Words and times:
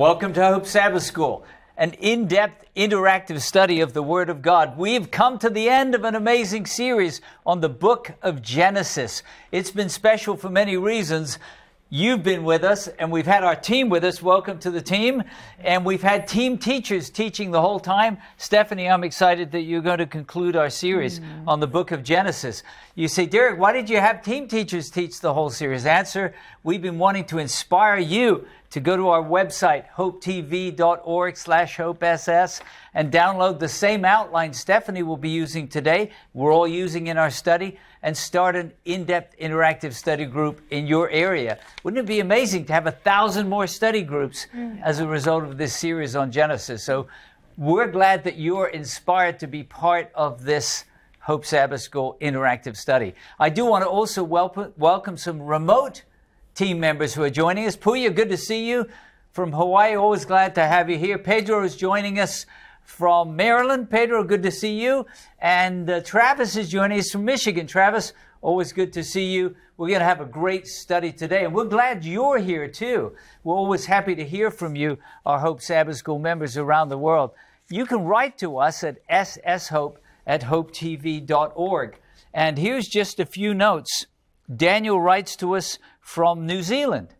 Welcome 0.00 0.32
to 0.32 0.46
Hope 0.46 0.64
Sabbath 0.64 1.02
School, 1.02 1.44
an 1.76 1.92
in 1.92 2.26
depth, 2.26 2.64
interactive 2.74 3.42
study 3.42 3.82
of 3.82 3.92
the 3.92 4.02
Word 4.02 4.30
of 4.30 4.40
God. 4.40 4.78
We've 4.78 5.10
come 5.10 5.38
to 5.40 5.50
the 5.50 5.68
end 5.68 5.94
of 5.94 6.04
an 6.04 6.14
amazing 6.14 6.64
series 6.64 7.20
on 7.44 7.60
the 7.60 7.68
book 7.68 8.12
of 8.22 8.40
Genesis. 8.40 9.22
It's 9.52 9.70
been 9.70 9.90
special 9.90 10.38
for 10.38 10.48
many 10.48 10.78
reasons. 10.78 11.38
You've 11.90 12.22
been 12.22 12.44
with 12.44 12.64
us, 12.64 12.88
and 12.88 13.12
we've 13.12 13.26
had 13.26 13.44
our 13.44 13.56
team 13.56 13.90
with 13.90 14.04
us. 14.04 14.22
Welcome 14.22 14.58
to 14.60 14.70
the 14.70 14.80
team. 14.80 15.22
And 15.58 15.84
we've 15.84 16.02
had 16.02 16.26
team 16.26 16.56
teachers 16.56 17.10
teaching 17.10 17.50
the 17.50 17.60
whole 17.60 17.80
time. 17.80 18.16
Stephanie, 18.38 18.88
I'm 18.88 19.04
excited 19.04 19.52
that 19.52 19.62
you're 19.62 19.82
going 19.82 19.98
to 19.98 20.06
conclude 20.06 20.56
our 20.56 20.70
series 20.70 21.20
mm. 21.20 21.46
on 21.46 21.60
the 21.60 21.66
book 21.66 21.90
of 21.90 22.04
Genesis. 22.04 22.62
You 22.94 23.06
say, 23.06 23.26
Derek, 23.26 23.58
why 23.58 23.72
did 23.72 23.90
you 23.90 23.98
have 23.98 24.22
team 24.22 24.48
teachers 24.48 24.88
teach 24.88 25.20
the 25.20 25.34
whole 25.34 25.50
series? 25.50 25.84
Answer 25.84 26.32
We've 26.62 26.80
been 26.80 26.98
wanting 26.98 27.24
to 27.26 27.38
inspire 27.38 27.98
you 27.98 28.46
to 28.70 28.80
go 28.80 28.96
to 28.96 29.08
our 29.08 29.22
website, 29.22 29.84
hopetv.org 29.96 31.36
slash 31.36 31.76
hopess, 31.76 32.60
and 32.94 33.12
download 33.12 33.58
the 33.58 33.68
same 33.68 34.04
outline 34.04 34.52
Stephanie 34.52 35.02
will 35.02 35.16
be 35.16 35.30
using 35.30 35.68
today, 35.68 36.10
we're 36.34 36.52
all 36.52 36.68
using 36.68 37.08
in 37.08 37.18
our 37.18 37.30
study, 37.30 37.78
and 38.02 38.16
start 38.16 38.56
an 38.56 38.72
in-depth 38.84 39.36
interactive 39.38 39.92
study 39.92 40.24
group 40.24 40.60
in 40.70 40.86
your 40.86 41.10
area. 41.10 41.58
Wouldn't 41.82 42.02
it 42.02 42.06
be 42.06 42.20
amazing 42.20 42.64
to 42.66 42.72
have 42.72 42.86
a 42.86 42.92
thousand 42.92 43.48
more 43.48 43.66
study 43.66 44.02
groups 44.02 44.46
mm. 44.54 44.80
as 44.82 45.00
a 45.00 45.06
result 45.06 45.44
of 45.44 45.58
this 45.58 45.76
series 45.76 46.16
on 46.16 46.30
Genesis? 46.30 46.82
So 46.82 47.08
we're 47.56 47.88
glad 47.88 48.24
that 48.24 48.38
you're 48.38 48.68
inspired 48.68 49.38
to 49.40 49.46
be 49.46 49.64
part 49.64 50.10
of 50.14 50.44
this 50.44 50.84
Hope 51.18 51.44
Sabbath 51.44 51.82
School 51.82 52.16
interactive 52.20 52.76
study. 52.76 53.14
I 53.38 53.50
do 53.50 53.66
want 53.66 53.84
to 53.84 53.88
also 53.88 54.24
welcome, 54.24 54.72
welcome 54.78 55.16
some 55.16 55.42
remote 55.42 56.04
team 56.60 56.78
members 56.78 57.14
who 57.14 57.22
are 57.22 57.30
joining 57.30 57.66
us. 57.66 57.74
Puya, 57.74 58.14
good 58.14 58.28
to 58.28 58.36
see 58.36 58.68
you 58.68 58.86
from 59.32 59.50
Hawaii. 59.50 59.96
Always 59.96 60.26
glad 60.26 60.54
to 60.56 60.66
have 60.66 60.90
you 60.90 60.98
here. 60.98 61.16
Pedro 61.16 61.64
is 61.64 61.74
joining 61.74 62.20
us 62.20 62.44
from 62.84 63.34
Maryland. 63.34 63.88
Pedro, 63.88 64.22
good 64.24 64.42
to 64.42 64.50
see 64.50 64.78
you. 64.78 65.06
And 65.38 65.88
uh, 65.88 66.02
Travis 66.02 66.56
is 66.56 66.68
joining 66.68 66.98
us 66.98 67.12
from 67.12 67.24
Michigan. 67.24 67.66
Travis, 67.66 68.12
always 68.42 68.74
good 68.74 68.92
to 68.92 69.02
see 69.02 69.32
you. 69.32 69.56
We're 69.78 69.88
going 69.88 70.00
to 70.00 70.04
have 70.04 70.20
a 70.20 70.26
great 70.26 70.66
study 70.66 71.12
today, 71.12 71.46
and 71.46 71.54
we're 71.54 71.64
glad 71.64 72.04
you're 72.04 72.36
here 72.36 72.68
too. 72.68 73.16
We're 73.42 73.54
always 73.54 73.86
happy 73.86 74.14
to 74.16 74.24
hear 74.26 74.50
from 74.50 74.76
you, 74.76 74.98
our 75.24 75.38
Hope 75.38 75.62
Sabbath 75.62 75.96
School 75.96 76.18
members 76.18 76.58
around 76.58 76.90
the 76.90 76.98
world. 76.98 77.30
You 77.70 77.86
can 77.86 78.04
write 78.04 78.36
to 78.36 78.58
us 78.58 78.84
at 78.84 78.98
sshope 79.08 79.96
at 80.26 80.42
hopetv.org. 80.42 81.98
And 82.34 82.58
here's 82.58 82.86
just 82.86 83.18
a 83.18 83.24
few 83.24 83.54
notes. 83.54 84.04
Daniel 84.54 85.00
writes 85.00 85.36
to 85.36 85.54
us 85.54 85.78
from 86.10 86.44
New 86.44 86.60
Zealand. 86.60 87.14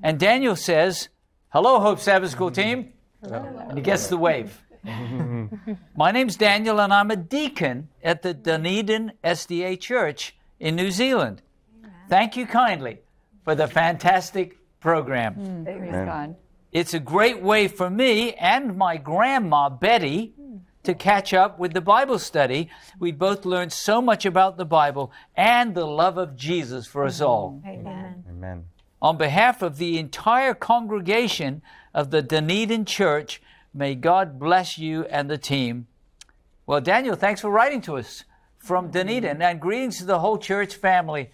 And 0.00 0.16
Daniel 0.16 0.54
says, 0.54 1.08
Hello, 1.48 1.80
Hope 1.80 1.98
Sabbath 1.98 2.30
School 2.30 2.52
team. 2.52 2.92
Hello. 3.20 3.44
And 3.68 3.76
he 3.76 3.82
gets 3.82 4.06
the 4.06 4.16
wave. 4.16 4.62
My 5.96 6.12
name's 6.12 6.36
Daniel, 6.36 6.80
and 6.80 6.94
I'm 6.94 7.10
a 7.10 7.16
deacon 7.16 7.88
at 8.00 8.22
the 8.22 8.32
Dunedin 8.32 9.14
SDA 9.24 9.80
Church 9.80 10.36
in 10.60 10.76
New 10.76 10.92
Zealand. 10.92 11.42
Thank 12.08 12.36
you 12.36 12.46
kindly 12.46 13.00
for 13.42 13.56
the 13.56 13.66
fantastic 13.66 14.56
program. 14.78 15.34
Mm, 15.34 16.36
it's 16.70 16.94
a 16.94 17.00
great 17.00 17.42
way 17.42 17.66
for 17.66 17.90
me 17.90 18.34
and 18.34 18.78
my 18.78 18.98
grandma, 18.98 19.68
Betty, 19.68 20.32
to 20.84 20.94
catch 20.94 21.32
up 21.32 21.58
with 21.58 21.72
the 21.72 21.80
Bible 21.80 22.18
study. 22.18 22.70
We 22.98 23.12
both 23.12 23.44
learned 23.44 23.72
so 23.72 24.02
much 24.02 24.24
about 24.26 24.56
the 24.56 24.64
Bible 24.64 25.12
and 25.36 25.74
the 25.74 25.86
love 25.86 26.18
of 26.18 26.36
Jesus 26.36 26.86
for 26.86 27.04
us 27.04 27.20
all. 27.20 27.62
Amen. 27.66 28.24
Amen. 28.28 28.64
On 29.00 29.16
behalf 29.16 29.62
of 29.62 29.78
the 29.78 29.98
entire 29.98 30.54
congregation 30.54 31.62
of 31.92 32.10
the 32.10 32.22
Dunedin 32.22 32.84
Church, 32.84 33.42
may 33.74 33.94
God 33.94 34.38
bless 34.38 34.78
you 34.78 35.04
and 35.04 35.28
the 35.28 35.38
team. 35.38 35.86
Well, 36.66 36.80
Daniel, 36.80 37.16
thanks 37.16 37.40
for 37.40 37.50
writing 37.50 37.80
to 37.82 37.96
us 37.96 38.24
from 38.58 38.92
Dunedin, 38.92 39.42
and 39.42 39.60
greetings 39.60 39.98
to 39.98 40.04
the 40.04 40.20
whole 40.20 40.38
church 40.38 40.76
family. 40.76 41.30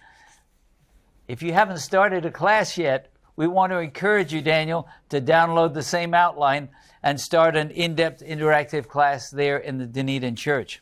If 1.27 1.43
you 1.43 1.53
haven't 1.53 1.77
started 1.77 2.25
a 2.25 2.31
class 2.31 2.75
yet, 2.75 3.11
we 3.35 3.45
want 3.45 3.71
to 3.71 3.77
encourage 3.77 4.33
you, 4.33 4.41
Daniel, 4.41 4.87
to 5.09 5.21
download 5.21 5.75
the 5.75 5.83
same 5.83 6.15
outline 6.15 6.69
and 7.01 7.19
start 7.19 7.55
an 7.55 7.71
in 7.71 7.95
depth 7.95 8.23
interactive 8.23 8.87
class 8.87 9.29
there 9.29 9.57
in 9.57 9.77
the 9.77 9.85
Dunedin 9.85 10.35
Church. 10.35 10.81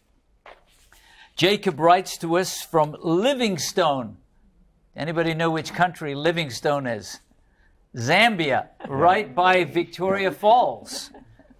Jacob 1.35 1.79
writes 1.79 2.17
to 2.17 2.37
us 2.37 2.61
from 2.61 2.95
Livingstone. 2.99 4.17
Anybody 4.95 5.33
know 5.33 5.51
which 5.51 5.73
country 5.73 6.15
Livingstone 6.15 6.87
is? 6.87 7.19
Zambia, 7.95 8.69
right 8.87 9.33
by 9.33 9.63
Victoria 9.63 10.31
Falls, 10.31 11.11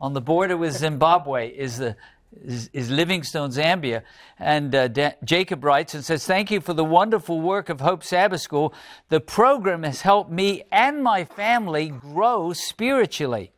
on 0.02 0.14
the 0.14 0.22
border 0.22 0.58
with 0.58 0.74
Zimbabwe, 0.74 1.50
is 1.50 1.78
the 1.78 1.96
is, 2.44 2.70
is 2.74 2.90
Livingstone, 2.90 3.52
Zambia. 3.52 4.04
And 4.38 4.74
uh, 4.74 4.88
da- 4.88 5.14
Jacob 5.24 5.64
writes 5.64 5.94
and 5.94 6.04
says, 6.04 6.26
Thank 6.26 6.52
you 6.52 6.62
for 6.62 6.74
the 6.74 6.84
wonderful 6.84 7.42
work 7.42 7.70
of 7.70 7.82
Hope 7.82 8.04
Sabbath 8.04 8.42
School. 8.42 8.74
The 9.10 9.20
program 9.20 9.84
has 9.84 10.02
helped 10.02 10.32
me 10.32 10.64
and 10.72 11.04
my 11.04 11.26
family 11.26 11.90
grow 11.90 12.54
spiritually. 12.54 13.52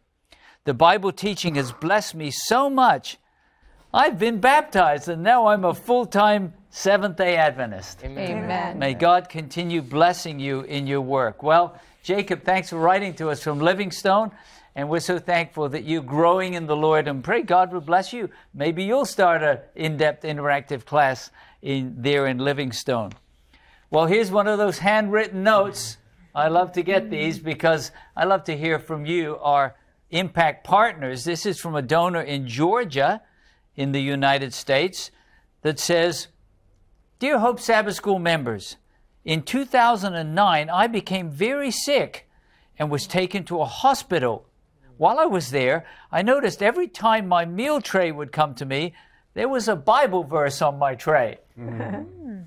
The 0.65 0.73
Bible 0.73 1.11
teaching 1.11 1.55
has 1.55 1.71
blessed 1.71 2.15
me 2.15 2.31
so 2.31 2.69
much. 2.69 3.17
I've 3.93 4.19
been 4.19 4.39
baptized 4.39 5.07
and 5.09 5.23
now 5.23 5.47
I'm 5.47 5.65
a 5.65 5.73
full 5.73 6.05
time 6.05 6.53
Seventh 6.71 7.17
day 7.17 7.35
Adventist. 7.35 8.03
Amen. 8.03 8.43
Amen. 8.43 8.77
May 8.77 8.93
God 8.93 9.27
continue 9.27 9.81
blessing 9.81 10.39
you 10.39 10.61
in 10.61 10.85
your 10.85 11.01
work. 11.01 11.41
Well, 11.41 11.79
Jacob, 12.03 12.43
thanks 12.43 12.69
for 12.69 12.77
writing 12.77 13.15
to 13.15 13.29
us 13.29 13.41
from 13.41 13.59
Livingstone. 13.59 14.31
And 14.75 14.87
we're 14.87 14.99
so 14.99 15.17
thankful 15.17 15.67
that 15.69 15.83
you're 15.83 16.03
growing 16.03 16.53
in 16.53 16.67
the 16.67 16.75
Lord 16.75 17.07
and 17.07 17.23
pray 17.23 17.41
God 17.41 17.73
will 17.73 17.81
bless 17.81 18.13
you. 18.13 18.29
Maybe 18.53 18.83
you'll 18.83 19.05
start 19.05 19.41
an 19.41 19.59
in 19.75 19.97
depth 19.97 20.23
interactive 20.23 20.85
class 20.85 21.31
in, 21.61 21.95
there 21.97 22.27
in 22.27 22.37
Livingstone. 22.37 23.13
Well, 23.89 24.05
here's 24.05 24.29
one 24.29 24.47
of 24.47 24.59
those 24.59 24.77
handwritten 24.77 25.43
notes. 25.43 25.97
I 26.35 26.49
love 26.49 26.71
to 26.73 26.83
get 26.83 27.09
these 27.09 27.39
because 27.39 27.91
I 28.15 28.25
love 28.25 28.43
to 28.43 28.55
hear 28.55 28.77
from 28.77 29.07
you, 29.07 29.37
our 29.41 29.75
impact 30.11 30.63
partners. 30.63 31.23
This 31.23 31.45
is 31.45 31.59
from 31.59 31.75
a 31.75 31.81
donor 31.81 32.21
in 32.21 32.47
Georgia, 32.47 33.21
in 33.75 33.91
the 33.91 34.01
United 34.01 34.53
States, 34.53 35.11
that 35.61 35.79
says 35.79 36.27
Dear 37.19 37.39
Hope 37.39 37.59
Sabbath 37.59 37.95
School 37.95 38.19
members, 38.19 38.77
in 39.25 39.43
2009, 39.43 40.69
I 40.69 40.87
became 40.87 41.29
very 41.29 41.71
sick 41.71 42.27
and 42.77 42.89
was 42.89 43.05
taken 43.05 43.43
to 43.45 43.61
a 43.61 43.65
hospital. 43.65 44.47
While 44.97 45.19
I 45.19 45.25
was 45.25 45.51
there, 45.51 45.85
I 46.11 46.21
noticed 46.21 46.63
every 46.63 46.87
time 46.87 47.27
my 47.27 47.45
meal 47.45 47.81
tray 47.81 48.11
would 48.11 48.31
come 48.31 48.55
to 48.55 48.65
me, 48.65 48.93
there 49.33 49.49
was 49.49 49.67
a 49.67 49.75
Bible 49.75 50.23
verse 50.23 50.61
on 50.61 50.79
my 50.79 50.95
tray. 50.95 51.39
Mm-hmm. 51.57 52.43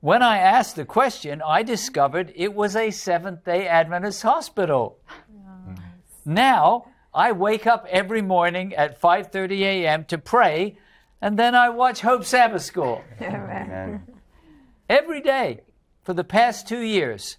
when 0.00 0.22
I 0.22 0.38
asked 0.38 0.76
the 0.76 0.84
question, 0.86 1.42
I 1.42 1.62
discovered 1.62 2.32
it 2.34 2.54
was 2.54 2.74
a 2.74 2.90
Seventh 2.90 3.44
day 3.44 3.66
Adventist 3.68 4.22
hospital. 4.22 4.98
Now, 6.24 6.86
I 7.12 7.32
wake 7.32 7.66
up 7.66 7.86
every 7.88 8.22
morning 8.22 8.74
at 8.74 9.00
5:30 9.00 9.60
a.m. 9.60 10.04
to 10.06 10.18
pray, 10.18 10.78
and 11.20 11.38
then 11.38 11.54
I 11.54 11.68
watch 11.68 12.00
Hope 12.00 12.24
Sabbath 12.24 12.62
School. 12.62 13.02
Amen. 13.20 14.02
Every 14.88 15.20
day 15.20 15.60
for 16.02 16.12
the 16.12 16.24
past 16.24 16.68
2 16.68 16.80
years, 16.80 17.38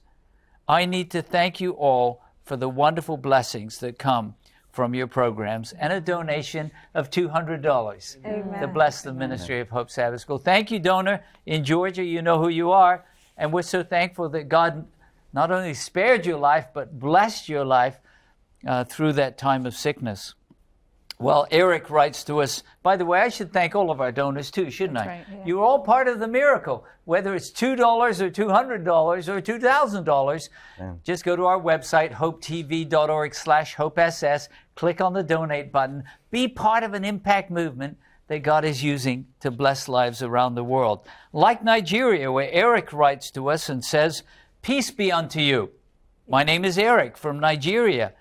I 0.67 0.85
need 0.85 1.11
to 1.11 1.21
thank 1.21 1.59
you 1.59 1.71
all 1.71 2.23
for 2.43 2.55
the 2.55 2.69
wonderful 2.69 3.17
blessings 3.17 3.79
that 3.79 3.99
come 3.99 4.35
from 4.71 4.93
your 4.93 5.07
programs 5.07 5.73
and 5.73 5.93
a 5.93 6.01
donation 6.01 6.69
of 6.93 7.09
$200 7.09 8.17
Amen. 8.25 8.61
to 8.61 8.67
bless 8.67 9.01
the 9.01 9.13
ministry 9.13 9.61
of 9.61 9.69
Hope 9.69 9.89
Sabbath 9.89 10.21
School. 10.21 10.37
Thank 10.37 10.69
you, 10.69 10.79
donor 10.79 11.23
in 11.45 11.63
Georgia. 11.63 12.03
You 12.03 12.21
know 12.21 12.39
who 12.39 12.49
you 12.49 12.71
are. 12.71 13.05
And 13.37 13.53
we're 13.53 13.61
so 13.61 13.83
thankful 13.83 14.29
that 14.29 14.49
God 14.49 14.85
not 15.31 15.49
only 15.49 15.73
spared 15.73 16.25
your 16.25 16.37
life, 16.37 16.67
but 16.73 16.99
blessed 16.99 17.47
your 17.47 17.63
life 17.63 17.99
uh, 18.65 18.83
through 18.83 19.13
that 19.13 19.37
time 19.37 19.65
of 19.65 19.75
sickness. 19.75 20.33
Well, 21.17 21.47
Eric 21.49 21.89
writes 21.89 22.25
to 22.25 22.41
us, 22.41 22.61
by 22.83 22.97
the 22.97 23.05
way, 23.05 23.21
I 23.21 23.29
should 23.29 23.53
thank 23.53 23.73
all 23.73 23.89
of 23.89 24.01
our 24.01 24.11
donors 24.11 24.51
too, 24.51 24.69
shouldn't 24.69 24.97
That's 24.97 25.07
I? 25.07 25.11
Right, 25.11 25.25
yeah. 25.31 25.43
You're 25.45 25.63
all 25.63 25.79
part 25.79 26.09
of 26.09 26.19
the 26.19 26.27
miracle, 26.27 26.83
whether 27.05 27.33
it's 27.33 27.51
$2 27.51 27.79
or 27.79 28.29
$200 28.29 29.27
or 29.29 29.41
$2,000. 29.41 30.49
Just 31.05 31.23
go 31.23 31.37
to 31.37 31.45
our 31.45 31.59
website, 31.59 32.11
hopetv.org 32.11 33.33
slash 33.33 33.75
hopess, 33.75 34.49
click 34.75 34.99
on 34.99 35.13
the 35.13 35.23
donate 35.23 35.71
button, 35.71 36.03
be 36.31 36.49
part 36.49 36.83
of 36.83 36.93
an 36.93 37.05
impact 37.05 37.49
movement 37.49 37.97
that 38.27 38.39
God 38.39 38.65
is 38.65 38.83
using 38.83 39.27
to 39.39 39.51
bless 39.51 39.87
lives 39.87 40.21
around 40.21 40.55
the 40.55 40.63
world. 40.63 41.07
Like 41.31 41.63
Nigeria, 41.63 42.29
where 42.29 42.49
Eric 42.51 42.91
writes 42.91 43.31
to 43.31 43.49
us 43.49 43.69
and 43.69 43.85
says, 43.85 44.23
Peace 44.61 44.91
be 44.91 45.11
unto 45.11 45.39
you. 45.39 45.69
My 46.27 46.43
name 46.43 46.65
is 46.65 46.77
Eric 46.77 47.17
from 47.17 47.39
Nigeria. 47.39 48.13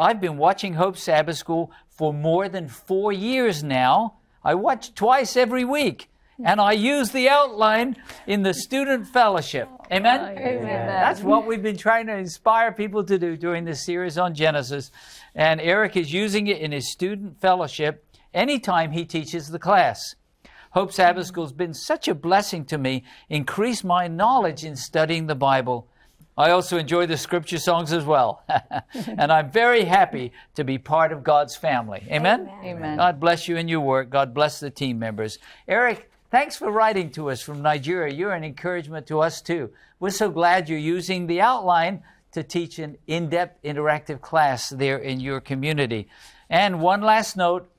I've 0.00 0.18
been 0.18 0.38
watching 0.38 0.74
Hope 0.74 0.96
Sabbath 0.96 1.36
School 1.36 1.70
for 1.90 2.14
more 2.14 2.48
than 2.48 2.68
four 2.68 3.12
years 3.12 3.62
now. 3.62 4.14
I 4.42 4.54
watch 4.54 4.94
twice 4.94 5.36
every 5.36 5.62
week, 5.62 6.08
and 6.42 6.58
I 6.58 6.72
use 6.72 7.10
the 7.10 7.28
outline 7.28 7.96
in 8.26 8.42
the 8.42 8.54
student 8.54 9.06
fellowship. 9.06 9.68
Oh, 9.70 9.84
Amen? 9.92 10.38
Amen. 10.38 10.86
That's 10.86 11.20
what 11.20 11.46
we've 11.46 11.62
been 11.62 11.76
trying 11.76 12.06
to 12.06 12.16
inspire 12.16 12.72
people 12.72 13.04
to 13.04 13.18
do 13.18 13.36
during 13.36 13.66
this 13.66 13.84
series 13.84 14.16
on 14.16 14.34
Genesis. 14.34 14.90
And 15.34 15.60
Eric 15.60 15.98
is 15.98 16.14
using 16.14 16.46
it 16.46 16.60
in 16.60 16.72
his 16.72 16.90
student 16.90 17.38
fellowship 17.38 18.06
anytime 18.32 18.92
he 18.92 19.04
teaches 19.04 19.48
the 19.48 19.58
class. 19.58 20.14
Hope 20.70 20.92
Sabbath 20.92 21.26
School 21.26 21.44
has 21.44 21.52
been 21.52 21.74
such 21.74 22.08
a 22.08 22.14
blessing 22.14 22.64
to 22.66 22.78
me, 22.78 23.04
increased 23.28 23.84
my 23.84 24.08
knowledge 24.08 24.64
in 24.64 24.76
studying 24.76 25.26
the 25.26 25.34
Bible. 25.34 25.89
I 26.40 26.52
also 26.52 26.78
enjoy 26.78 27.04
the 27.04 27.18
scripture 27.18 27.58
songs 27.58 27.92
as 27.92 28.06
well. 28.06 28.42
and 28.94 29.30
I'm 29.30 29.50
very 29.50 29.84
happy 29.84 30.32
to 30.54 30.64
be 30.64 30.78
part 30.78 31.12
of 31.12 31.22
God's 31.22 31.54
family. 31.54 32.02
Amen? 32.10 32.50
Amen. 32.64 32.96
God 32.96 33.20
bless 33.20 33.46
you 33.46 33.58
in 33.58 33.68
your 33.68 33.80
work. 33.80 34.08
God 34.08 34.32
bless 34.32 34.58
the 34.58 34.70
team 34.70 34.98
members. 34.98 35.38
Eric, 35.68 36.10
thanks 36.30 36.56
for 36.56 36.70
writing 36.70 37.10
to 37.10 37.28
us 37.28 37.42
from 37.42 37.60
Nigeria. 37.60 38.14
You're 38.14 38.32
an 38.32 38.42
encouragement 38.42 39.06
to 39.08 39.20
us 39.20 39.42
too. 39.42 39.68
We're 39.98 40.08
so 40.08 40.30
glad 40.30 40.70
you're 40.70 40.78
using 40.78 41.26
the 41.26 41.42
outline 41.42 42.02
to 42.32 42.42
teach 42.42 42.78
an 42.78 42.96
in 43.06 43.28
depth 43.28 43.62
interactive 43.62 44.22
class 44.22 44.70
there 44.70 44.96
in 44.96 45.20
your 45.20 45.42
community. 45.42 46.08
And 46.48 46.80
one 46.80 47.02
last 47.02 47.36
note 47.36 47.70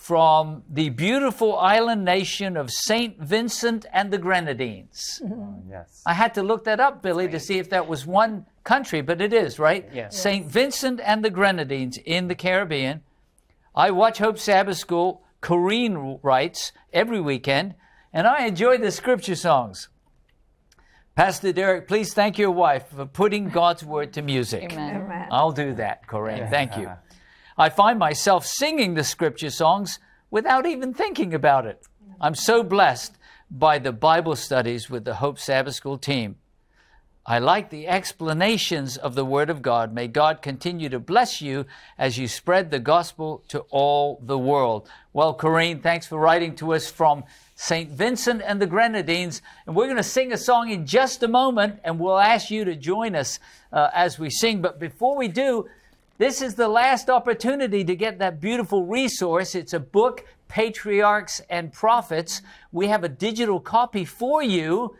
from 0.00 0.62
the 0.70 0.88
beautiful 0.88 1.58
island 1.58 2.02
nation 2.02 2.56
of 2.56 2.70
St. 2.70 3.20
Vincent 3.20 3.84
and 3.92 4.10
the 4.10 4.16
Grenadines. 4.16 5.20
Mm-hmm. 5.22 5.40
Oh, 5.40 5.62
yes. 5.68 6.02
I 6.06 6.14
had 6.14 6.32
to 6.34 6.42
look 6.42 6.64
that 6.64 6.80
up, 6.80 7.02
Billy, 7.02 7.28
to 7.28 7.38
see 7.38 7.58
if 7.58 7.68
that 7.68 7.86
was 7.86 8.06
one 8.06 8.46
country, 8.64 9.02
but 9.02 9.20
it 9.20 9.34
is, 9.34 9.58
right? 9.58 9.86
Yes. 9.92 10.18
St. 10.18 10.46
Vincent 10.46 11.00
and 11.04 11.22
the 11.22 11.28
Grenadines 11.28 11.98
in 11.98 12.28
the 12.28 12.34
Caribbean. 12.34 13.02
I 13.74 13.90
watch 13.90 14.16
Hope 14.16 14.38
Sabbath 14.38 14.78
School, 14.78 15.22
Corrine 15.42 16.18
writes, 16.22 16.72
every 16.94 17.20
weekend, 17.20 17.74
and 18.10 18.26
I 18.26 18.46
enjoy 18.46 18.78
the 18.78 18.90
scripture 18.90 19.36
songs. 19.36 19.90
Pastor 21.14 21.52
Derek, 21.52 21.86
please 21.86 22.14
thank 22.14 22.38
your 22.38 22.52
wife 22.52 22.88
for 22.88 23.04
putting 23.04 23.50
God's 23.50 23.84
word 23.84 24.14
to 24.14 24.22
music. 24.22 24.72
Amen. 24.72 25.28
I'll 25.30 25.52
do 25.52 25.74
that, 25.74 26.06
Corinne. 26.06 26.48
Thank 26.48 26.78
you. 26.78 26.90
I 27.60 27.68
find 27.68 27.98
myself 27.98 28.46
singing 28.46 28.94
the 28.94 29.04
scripture 29.04 29.50
songs 29.50 29.98
without 30.30 30.64
even 30.64 30.94
thinking 30.94 31.34
about 31.34 31.66
it. 31.66 31.86
I'm 32.18 32.34
so 32.34 32.62
blessed 32.62 33.18
by 33.50 33.78
the 33.78 33.92
Bible 33.92 34.34
studies 34.34 34.88
with 34.88 35.04
the 35.04 35.16
Hope 35.16 35.38
Sabbath 35.38 35.74
School 35.74 35.98
team. 35.98 36.36
I 37.26 37.38
like 37.38 37.68
the 37.68 37.86
explanations 37.86 38.96
of 38.96 39.14
the 39.14 39.26
Word 39.26 39.50
of 39.50 39.60
God. 39.60 39.92
May 39.92 40.08
God 40.08 40.40
continue 40.40 40.88
to 40.88 40.98
bless 40.98 41.42
you 41.42 41.66
as 41.98 42.16
you 42.16 42.28
spread 42.28 42.70
the 42.70 42.78
gospel 42.78 43.44
to 43.48 43.60
all 43.68 44.22
the 44.24 44.38
world. 44.38 44.88
Well, 45.12 45.34
Corinne, 45.34 45.82
thanks 45.82 46.06
for 46.06 46.18
writing 46.18 46.56
to 46.56 46.72
us 46.72 46.90
from 46.90 47.24
St. 47.56 47.90
Vincent 47.90 48.40
and 48.42 48.58
the 48.58 48.66
Grenadines. 48.66 49.42
And 49.66 49.76
we're 49.76 49.84
going 49.84 49.98
to 49.98 50.02
sing 50.02 50.32
a 50.32 50.38
song 50.38 50.70
in 50.70 50.86
just 50.86 51.22
a 51.22 51.28
moment, 51.28 51.80
and 51.84 52.00
we'll 52.00 52.18
ask 52.18 52.50
you 52.50 52.64
to 52.64 52.74
join 52.74 53.14
us 53.14 53.38
uh, 53.70 53.90
as 53.92 54.18
we 54.18 54.30
sing. 54.30 54.62
But 54.62 54.80
before 54.80 55.14
we 55.14 55.28
do, 55.28 55.68
this 56.20 56.42
is 56.42 56.54
the 56.54 56.68
last 56.68 57.08
opportunity 57.08 57.82
to 57.82 57.96
get 57.96 58.18
that 58.18 58.42
beautiful 58.42 58.84
resource. 58.84 59.54
It's 59.54 59.72
a 59.72 59.80
book, 59.80 60.26
Patriarchs 60.48 61.40
and 61.48 61.72
Prophets. 61.72 62.42
We 62.72 62.88
have 62.88 63.04
a 63.04 63.08
digital 63.08 63.58
copy 63.58 64.04
for 64.04 64.42
you. 64.42 64.96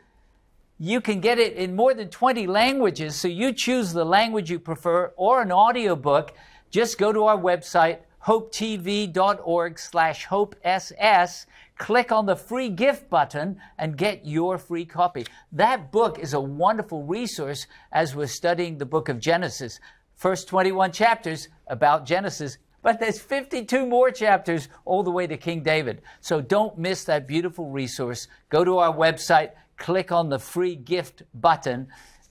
You 0.79 1.03
can 1.03 1.21
get 1.21 1.39
it 1.39 1.57
in 1.57 1.77
more 1.77 1.93
than 1.93 2.09
20 2.09 2.47
languages, 2.47 3.17
so 3.17 3.29
you 3.29 3.53
choose 3.53 3.93
the 3.93 4.03
language 4.03 4.51
you 4.51 4.59
prefer 4.59 5.13
or 5.15 5.43
an 5.43 5.53
audiobook. 5.53 6.33
Just 6.71 6.97
go 6.97 7.13
to 7.13 7.25
our 7.25 7.37
website, 7.37 7.99
hopetv.org 8.25 9.79
slash 9.79 10.25
hopess, 10.25 11.47
click 11.77 12.13
on 12.13 12.25
the 12.25 12.37
free 12.37 12.71
gift 12.71 13.11
button 13.11 13.61
and 13.77 13.99
get 13.99 14.25
your 14.25 14.57
free 14.57 14.87
copy. 14.87 15.27
That 15.53 15.93
book 15.93 16.19
is 16.19 16.33
a 16.33 16.41
wonderful 16.41 17.03
resource 17.05 17.67
as 17.93 18.17
we're 18.17 18.27
studying 18.27 18.79
the 18.79 18.87
book 18.87 19.11
of 19.11 19.19
Genesis. 19.19 19.81
First 20.21 20.49
21 20.49 20.93
chapters 20.93 21.49
about 21.67 22.05
Genesis, 22.05 22.59
but 22.83 23.01
there's 23.01 23.19
52 23.19 23.87
more 23.87 24.11
chapters 24.11 24.69
all 24.85 25.03
the 25.03 25.11
way 25.11 25.27
to 25.27 25.39
King 25.39 25.63
David. 25.63 26.03
So 26.21 26.43
don't 26.43 26.77
miss 26.77 27.05
that 27.05 27.27
beautiful 27.27 27.71
resource. 27.71 28.29
Go 28.51 28.63
to 28.63 28.77
our 28.77 28.95
website, 28.95 29.53
click 29.79 30.13
on 30.13 30.29
the 30.29 30.39
free 30.39 30.77
gift 30.77 31.23
button, 31.33 31.89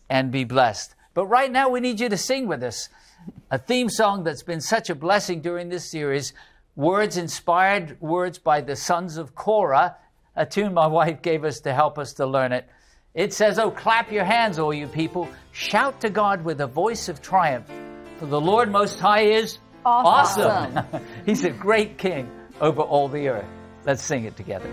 and 0.08 0.32
be 0.32 0.44
blessed. 0.44 0.94
But 1.16 1.26
right 1.26 1.52
now, 1.52 1.70
we 1.70 1.80
need 1.80 2.00
you 2.00 2.10
to 2.10 2.18
sing 2.18 2.48
with 2.48 2.62
us 2.62 2.90
a 3.50 3.58
theme 3.58 3.90
song 3.90 4.24
that's 4.24 4.44
been 4.44 4.62
such 4.62 4.92
a 4.92 4.96
blessing 4.96 5.42
during 5.42 5.70
this 5.70 5.90
series. 5.90 6.32
Words 6.76 7.18
inspired 7.18 8.00
words 8.00 8.38
by 8.38 8.62
the 8.62 8.76
sons 8.76 9.18
of 9.18 9.34
Korah, 9.34 9.96
a 10.36 10.46
tune 10.46 10.76
my 10.76 10.86
wife 10.86 11.24
gave 11.24 11.44
us 11.44 11.60
to 11.62 11.74
help 11.74 11.98
us 11.98 12.14
to 12.14 12.28
learn 12.28 12.52
it. 12.52 12.70
It 13.14 13.34
says, 13.34 13.58
Oh, 13.60 13.72
clap 13.72 14.12
your 14.12 14.24
hands, 14.24 14.60
all 14.60 14.74
you 14.74 14.88
people. 14.88 15.28
Shout 15.52 16.02
to 16.02 16.10
God 16.10 16.44
with 16.46 16.62
a 16.62 16.68
voice 16.68 17.10
of 17.10 17.22
triumph. 17.22 17.66
For 18.18 18.26
the 18.28 18.40
Lord 18.40 18.72
Most 18.72 19.00
High 19.00 19.24
is 19.24 19.58
Awesome. 19.86 20.78
awesome. 20.78 21.06
He's 21.26 21.44
a 21.44 21.50
great 21.50 21.98
king 21.98 22.30
over 22.62 22.82
all 22.82 23.08
the 23.08 23.30
earth. 23.30 23.46
Let's 23.86 24.04
sing 24.04 24.26
it 24.26 24.36
together. 24.36 24.70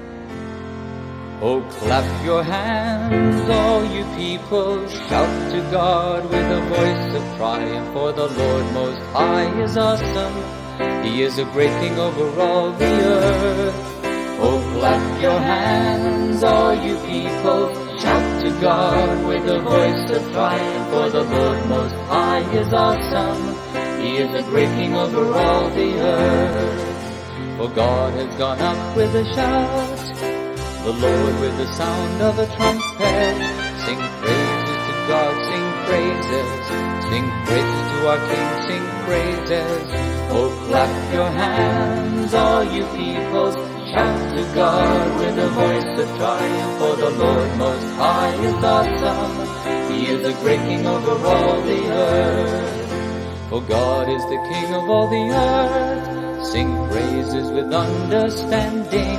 Oh, 1.40 1.60
clap 1.80 2.24
your 2.24 2.42
hands, 2.42 3.48
all 3.50 3.84
you 3.84 4.04
people. 4.16 4.86
Shout 4.88 5.52
to 5.52 5.60
God 5.70 6.24
with 6.24 6.50
a 6.50 6.60
voice 6.62 7.14
of 7.14 7.36
triumph. 7.36 7.92
For 7.92 8.12
the 8.12 8.26
Lord 8.26 8.72
Most 8.72 9.00
High 9.12 9.62
is 9.62 9.76
awesome. 9.76 11.04
He 11.04 11.22
is 11.22 11.38
a 11.38 11.44
great 11.44 11.70
king 11.80 11.98
over 11.98 12.40
all 12.40 12.72
the 12.72 12.84
earth. 12.84 13.74
Oh, 14.38 14.74
clap 14.78 15.22
your 15.22 15.38
hands, 15.38 16.42
all 16.42 16.74
you 16.74 16.96
people. 17.06 17.85
To 18.46 18.60
God 18.60 19.26
with 19.26 19.44
a 19.50 19.58
voice 19.58 20.08
of 20.10 20.22
triumph. 20.30 20.90
For 20.92 21.10
the 21.10 21.24
Lord 21.24 21.68
Most 21.68 21.94
High 22.06 22.48
is 22.54 22.72
awesome. 22.72 23.42
He 24.00 24.18
is 24.18 24.32
a 24.34 24.42
great 24.44 24.68
king 24.78 24.94
over 24.94 25.32
all 25.34 25.68
the 25.70 25.98
earth. 25.98 27.56
For 27.56 27.68
God 27.70 28.12
has 28.14 28.32
gone 28.36 28.60
up 28.60 28.96
with 28.96 29.16
a 29.16 29.24
shout 29.34 30.46
the 30.86 30.92
Lord 30.92 31.40
with 31.40 31.56
the 31.58 31.66
sound 31.74 32.22
of 32.22 32.38
a 32.38 32.46
trumpet. 32.46 33.36
Sing 33.84 33.98
praises 34.22 34.78
to 34.86 34.94
God, 35.10 35.34
sing 35.50 35.66
praises. 35.88 36.48
Sing 37.10 37.26
praises 37.46 37.84
to 37.90 37.98
our 38.06 38.20
King, 38.30 38.48
sing 38.68 38.84
praises. 39.06 39.82
Oh, 40.30 40.66
clap 40.68 41.12
your 41.12 41.30
hands, 41.30 42.32
all 42.32 42.62
you 42.62 42.84
people. 42.94 43.75
Shout 43.96 44.36
to 44.36 44.44
God 44.54 45.18
with 45.20 45.38
a 45.38 45.48
voice 45.48 45.98
of 46.02 46.16
triumph. 46.18 46.78
For 46.80 46.96
the 46.96 47.10
Lord 47.16 47.56
most 47.56 47.86
high 47.96 48.34
is 48.44 48.62
awesome. 48.62 49.90
He 49.90 50.06
is 50.08 50.22
a 50.22 50.34
great 50.42 50.60
king 50.68 50.86
over 50.86 51.12
all 51.12 51.62
the 51.62 51.80
earth. 51.88 53.48
For 53.48 53.62
God 53.62 54.10
is 54.10 54.22
the 54.24 54.40
king 54.52 54.74
of 54.74 54.90
all 54.90 55.08
the 55.08 55.26
earth. 55.32 56.44
Sing 56.44 56.76
praises 56.90 57.50
with 57.50 57.72
understanding. 57.72 59.18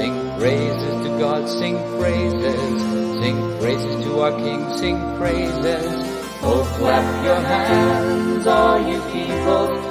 Sing 0.00 0.14
praises 0.40 0.96
to 1.06 1.18
God, 1.20 1.48
sing 1.48 1.76
praises. 2.00 2.82
Sing 3.22 3.38
praises 3.60 4.04
to 4.04 4.18
our 4.18 4.36
King, 4.36 4.76
sing 4.78 4.98
praises. 5.16 5.86
Oh, 6.42 6.66
clap 6.76 7.24
your 7.24 7.40
hands, 7.40 8.46
all 8.48 8.78
you 8.80 9.00
people. 9.12 9.87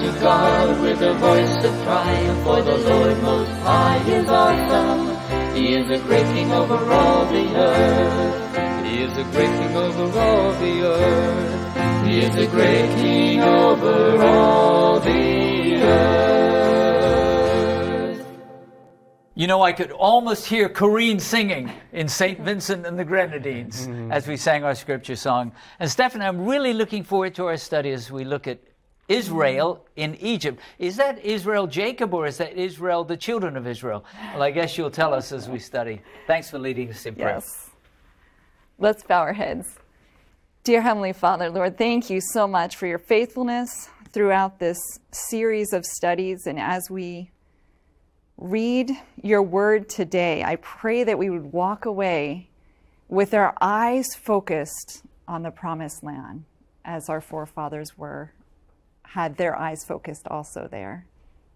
Shout 0.00 0.14
to 0.14 0.20
God 0.20 0.80
with 0.80 1.02
a 1.02 1.14
voice 1.14 1.64
of 1.64 1.82
triumph. 1.82 2.44
For 2.44 2.62
the 2.62 2.76
Lord 2.78 3.22
Most 3.22 3.50
High 3.60 4.02
is 4.08 4.28
awesome. 4.28 5.54
He 5.54 5.74
is 5.74 5.90
a 5.90 5.98
great 6.04 6.24
king 6.34 6.50
over 6.52 6.76
all 6.90 7.26
the 7.26 7.54
earth. 7.54 8.86
He 8.86 9.02
is 9.02 9.16
a 9.18 9.24
great 9.24 9.50
king 9.60 9.76
over 9.76 10.18
all 10.18 10.52
the 10.52 10.82
earth. 10.86 12.06
He 12.06 12.20
is 12.20 12.34
a 12.34 12.46
great 12.46 12.96
king 12.96 13.40
over 13.40 14.22
all 14.22 15.00
the 15.00 15.74
earth. 15.74 16.20
You 19.34 19.46
know, 19.46 19.62
I 19.62 19.72
could 19.72 19.90
almost 19.90 20.46
hear 20.46 20.68
Corrine 20.70 21.20
singing 21.20 21.70
in 21.92 22.08
St. 22.08 22.40
Vincent 22.40 22.86
and 22.86 22.98
the 22.98 23.04
Grenadines 23.04 23.86
mm-hmm. 23.86 24.12
as 24.12 24.26
we 24.26 24.38
sang 24.38 24.64
our 24.64 24.74
scripture 24.74 25.16
song. 25.16 25.52
And 25.78 25.90
Stephanie, 25.90 26.24
I'm 26.24 26.46
really 26.46 26.72
looking 26.72 27.04
forward 27.04 27.34
to 27.34 27.46
our 27.46 27.58
study 27.58 27.90
as 27.90 28.10
we 28.10 28.24
look 28.24 28.46
at 28.48 28.60
Israel 29.10 29.84
in 29.96 30.14
Egypt. 30.16 30.60
Is 30.78 30.96
that 30.96 31.18
Israel 31.24 31.66
Jacob 31.66 32.14
or 32.14 32.26
is 32.26 32.38
that 32.38 32.56
Israel 32.56 33.04
the 33.04 33.16
children 33.16 33.56
of 33.56 33.66
Israel? 33.66 34.04
Well, 34.32 34.42
I 34.42 34.52
guess 34.52 34.78
you'll 34.78 34.90
tell 34.90 35.12
us 35.12 35.32
as 35.32 35.48
we 35.48 35.58
study. 35.58 36.00
Thanks 36.26 36.48
for 36.48 36.58
leading 36.58 36.88
us 36.90 37.04
in 37.04 37.16
prayer. 37.16 37.34
Yes. 37.34 37.70
Let's 38.78 39.02
bow 39.02 39.20
our 39.20 39.32
heads. 39.32 39.78
Dear 40.62 40.80
Heavenly 40.80 41.12
Father, 41.12 41.50
Lord, 41.50 41.76
thank 41.76 42.08
you 42.08 42.20
so 42.20 42.46
much 42.46 42.76
for 42.76 42.86
your 42.86 42.98
faithfulness 42.98 43.90
throughout 44.12 44.58
this 44.58 44.78
series 45.10 45.72
of 45.72 45.84
studies. 45.84 46.46
And 46.46 46.60
as 46.60 46.88
we 46.88 47.30
read 48.38 48.92
your 49.22 49.42
word 49.42 49.88
today, 49.88 50.44
I 50.44 50.56
pray 50.56 51.02
that 51.04 51.18
we 51.18 51.30
would 51.30 51.52
walk 51.52 51.84
away 51.84 52.48
with 53.08 53.34
our 53.34 53.54
eyes 53.60 54.06
focused 54.14 55.02
on 55.26 55.42
the 55.42 55.50
promised 55.50 56.04
land, 56.04 56.44
as 56.84 57.08
our 57.08 57.20
forefathers 57.20 57.98
were, 57.98 58.32
had 59.12 59.36
their 59.36 59.56
eyes 59.56 59.84
focused 59.84 60.26
also 60.28 60.68
there. 60.70 61.06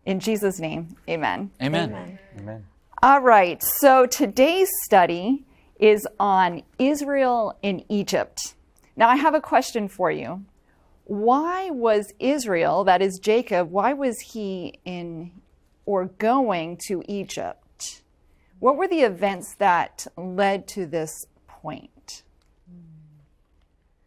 In 0.05 0.21
Jesus' 0.21 0.59
name, 0.59 0.97
amen. 1.09 1.51
Amen. 1.63 2.19
Amen. 2.39 2.67
All 3.03 3.21
right, 3.21 3.63
so 3.63 4.07
today's 4.07 4.69
study 4.85 5.45
is 5.79 6.07
on 6.19 6.63
Israel 6.79 7.59
in 7.63 7.85
Egypt. 7.89 8.55
Now, 8.97 9.09
I 9.09 9.17
have 9.17 9.35
a 9.35 9.41
question 9.41 9.89
for 9.89 10.11
you. 10.11 10.45
Why 11.05 11.71
was 11.71 12.13
Israel, 12.19 12.85
that 12.85 13.03
is 13.03 13.19
Jacob, 13.19 13.71
why 13.71 13.93
was 13.93 14.19
he 14.33 14.81
in 14.85 15.33
or 15.87 16.07
going 16.07 16.79
to 16.89 17.03
Egypt? 17.07 18.03
What 18.59 18.77
were 18.77 18.89
the 18.89 19.03
events 19.03 19.55
that 19.59 20.07
led 20.17 20.67
to 20.69 20.87
this 20.87 21.27
point? 21.47 21.91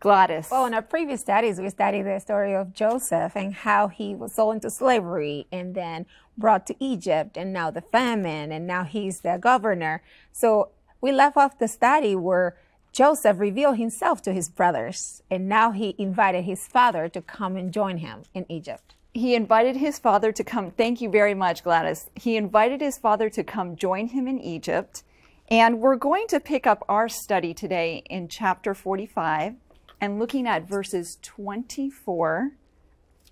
Gladys. 0.08 0.48
Well, 0.50 0.66
in 0.66 0.74
our 0.74 0.82
previous 0.82 1.20
studies, 1.20 1.60
we 1.60 1.70
studied 1.70 2.04
the 2.04 2.18
story 2.20 2.56
of 2.56 2.74
Joseph 2.74 3.36
and 3.36 3.54
how 3.54 3.90
he 3.90 4.16
was 4.16 4.36
sold 4.36 4.56
into 4.56 4.70
slavery 4.70 5.48
and 5.52 5.76
then 5.76 6.06
brought 6.38 6.66
to 6.68 6.76
Egypt, 6.80 7.36
and 7.36 7.52
now 7.52 7.72
the 7.72 7.82
famine, 7.82 8.54
and 8.54 8.66
now 8.66 8.86
he's 8.86 9.20
the 9.20 9.38
governor. 9.38 10.02
So 10.32 10.70
we 11.02 11.12
left 11.12 11.36
off 11.36 11.60
the 11.60 11.68
study 11.68 12.16
where 12.16 12.56
Joseph 12.94 13.38
revealed 13.38 13.76
himself 13.76 14.22
to 14.22 14.32
his 14.32 14.48
brothers, 14.48 15.24
and 15.30 15.50
now 15.50 15.72
he 15.72 15.94
invited 15.98 16.46
his 16.46 16.68
father 16.68 17.10
to 17.10 17.22
come 17.22 17.58
and 17.58 17.74
join 17.74 17.98
him 17.98 18.24
in 18.34 18.46
Egypt. 18.48 18.96
he 19.14 19.36
invited 19.36 19.76
his 19.76 20.00
father 20.00 20.32
to 20.32 20.44
come. 20.44 20.72
Thank 20.72 21.02
you 21.02 21.10
very 21.10 21.34
much, 21.34 21.66
Gladys. 21.66 22.10
He 22.16 22.38
invited 22.38 22.80
his 22.80 22.98
father 22.98 23.30
to 23.32 23.44
come 23.44 23.76
join 23.76 24.08
him 24.08 24.26
in 24.26 24.40
Egypt. 24.40 25.04
And 25.50 25.82
we're 25.82 25.96
going 25.98 26.28
to 26.28 26.40
pick 26.40 26.66
up 26.66 26.86
our 26.88 27.10
study 27.10 27.54
today 27.54 28.04
in 28.10 28.30
chapter 28.30 28.74
45 28.74 29.56
and 30.00 30.20
looking 30.20 30.48
at 30.48 30.68
verses 30.68 31.18
24 31.22 32.52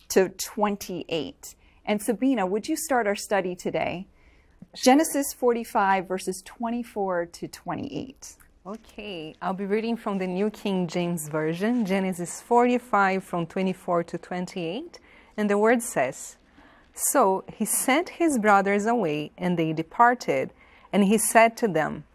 to 0.10 0.30
28. 0.30 1.56
And 1.86 2.02
Sabina, 2.02 2.46
would 2.46 2.68
you 2.68 2.76
start 2.76 3.08
our 3.08 3.16
study 3.16 3.56
today? 3.56 4.08
Genesis 4.74 5.34
45, 5.34 6.08
verses 6.08 6.42
24 6.46 7.28
to 7.28 7.48
28. 7.48 8.36
Okay, 8.68 9.36
I'll 9.42 9.54
be 9.54 9.66
reading 9.66 9.96
from 9.96 10.18
the 10.18 10.26
New 10.26 10.50
King 10.50 10.88
James 10.88 11.30
Version, 11.30 11.86
Genesis 11.86 12.42
45 12.42 13.24
from 13.24 13.46
24 13.46 14.04
to 14.06 14.18
28. 14.18 15.00
And 15.38 15.50
the 15.50 15.58
word 15.58 15.84
says 15.84 16.38
So 16.94 17.44
he 17.54 17.64
sent 17.64 18.10
his 18.10 18.40
brothers 18.40 18.88
away, 18.88 19.32
and 19.38 19.58
they 19.58 19.72
departed. 19.72 20.52
And 20.92 21.04
he 21.04 21.18
said 21.18 21.56
to 21.58 21.68
them, 21.68 22.06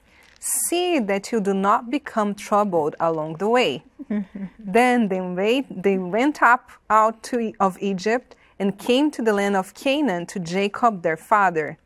See 0.42 0.98
that 0.98 1.30
you 1.30 1.40
do 1.40 1.52
not 1.52 1.90
become 1.90 2.34
troubled 2.34 2.96
along 2.98 3.36
the 3.36 3.48
way. 3.48 3.84
then 4.58 5.08
they, 5.08 5.20
wait, 5.20 5.82
they 5.82 5.98
went 5.98 6.42
up 6.42 6.70
out 6.88 7.22
to, 7.24 7.52
of 7.60 7.76
Egypt 7.80 8.34
and 8.58 8.78
came 8.78 9.10
to 9.10 9.22
the 9.22 9.34
land 9.34 9.54
of 9.54 9.74
Canaan 9.74 10.24
to 10.26 10.40
Jacob 10.40 11.02
their 11.02 11.16
father. 11.16 11.78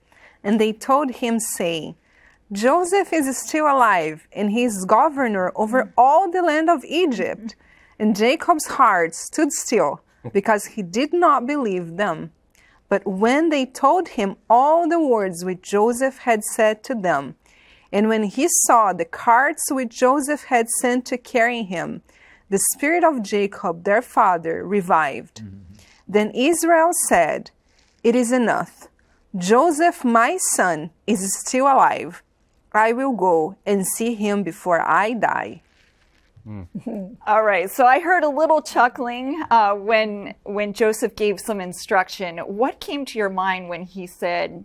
And 0.45 0.61
they 0.61 0.73
told 0.73 1.11
him, 1.11 1.41
saying, 1.41 1.97
Joseph 2.53 3.13
is 3.13 3.37
still 3.37 3.67
alive, 3.67 4.29
and 4.33 4.53
he 4.53 4.65
is 4.65 4.85
governor 4.85 5.51
over 5.57 5.85
mm. 5.85 5.93
all 5.97 6.31
the 6.31 6.43
land 6.43 6.71
of 6.71 6.85
Egypt. 6.85 7.57
And 7.99 8.15
Jacob's 8.15 8.67
heart 8.67 9.15
stood 9.15 9.53
still, 9.53 10.01
because 10.33 10.67
he 10.67 10.83
did 10.83 11.13
not 11.13 11.47
believe 11.47 11.97
them. 11.97 12.31
But 12.89 13.07
when 13.07 13.49
they 13.49 13.67
told 13.67 14.09
him 14.09 14.37
all 14.49 14.89
the 14.89 15.01
words 15.01 15.45
which 15.45 15.63
Joseph 15.63 16.19
had 16.19 16.45
said 16.45 16.85
to 16.85 16.95
them, 16.95 17.35
and 17.95 18.09
when 18.09 18.25
he 18.25 18.49
saw 18.49 18.93
the 18.93 19.05
carts 19.05 19.71
which 19.71 19.97
Joseph 19.97 20.47
had 20.47 20.69
sent 20.81 21.07
to 21.07 21.17
carry 21.17 21.63
him, 21.63 22.03
the 22.51 22.59
spirit 22.73 23.05
of 23.05 23.23
Jacob 23.23 23.85
their 23.85 24.03
father 24.03 24.67
revived. 24.67 25.45
Then 26.09 26.33
Israel 26.33 26.91
said, 27.07 27.53
It 28.03 28.17
is 28.17 28.33
enough. 28.33 28.89
Joseph, 29.37 30.05
my 30.05 30.39
son, 30.57 30.91
is 31.07 31.39
still 31.39 31.67
alive. 31.67 32.25
I 32.73 32.93
will 32.93 33.13
go 33.13 33.57
and 33.65 33.87
see 33.87 34.15
him 34.15 34.43
before 34.43 34.81
I 34.81 35.13
die. 35.13 35.63
All 37.29 37.45
right, 37.45 37.71
so 37.71 37.87
I 37.87 38.01
heard 38.01 38.25
a 38.25 38.29
little 38.29 38.61
chuckling 38.61 39.41
uh, 39.53 39.75
when 39.75 40.35
when 40.43 40.73
Joseph 40.73 41.15
gave 41.15 41.39
some 41.39 41.61
instruction. 41.61 42.39
What 42.39 42.81
came 42.81 43.05
to 43.05 43.19
your 43.19 43.31
mind 43.31 43.69
when 43.69 43.83
he 43.85 44.09
said, 44.09 44.65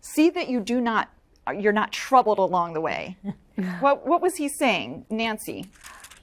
"See 0.00 0.28
that 0.30 0.48
you 0.48 0.60
do 0.60 0.80
not, 0.80 1.08
you're 1.50 1.72
not 1.72 1.92
troubled 1.92 2.38
along 2.38 2.74
the 2.74 2.80
way"? 2.80 3.16
what 3.80 4.06
what 4.06 4.20
was 4.20 4.36
he 4.36 4.48
saying, 4.48 5.06
Nancy? 5.10 5.66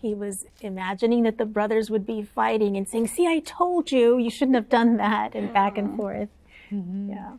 He 0.01 0.13
was 0.13 0.45
imagining 0.61 1.23
that 1.23 1.37
the 1.37 1.45
brothers 1.45 1.89
would 1.89 2.05
be 2.05 2.21
fighting 2.21 2.77
and 2.77 2.87
saying, 2.87 3.07
"See, 3.07 3.27
I 3.27 3.39
told 3.39 3.91
you, 3.91 4.17
you 4.17 4.29
shouldn't 4.29 4.55
have 4.55 4.69
done 4.69 4.97
that," 4.97 5.35
and 5.35 5.51
back 5.53 5.77
and 5.77 5.89
mm-hmm. 5.89 5.97
forth. 5.97 6.29
Mm-hmm. 6.71 7.09
Yeah. 7.09 7.31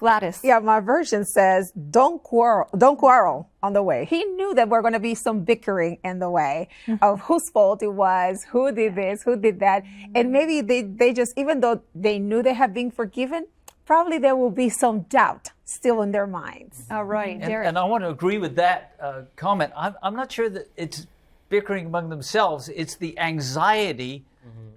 Gladys. 0.00 0.40
Yeah, 0.42 0.60
my 0.60 0.80
version 0.80 1.26
says, 1.26 1.72
"Don't 1.72 2.22
quarrel, 2.22 2.68
don't 2.76 2.98
quarrel 2.98 3.50
on 3.62 3.74
the 3.74 3.82
way." 3.82 4.06
He 4.06 4.24
knew 4.24 4.54
that 4.54 4.70
we're 4.70 4.80
going 4.80 4.94
to 4.94 5.00
be 5.00 5.14
some 5.14 5.44
bickering 5.44 5.98
in 6.02 6.20
the 6.20 6.30
way 6.30 6.68
of 7.02 7.20
whose 7.20 7.50
fault 7.50 7.82
it 7.82 7.92
was, 7.92 8.44
who 8.50 8.72
did 8.72 8.94
this, 8.94 9.22
who 9.22 9.36
did 9.36 9.60
that, 9.60 9.84
and 10.14 10.26
mm-hmm. 10.28 10.32
maybe 10.32 10.60
they 10.62 10.82
they 10.82 11.12
just 11.12 11.34
even 11.36 11.60
though 11.60 11.82
they 11.94 12.18
knew 12.18 12.42
they 12.42 12.54
had 12.54 12.72
been 12.72 12.90
forgiven, 12.90 13.46
probably 13.90 14.18
there 14.18 14.36
will 14.36 14.52
be 14.52 14.68
some 14.68 15.00
doubt 15.18 15.50
still 15.64 16.02
in 16.02 16.12
their 16.12 16.26
minds. 16.28 16.84
All 16.92 17.04
right, 17.04 17.34
And, 17.34 17.42
Derek. 17.42 17.66
and 17.66 17.76
I 17.76 17.82
want 17.82 18.04
to 18.04 18.08
agree 18.10 18.38
with 18.38 18.54
that 18.54 18.94
uh, 19.02 19.22
comment. 19.34 19.72
I'm, 19.76 19.96
I'm 20.00 20.14
not 20.14 20.30
sure 20.30 20.48
that 20.48 20.70
it's 20.76 21.08
bickering 21.48 21.86
among 21.86 22.08
themselves, 22.08 22.68
it's 22.68 22.94
the 22.94 23.18
anxiety 23.18 24.24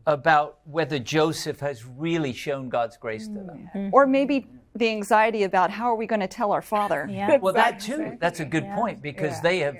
about 0.07 0.57
whether 0.65 0.97
Joseph 0.97 1.59
has 1.59 1.85
really 1.85 2.33
shown 2.33 2.69
God's 2.69 2.97
grace 2.97 3.27
to 3.27 3.35
them. 3.35 3.69
or 3.93 4.07
maybe 4.07 4.47
the 4.75 4.89
anxiety 4.89 5.43
about 5.43 5.69
how 5.69 5.85
are 5.91 5.95
we 5.95 6.07
going 6.07 6.19
to 6.19 6.27
tell 6.27 6.51
our 6.51 6.63
father? 6.63 7.07
Yeah. 7.09 7.37
Well, 7.37 7.53
that 7.53 7.79
too, 7.79 8.17
that's 8.19 8.39
a 8.39 8.45
good 8.45 8.67
point 8.71 8.99
because 9.03 9.39
they 9.41 9.59
have 9.59 9.75
g- 9.75 9.79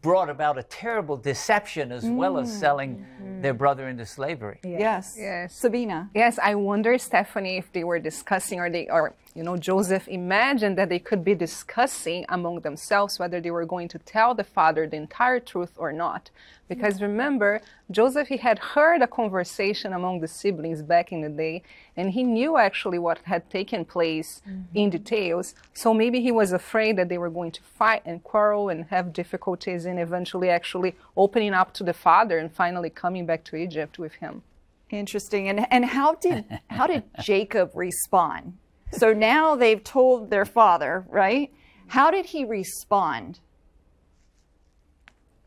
brought 0.00 0.30
about 0.30 0.58
a 0.58 0.62
terrible 0.62 1.16
deception 1.16 1.92
as 1.92 2.04
well 2.04 2.38
as 2.38 2.48
mm. 2.50 2.60
selling 2.60 2.96
mm-hmm. 2.96 3.42
their 3.42 3.54
brother 3.54 3.88
into 3.88 4.06
slavery. 4.06 4.60
Yes. 4.64 5.16
Yes. 5.18 5.54
Sabina. 5.54 6.10
Yes, 6.14 6.38
I 6.42 6.54
wonder, 6.54 6.96
Stephanie, 6.98 7.56
if 7.56 7.72
they 7.72 7.84
were 7.84 7.98
discussing 7.98 8.60
or 8.60 8.70
they 8.70 8.88
or 8.88 9.14
you 9.34 9.42
know, 9.42 9.56
Joseph 9.56 10.06
imagined 10.06 10.78
that 10.78 10.88
they 10.88 11.00
could 11.00 11.24
be 11.24 11.34
discussing 11.34 12.24
among 12.28 12.60
themselves 12.60 13.18
whether 13.18 13.40
they 13.40 13.50
were 13.50 13.66
going 13.66 13.88
to 13.88 13.98
tell 13.98 14.32
the 14.32 14.44
father 14.44 14.86
the 14.86 14.96
entire 14.96 15.40
truth 15.40 15.72
or 15.76 15.92
not. 15.92 16.30
Because 16.68 17.02
remember, 17.02 17.60
Joseph 17.90 18.28
he 18.28 18.36
had 18.36 18.60
heard 18.60 19.02
a 19.02 19.08
conversation 19.08 19.92
among 19.92 20.20
the 20.20 20.28
siblings 20.28 20.82
back 20.82 21.10
in 21.10 21.20
the 21.20 21.28
day, 21.28 21.64
and 21.96 22.12
he 22.12 22.22
knew 22.22 22.56
actually 22.56 22.98
what 22.98 23.18
had 23.24 23.50
taken 23.50 23.84
place 23.84 24.40
mm-hmm. 24.48 24.62
in 24.72 24.90
details. 24.90 25.56
So 25.72 25.92
maybe 25.92 26.20
he 26.20 26.30
was 26.30 26.52
afraid 26.52 26.96
that 26.98 27.08
they 27.08 27.18
were 27.18 27.28
going 27.28 27.50
to 27.52 27.62
fight 27.62 28.02
and 28.06 28.22
quarrel 28.22 28.68
and 28.68 28.84
have 28.86 29.12
difficulties 29.12 29.84
in 29.84 29.98
eventually 29.98 30.48
actually 30.48 30.94
opening 31.16 31.54
up 31.54 31.74
to 31.74 31.82
the 31.82 31.92
father 31.92 32.38
and 32.38 32.52
finally 32.52 32.88
coming 32.88 33.26
back 33.26 33.42
to 33.44 33.56
Egypt 33.56 33.98
with 33.98 34.14
him. 34.14 34.42
Interesting. 34.90 35.48
And 35.48 35.66
and 35.72 35.86
how 35.86 36.14
did 36.14 36.44
how 36.70 36.86
did 36.86 37.02
Jacob 37.20 37.72
respond? 37.74 38.58
So 38.96 39.12
now 39.12 39.56
they've 39.56 39.82
told 39.82 40.30
their 40.30 40.44
father, 40.44 41.04
right? 41.08 41.52
How 41.88 42.10
did 42.10 42.26
he 42.26 42.44
respond? 42.44 43.40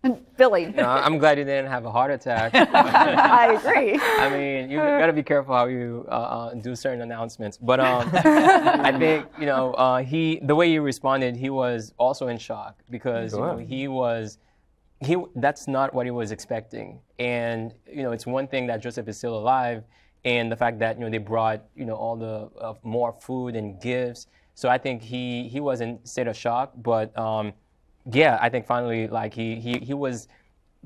And 0.03 0.23
Billy, 0.37 0.67
No, 0.67 0.87
I'm 0.87 1.17
glad 1.17 1.37
you 1.37 1.43
didn't 1.43 1.69
have 1.71 1.85
a 1.85 1.91
heart 1.91 2.11
attack. 2.11 2.51
I 2.55 3.53
agree. 3.53 3.99
I 3.99 4.29
mean, 4.29 4.69
you 4.69 4.77
gotta 4.77 5.11
be 5.11 5.23
careful 5.23 5.55
how 5.55 5.65
you 5.65 6.05
uh, 6.07 6.11
uh, 6.11 6.53
do 6.53 6.75
certain 6.75 7.01
announcements. 7.01 7.57
But 7.57 7.79
um, 7.79 8.09
I 8.13 8.95
think 8.97 9.25
you 9.39 9.47
know 9.47 9.73
uh, 9.73 10.03
he 10.03 10.39
the 10.43 10.55
way 10.55 10.69
he 10.69 10.79
responded, 10.79 11.35
he 11.35 11.49
was 11.49 11.93
also 11.97 12.27
in 12.27 12.37
shock 12.37 12.79
because 12.89 13.33
you 13.33 13.39
know, 13.39 13.57
he 13.57 13.87
was 13.87 14.37
he 14.99 15.17
that's 15.35 15.67
not 15.67 15.93
what 15.93 16.05
he 16.05 16.11
was 16.11 16.31
expecting. 16.31 16.99
And 17.19 17.73
you 17.91 18.03
know, 18.03 18.11
it's 18.11 18.25
one 18.27 18.47
thing 18.47 18.67
that 18.67 18.81
Joseph 18.81 19.07
is 19.07 19.17
still 19.17 19.37
alive, 19.37 19.83
and 20.25 20.51
the 20.51 20.55
fact 20.55 20.79
that 20.79 20.97
you 20.97 21.03
know 21.05 21.09
they 21.09 21.17
brought 21.17 21.61
you 21.75 21.85
know 21.85 21.95
all 21.95 22.15
the 22.15 22.49
uh, 22.59 22.73
more 22.83 23.13
food 23.19 23.55
and 23.55 23.81
gifts. 23.81 24.27
So 24.55 24.69
I 24.69 24.77
think 24.77 25.01
he 25.01 25.47
he 25.47 25.59
was 25.59 25.81
in 25.81 25.99
state 26.05 26.27
of 26.27 26.35
shock, 26.35 26.73
but. 26.77 27.17
Um, 27.17 27.53
yeah, 28.09 28.37
I 28.41 28.47
think 28.47 28.65
finally, 28.65 29.07
like 29.07 29.33
he 29.33 29.55
he 29.59 29.79
he 29.79 29.93
was 29.93 30.29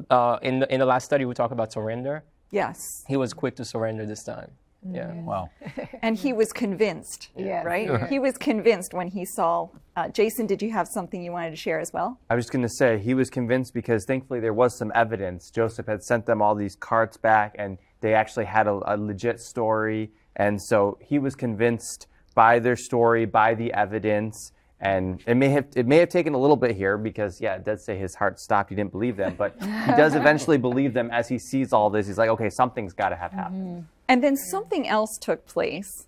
uh, 0.10 0.40
in 0.42 0.58
the 0.60 0.74
in 0.74 0.80
the 0.80 0.88
last 0.88 1.06
study 1.06 1.24
we 1.26 1.36
talked 1.36 1.54
about 1.54 1.72
surrender. 1.72 2.24
Yes. 2.50 3.04
He 3.08 3.16
was 3.16 3.34
quick 3.34 3.56
to 3.58 3.64
surrender 3.66 4.08
this 4.08 4.24
time. 4.24 4.52
Yeah. 4.92 5.14
Wow. 5.14 5.50
And 6.02 6.18
he 6.18 6.34
was 6.34 6.52
convinced, 6.52 7.30
Yes. 7.38 7.64
right? 7.64 8.10
He 8.10 8.18
was 8.18 8.38
convinced 8.40 8.94
when 8.96 9.08
he 9.08 9.24
saw. 9.24 9.70
Uh, 9.96 10.10
Jason, 10.10 10.48
did 10.48 10.64
you 10.64 10.72
have 10.72 10.88
something 10.88 11.22
you 11.24 11.32
wanted 11.32 11.52
to 11.52 11.56
share 11.56 11.80
as 11.80 11.94
well? 11.94 12.20
I 12.32 12.36
was 12.36 12.46
just 12.46 12.52
going 12.52 12.64
to 12.64 12.70
say 12.70 12.98
he 12.98 13.14
was 13.14 13.30
convinced 13.30 13.74
because 13.76 14.04
thankfully 14.06 14.40
there 14.40 14.54
was 14.54 14.76
some 14.76 14.92
evidence. 14.96 15.52
Joseph 15.52 15.86
had 15.86 16.04
sent 16.04 16.26
them 16.26 16.42
all 16.42 16.56
these 16.56 16.76
carts 16.76 17.18
back, 17.18 17.56
and 17.60 17.78
they 18.02 18.14
actually 18.14 18.46
had 18.46 18.68
a, 18.68 18.80
a 18.86 18.98
legit 18.98 19.40
story, 19.40 20.12
and 20.36 20.62
so 20.62 20.98
he 21.02 21.20
was 21.20 21.36
convinced 21.36 22.08
by 22.34 22.60
their 22.60 22.76
story, 22.76 23.26
by 23.26 23.54
the 23.54 23.74
evidence. 23.74 24.52
And 24.80 25.22
it 25.28 25.36
may 25.36 25.50
have 25.50 25.68
it 25.76 25.86
may 25.86 25.98
have 25.98 26.10
taken 26.10 26.34
a 26.34 26.40
little 26.40 26.56
bit 26.56 26.76
here 26.76 26.98
because 26.98 27.40
yeah, 27.40 27.56
it 27.56 27.64
does 27.64 27.86
say 27.86 27.98
his 27.98 28.16
heart 28.16 28.40
stopped. 28.40 28.70
He 28.72 28.76
didn't 28.76 28.92
believe 28.92 29.16
them, 29.16 29.36
but 29.38 29.56
he 29.62 29.92
does 29.92 30.16
eventually 30.22 30.58
believe 30.58 30.94
them 30.94 31.12
as 31.12 31.30
he 31.30 31.38
sees 31.38 31.72
all 31.72 31.92
this. 31.92 32.08
He's 32.08 32.18
like, 32.18 32.30
okay, 32.32 32.50
something's 32.50 32.94
got 32.94 33.10
to 33.10 33.16
have 33.16 33.32
happened. 33.32 33.88
And 34.08 34.24
then 34.24 34.36
something 34.36 34.88
else 34.88 35.18
took 35.22 35.46
place. 35.46 36.08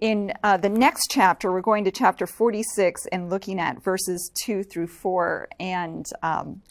In 0.00 0.32
uh, 0.42 0.56
the 0.56 0.68
next 0.68 1.08
chapter, 1.10 1.50
we're 1.50 1.60
going 1.60 1.84
to 1.84 1.90
chapter 1.90 2.26
46 2.26 3.06
and 3.10 3.30
looking 3.30 3.58
at 3.58 3.82
verses 3.82 4.30
2 4.44 4.62
through 4.64 4.86
4. 4.86 5.48
And 5.58 6.06
um, 6.22 6.62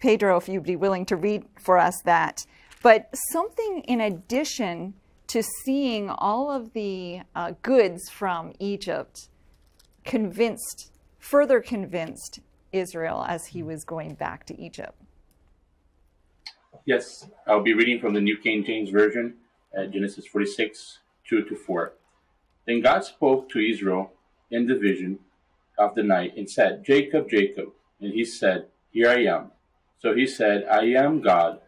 Pedro, 0.00 0.36
if 0.36 0.48
you'd 0.48 0.62
be 0.64 0.76
willing 0.76 1.06
to 1.06 1.16
read 1.16 1.44
for 1.60 1.78
us 1.78 2.00
that. 2.04 2.44
But 2.82 3.10
something 3.30 3.82
in 3.86 4.00
addition 4.00 4.94
to 5.28 5.42
seeing 5.64 6.10
all 6.10 6.50
of 6.50 6.72
the 6.72 7.20
uh, 7.34 7.52
goods 7.62 8.10
from 8.10 8.52
Egypt 8.58 9.28
convinced, 10.04 10.92
further 11.18 11.60
convinced 11.60 12.40
Israel 12.72 13.24
as 13.26 13.46
he 13.46 13.62
was 13.62 13.84
going 13.84 14.14
back 14.14 14.44
to 14.46 14.60
Egypt. 14.60 15.00
Yes, 16.84 17.28
I'll 17.46 17.62
be 17.62 17.74
reading 17.74 18.00
from 18.00 18.14
the 18.14 18.20
New 18.20 18.36
King 18.36 18.64
James 18.64 18.90
Version, 18.90 19.34
uh, 19.76 19.86
Genesis 19.86 20.26
46, 20.26 20.98
2 21.28 21.44
to 21.44 21.54
4. 21.54 21.92
Then 22.66 22.80
God 22.80 23.04
spoke 23.04 23.48
to 23.50 23.60
Israel 23.60 24.12
in 24.50 24.66
the 24.66 24.74
vision 24.74 25.20
of 25.78 25.94
the 25.94 26.02
night 26.02 26.36
and 26.36 26.50
said, 26.50 26.84
Jacob, 26.84 27.30
Jacob. 27.30 27.72
And 28.00 28.12
he 28.12 28.24
said, 28.24 28.66
Here 28.90 29.08
I 29.08 29.24
am. 29.24 29.52
So 30.00 30.14
he 30.14 30.26
said, 30.26 30.64
I 30.70 30.84
am 30.86 31.20
God, 31.20 31.60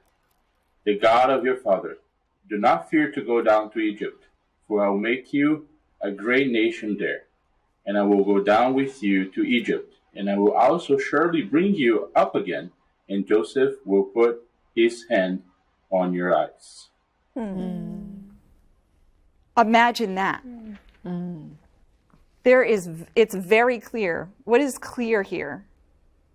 the 0.85 0.99
God 0.99 1.31
of 1.31 1.45
your 1.45 1.57
father. 1.57 1.99
Do 2.49 2.59
not 2.59 2.91
fear 2.91 3.11
to 3.13 3.23
go 3.23 3.43
down 3.43 3.71
to 3.73 3.79
Egypt, 3.79 4.25
for 4.69 4.85
I 4.85 4.89
will 4.89 4.99
make 4.99 5.33
you 5.33 5.67
a 6.01 6.11
great 6.11 6.51
nation 6.51 6.97
there. 6.99 7.25
And 7.87 7.99
I 7.99 8.03
will 8.03 8.25
go 8.25 8.43
down 8.43 8.75
with 8.75 9.03
you 9.03 9.31
to 9.33 9.43
Egypt, 9.43 9.95
and 10.15 10.31
I 10.31 10.37
will 10.37 10.53
also 10.53 10.99
surely 10.99 11.43
bring 11.43 11.75
you 11.75 12.11
up 12.15 12.35
again, 12.35 12.71
and 13.09 13.27
Joseph 13.27 13.75
will 13.85 14.05
put 14.05 14.43
his 14.75 15.07
hand 15.11 15.43
on 15.91 16.13
your 16.13 16.37
eyes. 16.37 16.89
Hmm. 17.35 18.03
Imagine 19.57 20.15
that. 20.17 20.43
Hmm. 21.03 21.49
There 22.43 22.63
is, 22.63 22.91
it's 23.17 23.35
very 23.35 23.79
clear. 23.79 24.29
What 24.45 24.61
is 24.61 24.79
clear 24.79 25.23
here? 25.23 25.65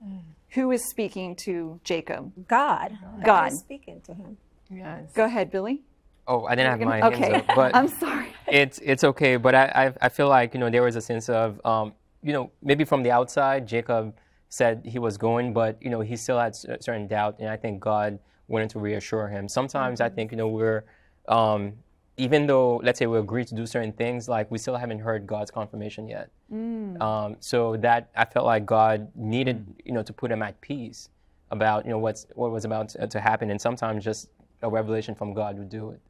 Hmm. 0.04 0.29
Who 0.52 0.72
is 0.72 0.84
speaking 0.90 1.36
to 1.38 1.80
Jacob? 1.84 2.32
God. 2.48 2.98
God. 3.24 3.52
is 3.52 3.60
speaking 3.60 4.02
to 4.02 4.14
him. 4.14 4.38
Yes. 4.70 5.12
Go 5.14 5.26
ahead, 5.26 5.52
Billy. 5.52 5.82
Oh, 6.28 6.46
I 6.46 6.56
didn't 6.56 6.72
have 6.72 6.88
my 6.88 7.02
Okay. 7.02 7.32
up, 7.34 7.46
but 7.56 7.76
I'm 7.80 7.88
sorry. 7.88 8.28
it's 8.48 8.80
it's 8.84 9.04
okay. 9.04 9.38
But 9.38 9.56
I, 9.56 9.66
I 9.66 9.94
I 10.06 10.10
feel 10.10 10.28
like 10.30 10.54
you 10.54 10.60
know 10.60 10.70
there 10.70 10.84
was 10.84 10.96
a 10.96 11.02
sense 11.02 11.28
of 11.30 11.60
um, 11.66 11.94
you 12.22 12.34
know 12.34 12.52
maybe 12.62 12.84
from 12.84 13.02
the 13.04 13.12
outside 13.12 13.68
Jacob 13.68 14.16
said 14.50 14.82
he 14.86 15.00
was 15.00 15.18
going, 15.18 15.54
but 15.54 15.82
you 15.82 15.90
know 15.90 16.02
he 16.02 16.16
still 16.16 16.40
had 16.40 16.56
cer- 16.56 16.78
certain 16.82 17.08
doubt, 17.08 17.38
and 17.40 17.50
I 17.50 17.58
think 17.58 17.80
God 17.80 18.20
wanted 18.48 18.70
to 18.72 18.80
reassure 18.80 19.28
him. 19.28 19.48
Sometimes 19.48 20.02
I 20.02 20.10
think 20.10 20.32
you 20.32 20.38
know 20.38 20.48
we're 20.48 20.84
um, 21.28 21.74
even 22.20 22.46
though 22.48 22.80
let's 22.84 23.00
say 23.00 23.08
we 23.08 23.18
agree 23.18 23.46
to 23.46 23.56
do 23.56 23.66
certain 23.66 23.94
things, 23.94 24.28
like 24.28 24.52
we 24.52 24.58
still 24.58 24.76
haven't 24.76 25.00
heard 25.00 25.26
God's 25.26 25.52
confirmation 25.52 26.08
yet. 26.08 26.30
Um, 26.52 27.38
so 27.40 27.78
that 27.78 28.10
I 28.16 28.26
felt 28.26 28.46
like 28.46 28.66
God 28.66 29.08
needed 29.16 29.58
you 29.86 29.94
know 29.94 30.04
to 30.04 30.14
put 30.14 30.32
him 30.32 30.42
at 30.44 30.60
peace 30.62 31.10
about 31.52 31.86
you 31.86 31.92
know 31.92 31.98
what's 32.00 32.26
what 32.36 32.52
was 32.52 32.66
about 32.66 32.90
to, 32.90 33.08
to 33.08 33.20
happen, 33.20 33.50
and 33.52 33.60
sometimes 33.60 34.04
just 34.04 34.30
a 34.62 34.70
revelation 34.70 35.16
from 35.16 35.34
God 35.34 35.58
would 35.58 35.70
do 35.70 35.92
it. 35.92 36.02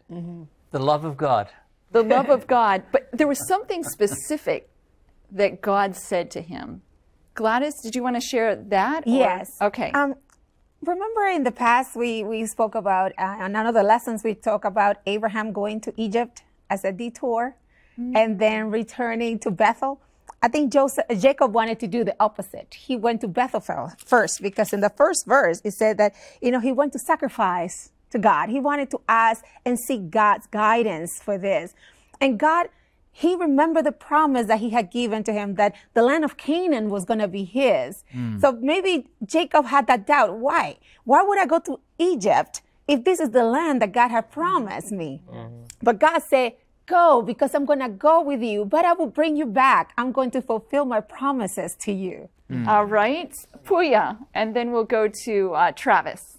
The 0.72 0.80
love 0.80 1.06
of 1.06 1.16
God. 1.18 1.48
The 1.92 2.04
love 2.04 2.30
of 2.30 2.48
God. 2.58 2.84
But 2.92 3.10
there 3.14 3.28
was 3.28 3.48
something 3.48 3.84
specific 3.84 4.70
that 5.32 5.62
God 5.62 5.96
said 5.96 6.32
to 6.32 6.42
him. 6.42 6.82
Gladys, 7.36 7.76
did 7.84 7.96
you 7.96 8.02
want 8.04 8.16
to 8.16 8.22
share 8.22 8.56
that? 8.56 9.04
or- 9.06 9.10
Yes. 9.12 9.48
Okay. 9.62 9.92
Um, 9.92 10.16
remember 10.82 11.26
in 11.28 11.44
the 11.44 11.52
past 11.52 11.96
we, 11.96 12.24
we 12.24 12.46
spoke 12.46 12.76
about, 12.76 13.12
uh, 13.18 13.46
in 13.46 13.54
one 13.54 13.66
of 13.66 13.74
the 13.74 13.84
lessons 13.84 14.24
we 14.24 14.34
talk 14.36 14.66
about 14.66 14.98
Abraham 15.06 15.52
going 15.52 15.82
to 15.82 15.94
Egypt 15.98 16.44
as 16.70 16.84
a 16.84 16.92
detour 16.92 17.56
and 18.16 18.40
then 18.40 18.72
returning 18.72 19.40
to 19.40 19.52
Bethel. 19.52 20.00
I 20.42 20.48
think 20.48 20.72
Joseph, 20.72 21.06
Jacob 21.20 21.54
wanted 21.54 21.82
to 21.82 21.88
do 21.88 22.06
the 22.06 22.16
opposite. 22.20 22.74
He 22.74 22.96
went 22.96 23.20
to 23.22 23.28
Bethel 23.28 23.60
first 24.06 24.42
because 24.42 24.72
in 24.72 24.80
the 24.80 24.90
first 24.90 25.26
verse 25.28 25.62
it 25.66 25.72
said 25.72 25.98
that, 25.98 26.14
you 26.42 26.50
know, 26.52 26.62
he 26.62 26.72
went 26.72 26.94
to 26.94 27.00
sacrifice 27.00 27.92
to 28.12 28.20
God. 28.20 28.50
He 28.50 28.60
wanted 28.60 28.90
to 28.92 29.02
ask 29.10 29.44
and 29.66 29.78
seek 29.78 30.10
God's 30.10 30.48
guidance 30.48 31.20
for 31.22 31.38
this. 31.38 31.74
And 32.22 32.40
God, 32.40 32.70
he 33.24 33.36
remembered 33.36 33.86
the 33.86 33.92
promise 33.92 34.46
that 34.48 34.60
he 34.60 34.70
had 34.70 34.90
given 34.92 35.22
to 35.26 35.34
him 35.34 35.56
that 35.56 35.76
the 35.94 36.02
land 36.10 36.24
of 36.24 36.38
Canaan 36.38 36.90
was 36.90 37.04
going 37.04 37.20
to 37.20 37.28
be 37.28 37.44
his. 37.44 38.04
So 38.40 38.48
maybe 38.72 39.08
Jacob 39.26 39.66
had 39.66 39.88
that 39.88 40.08
doubt. 40.08 40.38
Why? 40.38 40.78
Why 41.04 41.22
would 41.28 41.38
I 41.38 41.46
go 41.46 41.60
to 41.60 41.80
Egypt 41.98 42.62
if 42.88 43.04
this 43.04 43.20
is 43.20 43.32
the 43.32 43.44
land 43.44 43.82
that 43.82 43.92
God 43.92 44.10
had 44.10 44.32
promised 44.32 44.92
me? 44.94 45.22
But 45.82 46.00
God 46.00 46.20
said, 46.32 46.54
Go 46.86 47.22
because 47.22 47.54
I'm 47.54 47.66
going 47.66 47.80
to 47.88 47.90
go 47.90 48.16
with 48.22 48.42
you, 48.42 48.64
but 48.66 48.84
I 48.86 48.94
will 48.94 49.12
bring 49.20 49.36
you 49.36 49.46
back. 49.46 49.92
I'm 49.98 50.12
going 50.14 50.32
to 50.32 50.42
fulfill 50.42 50.86
my 50.86 51.02
promises 51.02 51.76
to 51.82 51.92
you. 51.92 52.30
All 52.68 52.86
right. 52.86 53.32
Puya. 53.66 54.18
And 54.34 54.56
then 54.56 54.72
we'll 54.72 54.86
go 55.00 55.10
to 55.26 55.54
uh, 55.54 55.72
Travis. 55.74 56.38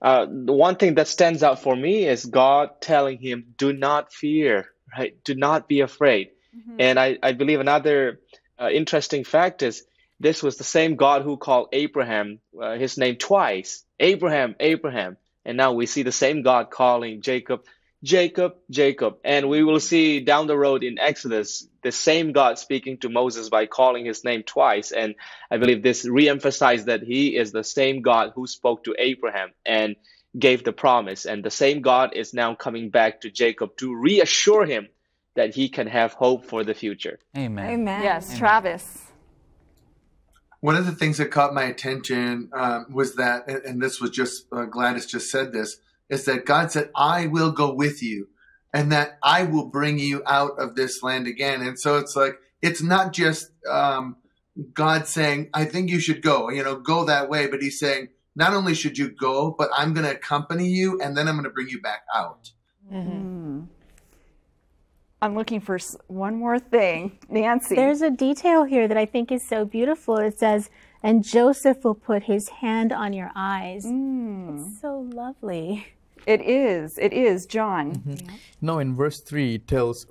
Uh, 0.00 0.26
the 0.30 0.52
one 0.52 0.76
thing 0.76 0.94
that 0.94 1.08
stands 1.08 1.42
out 1.42 1.60
for 1.60 1.74
me 1.74 2.06
is 2.06 2.24
God 2.26 2.80
telling 2.80 3.18
him, 3.18 3.54
"Do 3.58 3.72
not 3.72 4.12
fear, 4.12 4.70
right? 4.96 5.14
Do 5.24 5.34
not 5.34 5.68
be 5.68 5.80
afraid." 5.80 6.30
And 6.78 6.98
I, 6.98 7.18
I 7.22 7.32
believe 7.32 7.60
another 7.60 8.20
uh, 8.60 8.70
interesting 8.70 9.24
fact 9.24 9.62
is 9.62 9.84
this 10.20 10.42
was 10.42 10.56
the 10.56 10.64
same 10.64 10.96
God 10.96 11.22
who 11.22 11.36
called 11.36 11.68
Abraham 11.72 12.40
uh, 12.60 12.76
his 12.76 12.96
name 12.96 13.16
twice, 13.16 13.84
Abraham, 14.00 14.56
Abraham, 14.60 15.16
and 15.44 15.56
now 15.56 15.72
we 15.72 15.86
see 15.86 16.02
the 16.02 16.12
same 16.12 16.42
God 16.42 16.70
calling 16.70 17.20
Jacob, 17.20 17.64
Jacob, 18.02 18.54
Jacob, 18.70 19.18
and 19.24 19.48
we 19.48 19.62
will 19.62 19.80
see 19.80 20.20
down 20.20 20.46
the 20.46 20.56
road 20.56 20.82
in 20.84 20.98
Exodus 20.98 21.66
the 21.82 21.92
same 21.92 22.32
God 22.32 22.58
speaking 22.58 22.98
to 22.98 23.08
Moses 23.08 23.48
by 23.48 23.66
calling 23.66 24.06
his 24.06 24.24
name 24.24 24.42
twice, 24.42 24.92
and 24.92 25.14
I 25.50 25.58
believe 25.58 25.82
this 25.82 26.06
reemphasized 26.06 26.86
that 26.86 27.02
he 27.02 27.36
is 27.36 27.52
the 27.52 27.64
same 27.64 28.02
God 28.02 28.32
who 28.34 28.46
spoke 28.46 28.84
to 28.84 28.94
Abraham. 28.98 29.50
And 29.64 29.96
gave 30.38 30.64
the 30.64 30.72
promise. 30.72 31.24
And 31.24 31.44
the 31.44 31.50
same 31.50 31.80
God 31.80 32.14
is 32.14 32.34
now 32.34 32.54
coming 32.54 32.90
back 32.90 33.22
to 33.22 33.30
Jacob 33.30 33.76
to 33.78 33.94
reassure 33.94 34.66
him 34.66 34.88
that 35.34 35.54
he 35.54 35.68
can 35.68 35.86
have 35.86 36.12
hope 36.14 36.46
for 36.46 36.64
the 36.64 36.74
future. 36.74 37.18
Amen. 37.36 37.66
Amen. 37.70 38.02
Yes, 38.02 38.36
Travis. 38.36 39.02
One 40.60 40.76
of 40.76 40.86
the 40.86 40.92
things 40.92 41.18
that 41.18 41.30
caught 41.30 41.54
my 41.54 41.64
attention 41.64 42.50
um, 42.52 42.86
was 42.90 43.16
that, 43.16 43.46
and, 43.46 43.62
and 43.64 43.82
this 43.82 44.00
was 44.00 44.10
just 44.10 44.46
uh, 44.50 44.64
Gladys 44.64 45.06
just 45.06 45.30
said 45.30 45.52
this, 45.52 45.78
is 46.08 46.24
that 46.24 46.46
God 46.46 46.72
said, 46.72 46.90
"I 46.96 47.26
will 47.26 47.52
go 47.52 47.72
with 47.72 48.02
you, 48.02 48.28
and 48.72 48.90
that 48.90 49.18
I 49.22 49.44
will 49.44 49.66
bring 49.66 49.98
you 49.98 50.22
out 50.26 50.58
of 50.58 50.74
this 50.74 51.02
land 51.02 51.26
again." 51.26 51.60
And 51.60 51.78
so 51.78 51.98
it's 51.98 52.16
like 52.16 52.38
it's 52.62 52.82
not 52.82 53.12
just 53.12 53.50
um, 53.70 54.16
God 54.72 55.06
saying, 55.06 55.50
"I 55.52 55.66
think 55.66 55.90
you 55.90 56.00
should 56.00 56.22
go," 56.22 56.48
you 56.48 56.64
know, 56.64 56.76
go 56.76 57.04
that 57.04 57.28
way, 57.28 57.46
but 57.46 57.60
He's 57.60 57.78
saying, 57.78 58.08
not 58.36 58.52
only 58.52 58.74
should 58.74 58.98
you 58.98 59.08
go, 59.08 59.54
but 59.58 59.70
I'm 59.74 59.94
going 59.94 60.06
to 60.06 60.12
accompany 60.12 60.68
you, 60.68 61.00
and 61.00 61.16
then 61.16 61.26
I'm 61.26 61.34
going 61.34 61.44
to 61.44 61.50
bring 61.50 61.68
you 61.68 61.80
back 61.80 62.02
out. 62.14 62.52
Mm-hmm. 62.92 63.62
I'm 65.22 65.34
looking 65.34 65.60
for 65.60 65.78
one 66.06 66.36
more 66.36 66.58
thing. 66.58 67.18
Nancy. 67.28 67.74
There's 67.74 68.02
a 68.02 68.10
detail 68.10 68.64
here 68.64 68.86
that 68.86 68.98
I 68.98 69.06
think 69.06 69.32
is 69.32 69.42
so 69.42 69.64
beautiful. 69.64 70.18
It 70.18 70.38
says, 70.38 70.70
and 71.02 71.24
Joseph 71.24 71.82
will 71.82 71.94
put 71.94 72.24
his 72.24 72.48
hand 72.48 72.92
on 72.92 73.12
your 73.12 73.32
eyes. 73.34 73.86
Mm. 73.86 74.68
It's 74.68 74.80
so 74.80 75.08
lovely. 75.12 75.86
It 76.26 76.42
is. 76.42 76.98
It 76.98 77.12
is. 77.12 77.46
John. 77.46 77.94
Mm-hmm. 77.94 78.34
No, 78.60 78.78
in 78.78 78.94
verse 78.94 79.20
3, 79.20 79.54
it 79.56 79.68
tells, 79.68 80.06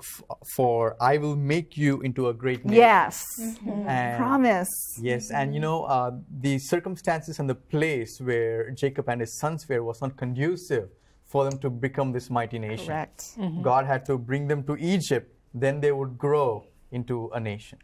For 0.55 0.95
I 1.01 1.17
will 1.17 1.35
make 1.35 1.77
you 1.77 2.01
into 2.01 2.29
a 2.29 2.33
great 2.33 2.63
nation. 2.65 2.77
Yes. 2.77 3.23
Mm-hmm. 3.39 3.89
And- 3.89 4.17
Promise. 4.17 4.99
Yes, 5.01 5.31
and 5.31 5.53
you 5.53 5.59
know, 5.59 5.83
uh, 5.83 6.11
the 6.39 6.57
circumstances 6.59 7.39
and 7.39 7.49
the 7.49 7.55
place 7.55 8.19
where 8.19 8.71
Jacob 8.71 9.09
and 9.09 9.21
his 9.21 9.37
sons 9.39 9.67
were 9.67 9.83
was 9.83 10.01
not 10.01 10.15
conducive 10.17 10.89
for 11.25 11.43
them 11.43 11.59
to 11.59 11.69
become 11.69 12.11
this 12.11 12.29
mighty 12.29 12.59
nation. 12.59 12.87
Correct. 12.87 13.19
Mm-hmm. 13.37 13.61
God 13.61 13.85
had 13.85 14.05
to 14.05 14.17
bring 14.17 14.47
them 14.47 14.63
to 14.63 14.75
Egypt, 14.77 15.33
then 15.53 15.81
they 15.81 15.91
would 15.91 16.17
grow 16.17 16.65
into 16.91 17.29
a 17.33 17.39
nation. 17.39 17.79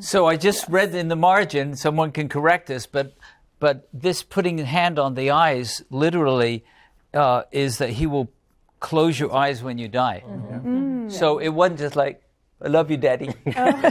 So 0.00 0.26
I 0.26 0.36
just 0.36 0.68
read 0.68 0.94
in 0.94 1.08
the 1.08 1.16
margin, 1.16 1.74
someone 1.74 2.12
can 2.12 2.28
correct 2.28 2.70
us, 2.70 2.86
but 2.86 3.14
but 3.58 3.88
this 3.92 4.22
putting 4.22 4.60
a 4.60 4.64
hand 4.64 4.98
on 4.98 5.14
the 5.14 5.30
eyes 5.30 5.82
literally 5.90 6.64
uh, 7.18 7.42
is 7.50 7.78
that 7.78 7.90
he 7.90 8.06
will 8.06 8.30
close 8.80 9.18
your 9.18 9.34
eyes 9.34 9.62
when 9.62 9.76
you 9.76 9.88
die. 9.88 10.22
Mm-hmm. 10.24 10.54
Mm-hmm. 10.54 10.68
Mm-hmm. 10.68 11.08
So 11.10 11.38
it 11.38 11.48
wasn't 11.48 11.80
just 11.80 11.96
like, 11.96 12.22
I 12.62 12.68
love 12.68 12.90
you, 12.90 12.96
Daddy. 12.96 13.30
Oh. 13.56 13.68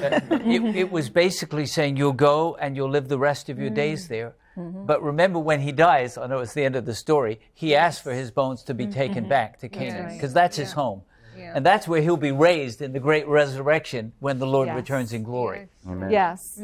it, 0.56 0.76
it 0.76 0.92
was 0.92 1.10
basically 1.10 1.66
saying 1.66 1.98
you'll 1.98 2.14
go 2.14 2.56
and 2.56 2.76
you'll 2.76 2.90
live 2.90 3.08
the 3.10 3.18
rest 3.20 3.50
of 3.50 3.60
your 3.60 3.70
days 3.70 4.08
there. 4.08 4.36
But 4.60 5.04
remember, 5.04 5.38
when 5.38 5.62
he 5.62 5.72
dies, 5.72 6.18
I 6.18 6.26
know 6.26 6.40
it's 6.40 6.56
the 6.56 6.64
end 6.66 6.76
of 6.76 6.86
the 6.86 6.96
story, 6.96 7.40
he 7.54 7.76
asks 7.76 8.02
for 8.02 8.12
his 8.12 8.32
bones 8.32 8.64
to 8.64 8.74
be 8.74 8.88
taken 8.88 9.30
back 9.30 9.60
to 9.60 9.70
Canaan 9.70 10.14
because 10.16 10.34
that's 10.34 10.58
his 10.58 10.72
home. 10.72 11.04
And 11.38 11.64
that's 11.64 11.88
where 11.88 12.02
he'll 12.02 12.18
be 12.18 12.32
raised 12.32 12.82
in 12.82 12.92
the 12.94 13.00
great 13.00 13.28
resurrection 13.28 14.14
when 14.20 14.40
the 14.40 14.48
Lord 14.48 14.68
Yes. 14.68 14.76
returns 14.76 15.14
in 15.14 15.22
glory. 15.22 15.68
Yes. 16.10 16.60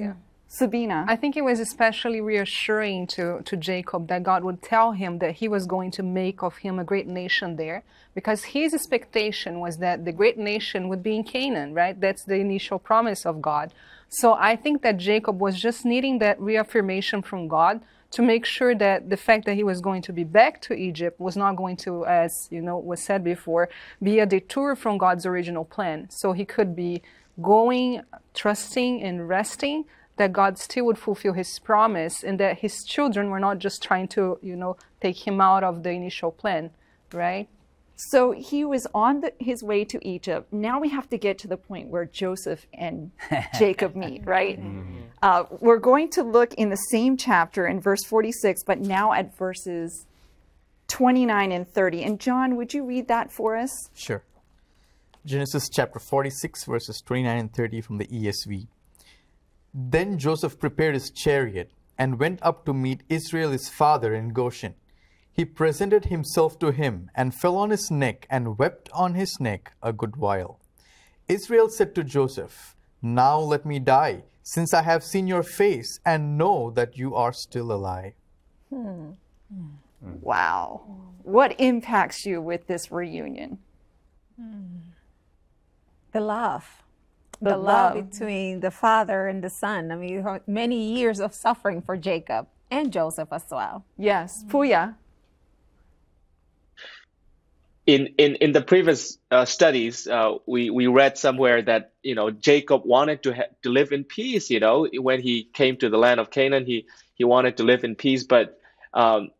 Sabina. 0.55 1.03
I 1.07 1.15
think 1.15 1.35
it 1.35 1.43
was 1.43 1.59
especially 1.59 2.21
reassuring 2.21 3.07
to, 3.07 3.41
to 3.43 3.57
Jacob 3.57 4.07
that 4.09 4.21
God 4.21 4.43
would 4.43 4.61
tell 4.61 4.91
him 4.91 5.17
that 5.17 5.37
he 5.37 5.47
was 5.47 5.65
going 5.65 5.89
to 5.89 6.03
make 6.03 6.43
of 6.43 6.57
him 6.57 6.77
a 6.77 6.83
great 6.83 7.07
nation 7.07 7.55
there 7.55 7.83
because 8.13 8.43
his 8.43 8.71
expectation 8.71 9.59
was 9.59 9.77
that 9.77 10.05
the 10.05 10.11
great 10.11 10.37
nation 10.37 10.89
would 10.89 11.01
be 11.01 11.15
in 11.15 11.23
Canaan, 11.23 11.73
right? 11.73 11.99
That's 11.99 12.23
the 12.23 12.35
initial 12.35 12.77
promise 12.77 13.25
of 13.25 13.41
God. 13.41 13.73
So 14.09 14.33
I 14.33 14.55
think 14.55 14.83
that 14.83 14.97
Jacob 14.97 15.41
was 15.41 15.59
just 15.59 15.85
needing 15.85 16.19
that 16.19 16.39
reaffirmation 16.39 17.23
from 17.23 17.47
God 17.47 17.81
to 18.11 18.21
make 18.21 18.45
sure 18.45 18.75
that 18.75 19.09
the 19.09 19.17
fact 19.17 19.45
that 19.45 19.55
he 19.55 19.63
was 19.63 19.81
going 19.81 20.03
to 20.03 20.13
be 20.13 20.23
back 20.23 20.61
to 20.61 20.75
Egypt 20.75 21.19
was 21.19 21.35
not 21.35 21.55
going 21.55 21.77
to, 21.77 22.05
as 22.05 22.47
you 22.51 22.61
know 22.61 22.77
was 22.77 23.01
said 23.01 23.23
before, 23.23 23.69
be 24.03 24.19
a 24.19 24.27
detour 24.27 24.75
from 24.75 24.99
God's 24.99 25.25
original 25.25 25.65
plan. 25.65 26.11
So 26.11 26.31
he 26.33 26.45
could 26.45 26.75
be 26.75 27.01
going, 27.41 28.03
trusting, 28.35 29.01
and 29.01 29.27
resting 29.27 29.85
that 30.17 30.31
God 30.31 30.57
still 30.57 30.85
would 30.85 30.97
fulfill 30.97 31.33
his 31.33 31.59
promise 31.59 32.23
and 32.23 32.39
that 32.39 32.59
his 32.59 32.83
children 32.83 33.29
were 33.29 33.39
not 33.39 33.59
just 33.59 33.81
trying 33.81 34.07
to, 34.09 34.37
you 34.41 34.55
know, 34.55 34.77
take 35.01 35.27
him 35.27 35.41
out 35.41 35.63
of 35.63 35.83
the 35.83 35.89
initial 35.89 36.31
plan, 36.31 36.71
right? 37.11 37.47
So 37.95 38.31
he 38.31 38.65
was 38.65 38.87
on 38.93 39.21
the, 39.21 39.33
his 39.39 39.63
way 39.63 39.85
to 39.85 40.07
Egypt. 40.07 40.51
Now 40.51 40.79
we 40.79 40.89
have 40.89 41.09
to 41.09 41.17
get 41.17 41.37
to 41.39 41.47
the 41.47 41.57
point 41.57 41.89
where 41.89 42.05
Joseph 42.05 42.65
and 42.73 43.11
Jacob 43.59 43.95
meet, 43.95 44.25
right? 44.25 44.59
Mm-hmm. 44.59 45.01
Uh, 45.21 45.43
we're 45.59 45.79
going 45.79 46.09
to 46.11 46.23
look 46.23 46.53
in 46.55 46.69
the 46.69 46.75
same 46.75 47.17
chapter 47.17 47.67
in 47.67 47.79
verse 47.79 48.03
46, 48.03 48.63
but 48.65 48.79
now 48.79 49.13
at 49.13 49.37
verses 49.37 50.05
29 50.87 51.51
and 51.51 51.67
30. 51.67 52.03
And 52.03 52.19
John, 52.19 52.55
would 52.55 52.73
you 52.73 52.83
read 52.83 53.07
that 53.07 53.31
for 53.31 53.55
us? 53.55 53.71
Sure. 53.95 54.23
Genesis 55.25 55.69
chapter 55.71 55.99
46, 55.99 56.65
verses 56.65 57.01
29 57.05 57.37
and 57.37 57.53
30 57.53 57.81
from 57.81 57.97
the 57.97 58.07
ESV. 58.07 58.67
Then 59.73 60.17
Joseph 60.19 60.59
prepared 60.59 60.93
his 60.93 61.09
chariot 61.09 61.71
and 61.97 62.19
went 62.19 62.39
up 62.41 62.65
to 62.65 62.73
meet 62.73 63.03
Israel 63.09 63.51
his 63.51 63.69
father 63.69 64.13
in 64.13 64.29
Goshen. 64.29 64.75
He 65.31 65.45
presented 65.45 66.05
himself 66.05 66.59
to 66.59 66.71
him 66.71 67.09
and 67.15 67.33
fell 67.33 67.57
on 67.57 67.71
his 67.71 67.89
neck 67.89 68.27
and 68.29 68.57
wept 68.59 68.89
on 68.93 69.15
his 69.15 69.39
neck 69.39 69.73
a 69.81 69.91
good 69.91 70.15
while. 70.15 70.59
Israel 71.27 71.69
said 71.69 71.95
to 71.95 72.03
Joseph, 72.03 72.75
Now 73.01 73.39
let 73.39 73.65
me 73.65 73.79
die, 73.79 74.23
since 74.43 74.73
I 74.73 74.83
have 74.83 75.03
seen 75.03 75.25
your 75.25 75.41
face 75.41 75.99
and 76.05 76.37
know 76.37 76.69
that 76.71 76.97
you 76.97 77.15
are 77.15 77.33
still 77.33 77.71
alive. 77.71 78.13
Hmm. 78.69 79.11
Wow. 80.21 80.81
What 81.23 81.59
impacts 81.59 82.25
you 82.25 82.41
with 82.41 82.67
this 82.67 82.91
reunion? 82.91 83.59
The 86.11 86.19
love. 86.19 86.82
The, 87.43 87.51
the 87.51 87.57
love. 87.57 87.95
love 87.95 88.09
between 88.09 88.61
the 88.61 88.71
father 88.71 89.27
and 89.27 89.43
the 89.43 89.49
son. 89.49 89.91
I 89.91 89.95
mean, 89.95 90.25
many 90.47 90.81
years 90.97 91.19
of 91.19 91.33
suffering 91.33 91.81
for 91.81 91.97
Jacob 91.97 92.47
and 92.71 92.91
Joseph 92.91 93.29
as 93.31 93.45
well. 93.51 93.85
Yes. 93.97 94.45
Puya 94.47 94.95
in 97.85 98.13
in 98.17 98.35
in 98.35 98.51
the 98.53 98.61
previous 98.61 99.17
uh, 99.29 99.45
studies, 99.45 100.07
uh, 100.07 100.35
we 100.45 100.69
we 100.69 100.87
read 100.87 101.17
somewhere 101.17 101.61
that 101.61 101.91
you 102.01 102.15
know 102.15 102.31
Jacob 102.31 102.83
wanted 102.85 103.23
to 103.23 103.33
ha- 103.33 103.51
to 103.63 103.69
live 103.69 103.91
in 103.91 104.03
peace. 104.03 104.49
You 104.49 104.59
know, 104.59 104.87
when 104.99 105.21
he 105.21 105.43
came 105.43 105.77
to 105.77 105.89
the 105.89 105.97
land 105.97 106.19
of 106.19 106.29
Canaan, 106.29 106.65
he 106.65 106.85
he 107.15 107.23
wanted 107.23 107.57
to 107.57 107.63
live 107.63 107.83
in 107.83 107.95
peace, 107.95 108.23
but 108.23 108.59
um, 108.93 109.31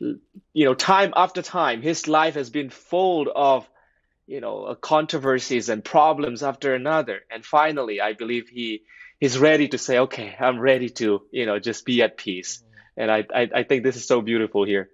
you 0.00 0.64
know, 0.64 0.74
time 0.74 1.12
after 1.14 1.40
time, 1.40 1.82
his 1.82 2.08
life 2.08 2.34
has 2.34 2.50
been 2.50 2.70
full 2.70 3.30
of 3.34 3.68
you 4.28 4.40
know 4.40 4.64
uh, 4.64 4.74
controversies 4.74 5.68
and 5.68 5.84
problems 5.84 6.42
after 6.42 6.74
another, 6.74 7.20
and 7.30 7.44
finally, 7.44 8.00
I 8.00 8.12
believe 8.12 8.48
he 8.48 8.82
he's 9.18 9.38
ready 9.38 9.68
to 9.68 9.78
say, 9.78 9.98
okay, 9.98 10.36
I'm 10.38 10.60
ready 10.60 10.90
to 11.00 11.22
you 11.32 11.46
know 11.46 11.58
just 11.58 11.84
be 11.84 12.02
at 12.02 12.16
peace, 12.16 12.62
and 12.96 13.10
I 13.10 13.24
I, 13.34 13.48
I 13.54 13.62
think 13.64 13.82
this 13.82 13.96
is 13.96 14.06
so 14.06 14.20
beautiful 14.20 14.64
here. 14.64 14.90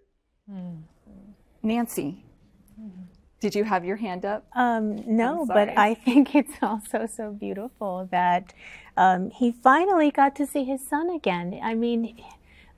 Nancy, 1.63 2.23
did 3.41 3.55
you 3.55 3.65
have 3.65 3.85
your 3.85 3.97
hand 3.97 4.25
up? 4.25 4.47
Um, 4.55 5.03
no, 5.07 5.45
but 5.47 5.77
I 5.77 5.95
think 6.07 6.35
it's 6.35 6.57
also 6.63 7.07
so 7.07 7.33
beautiful 7.33 8.09
that 8.11 8.53
um, 8.97 9.31
he 9.31 9.53
finally 9.53 10.11
got 10.11 10.37
to 10.37 10.47
see 10.47 10.65
his 10.65 10.87
son 10.87 11.11
again. 11.11 11.61
I 11.63 11.75
mean, 11.75 12.17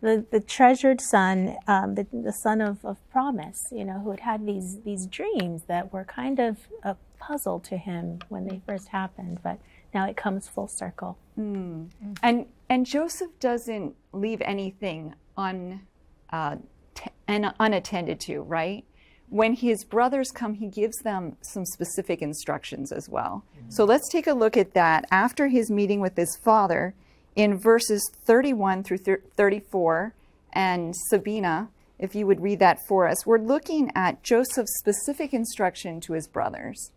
the, 0.01 0.25
the 0.31 0.41
treasured 0.41 1.01
son, 1.01 1.57
um, 1.67 1.95
the, 1.95 2.07
the 2.13 2.33
son 2.33 2.61
of, 2.61 2.85
of 2.85 2.99
promise, 3.11 3.69
you 3.73 3.85
know, 3.85 4.01
who 4.01 4.11
had 4.11 4.21
had 4.21 4.47
these, 4.47 4.81
these 4.85 5.07
dreams 5.07 5.65
that 5.69 5.93
were 5.93 6.05
kind 6.05 6.39
of 6.39 6.69
a 6.83 6.97
puzzle 7.19 7.61
to 7.61 7.77
him 7.77 8.21
when 8.29 8.47
they 8.47 8.61
first 8.67 8.89
happened, 8.89 9.41
but 9.43 9.59
now 9.95 10.07
it 10.07 10.17
comes 10.17 10.49
full 10.49 10.69
circle. 10.69 11.17
Mm. 11.39 11.89
And, 12.23 12.47
and 12.69 12.85
Joseph 12.85 13.31
doesn't 13.41 13.95
leave 14.13 14.43
anything 14.43 15.15
un, 15.37 15.83
uh, 16.31 16.57
t- 16.95 17.11
unattended 17.29 18.21
to, 18.21 18.43
right? 18.43 18.85
when 19.29 19.55
his 19.55 19.85
brothers 19.85 20.31
come, 20.31 20.55
he 20.55 20.69
gives 20.69 20.99
them 20.99 21.37
some 21.41 21.65
specific 21.65 22.23
instructions 22.23 22.93
as 22.93 23.09
well. 23.09 23.45
Mm-hmm. 23.57 23.71
So 23.71 23.85
let's 23.85 24.09
take 24.09 24.27
a 24.27 24.33
look 24.33 24.57
at 24.57 24.75
that 24.75 25.05
after 25.11 25.49
his 25.49 25.71
meeting 25.71 26.01
with 26.01 26.17
his 26.17 26.37
father 26.37 26.95
in 27.37 27.57
verses 27.57 28.11
31 28.25 28.83
through 28.83 28.99
34. 29.37 30.15
And 30.53 30.95
Sabina, 31.11 31.69
if 31.99 32.15
you 32.15 32.27
would 32.27 32.41
read 32.41 32.59
that 32.59 32.85
for 32.89 33.07
us, 33.07 33.25
we're 33.25 33.39
looking 33.39 33.93
at 33.95 34.23
Joseph's 34.23 34.79
specific 34.79 35.33
instruction 35.33 36.01
to 36.01 36.15
his 36.15 36.27
brothers. 36.27 36.91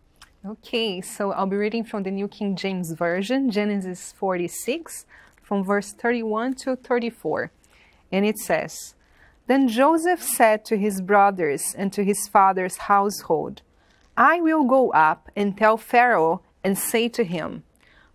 Okay, 0.44 1.02
so 1.02 1.32
I'll 1.32 1.46
be 1.46 1.56
reading 1.56 1.84
from 1.84 2.02
the 2.02 2.10
New 2.10 2.26
King 2.26 2.56
James 2.56 2.92
Version, 2.92 3.50
Genesis 3.50 4.12
46, 4.16 5.04
from 5.42 5.62
verse 5.62 5.92
31 5.92 6.54
to 6.54 6.76
34. 6.76 7.52
And 8.10 8.24
it 8.24 8.38
says, 8.38 8.94
then 9.46 9.68
Joseph 9.68 10.22
said 10.22 10.64
to 10.66 10.78
his 10.78 11.00
brothers 11.00 11.74
and 11.76 11.92
to 11.92 12.04
his 12.04 12.28
father's 12.28 12.76
household, 12.76 13.62
I 14.16 14.40
will 14.40 14.64
go 14.64 14.92
up 14.92 15.28
and 15.34 15.58
tell 15.58 15.76
Pharaoh 15.76 16.42
and 16.62 16.78
say 16.78 17.08
to 17.08 17.24
him, 17.24 17.64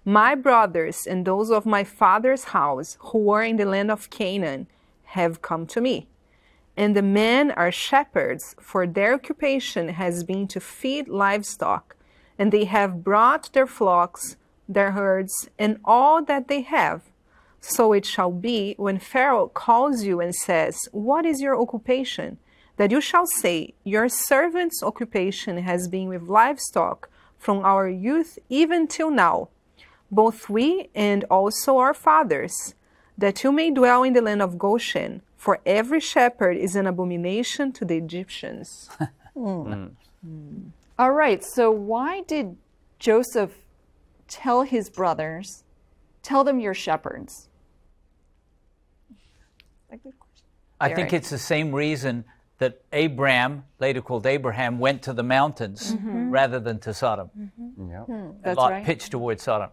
My 0.06 0.36
brothers 0.36 1.08
and 1.08 1.26
those 1.26 1.50
of 1.50 1.66
my 1.66 1.84
father's 1.84 2.46
house 2.46 2.98
who 3.00 3.30
are 3.32 3.44
in 3.44 3.58
the 3.58 3.66
land 3.66 3.92
of 3.92 4.10
Canaan 4.10 4.68
have 5.04 5.42
come 5.42 5.66
to 5.68 5.82
me. 5.82 6.08
And 6.78 6.96
the 6.96 7.02
men 7.02 7.52
are 7.52 7.72
shepherds, 7.72 8.56
for 8.60 8.86
their 8.86 9.16
occupation 9.16 9.90
has 9.90 10.24
been 10.24 10.48
to 10.50 10.60
feed 10.60 11.08
livestock, 11.08 11.96
and 12.38 12.52
they 12.52 12.66
have 12.66 13.04
brought 13.04 13.52
their 13.54 13.66
flocks, 13.66 14.38
their 14.70 14.92
herds, 14.92 15.50
and 15.58 15.80
all 15.86 16.24
that 16.24 16.48
they 16.48 16.62
have 16.62 17.02
so 17.68 17.94
it 17.94 18.06
shall 18.06 18.32
be 18.32 18.76
when 18.78 19.00
Pharaoh 19.00 19.48
calls 19.48 20.04
you 20.04 20.22
and 20.22 20.36
says, 20.36 20.88
What 20.92 21.26
is 21.26 21.42
your 21.42 21.60
occupation? 21.60 22.38
That 22.78 22.92
you 22.92 23.02
shall 23.02 23.26
say, 23.26 23.74
Your 23.84 24.08
servant's 24.08 24.84
occupation 24.84 25.58
has 25.58 25.88
been 25.88 26.08
with 26.08 26.24
livestock 26.24 27.10
from 27.38 27.66
our 27.66 27.90
youth 27.90 28.38
even 28.50 28.88
till 28.88 29.10
now, 29.10 29.50
both 30.16 30.50
we 30.50 30.90
and 30.96 31.24
also 31.26 31.78
our 31.78 31.94
fathers, 31.94 32.74
that 33.18 33.44
you 33.44 33.52
may 33.52 33.70
dwell 33.72 34.04
in 34.04 34.14
the 34.14 34.22
land 34.22 34.42
of 34.42 34.58
Goshen, 34.58 35.22
for 35.36 35.60
every 35.66 36.00
shepherd 36.00 36.58
is 36.58 36.76
an 36.76 36.88
abomination 36.88 37.72
to 37.74 37.86
the 37.86 37.98
Egyptians. 37.98 38.90
mm. 39.38 39.92
Mm. 40.26 40.72
All 40.98 41.12
right, 41.12 41.44
so 41.44 41.70
why 41.70 42.22
did 42.22 42.56
Joseph 43.00 43.54
tell 44.28 44.64
his 44.64 44.90
brothers, 44.90 45.64
tell 46.24 46.44
them 46.44 46.60
you're 46.60 46.74
shepherds? 46.74 47.50
a 49.92 49.98
good 49.98 50.20
question. 50.20 50.46
I 50.80 50.94
think 50.94 51.14
it's 51.14 51.30
the 51.30 51.38
same 51.38 51.74
reason 51.74 52.26
that 52.58 52.82
Abraham, 52.94 53.66
later 53.80 54.02
called 54.02 54.26
Abraham, 54.26 54.80
went 54.80 55.02
to 55.04 55.14
the 55.14 55.24
mountains 55.24 55.94
mm-hmm. 55.94 56.30
rather 56.30 56.60
than 56.60 56.80
to 56.80 56.94
Sodom. 56.94 57.30
Mm-hmm. 57.38 57.90
Yeah. 57.90 58.00
Hmm, 58.04 58.30
that's 58.42 58.58
Lot 58.58 58.72
right. 58.72 58.86
pitched 58.86 59.12
towards 59.12 59.44
Sodom. 59.44 59.70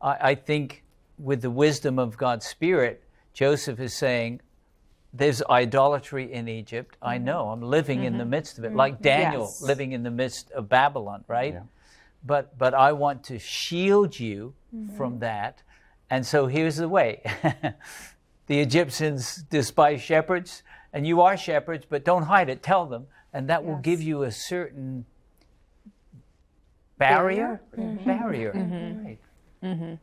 I, 0.00 0.30
I 0.30 0.34
think 0.34 0.84
with 1.18 1.42
the 1.42 1.50
wisdom 1.50 1.98
of 1.98 2.16
God's 2.16 2.46
Spirit, 2.46 3.02
Joseph 3.32 3.80
is 3.80 3.94
saying, 3.94 4.40
there's 5.12 5.42
idolatry 5.48 6.32
in 6.32 6.48
Egypt. 6.48 6.96
Mm-hmm. 6.96 7.08
I 7.08 7.18
know. 7.18 7.48
I'm 7.48 7.62
living 7.62 8.04
in 8.04 8.18
the 8.18 8.24
mm-hmm. 8.24 8.30
midst 8.30 8.58
of 8.58 8.64
it, 8.64 8.74
like 8.74 9.00
Daniel 9.00 9.42
yes. 9.42 9.62
living 9.62 9.92
in 9.92 10.02
the 10.02 10.10
midst 10.10 10.50
of 10.52 10.68
Babylon, 10.68 11.24
right? 11.28 11.54
Yeah. 11.54 11.62
But 12.24 12.58
but 12.58 12.74
I 12.74 12.92
want 12.92 13.24
to 13.24 13.38
shield 13.38 14.18
you 14.18 14.54
mm-hmm. 14.74 14.96
from 14.96 15.20
that. 15.20 15.62
And 16.10 16.26
so 16.26 16.46
here's 16.46 16.76
the 16.76 16.88
way. 16.88 17.22
the 18.46 18.60
Egyptians 18.60 19.44
despise 19.50 20.02
shepherds, 20.02 20.62
and 20.92 21.06
you 21.06 21.20
are 21.20 21.36
shepherds, 21.36 21.86
but 21.88 22.04
don't 22.04 22.24
hide 22.24 22.48
it. 22.48 22.62
Tell 22.62 22.86
them, 22.86 23.06
and 23.32 23.48
that 23.48 23.62
yes. 23.62 23.68
will 23.68 23.78
give 23.78 24.02
you 24.02 24.22
a 24.22 24.32
certain 24.32 25.04
barrier. 26.98 27.60
Barrier. 27.74 27.94
Mm-hmm. 27.94 28.04
barrier. 28.04 28.52
Mm-hmm. 28.52 29.06
Right. 29.06 29.18
Mm-hmm. 29.62 29.94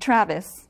Travis. 0.00 0.68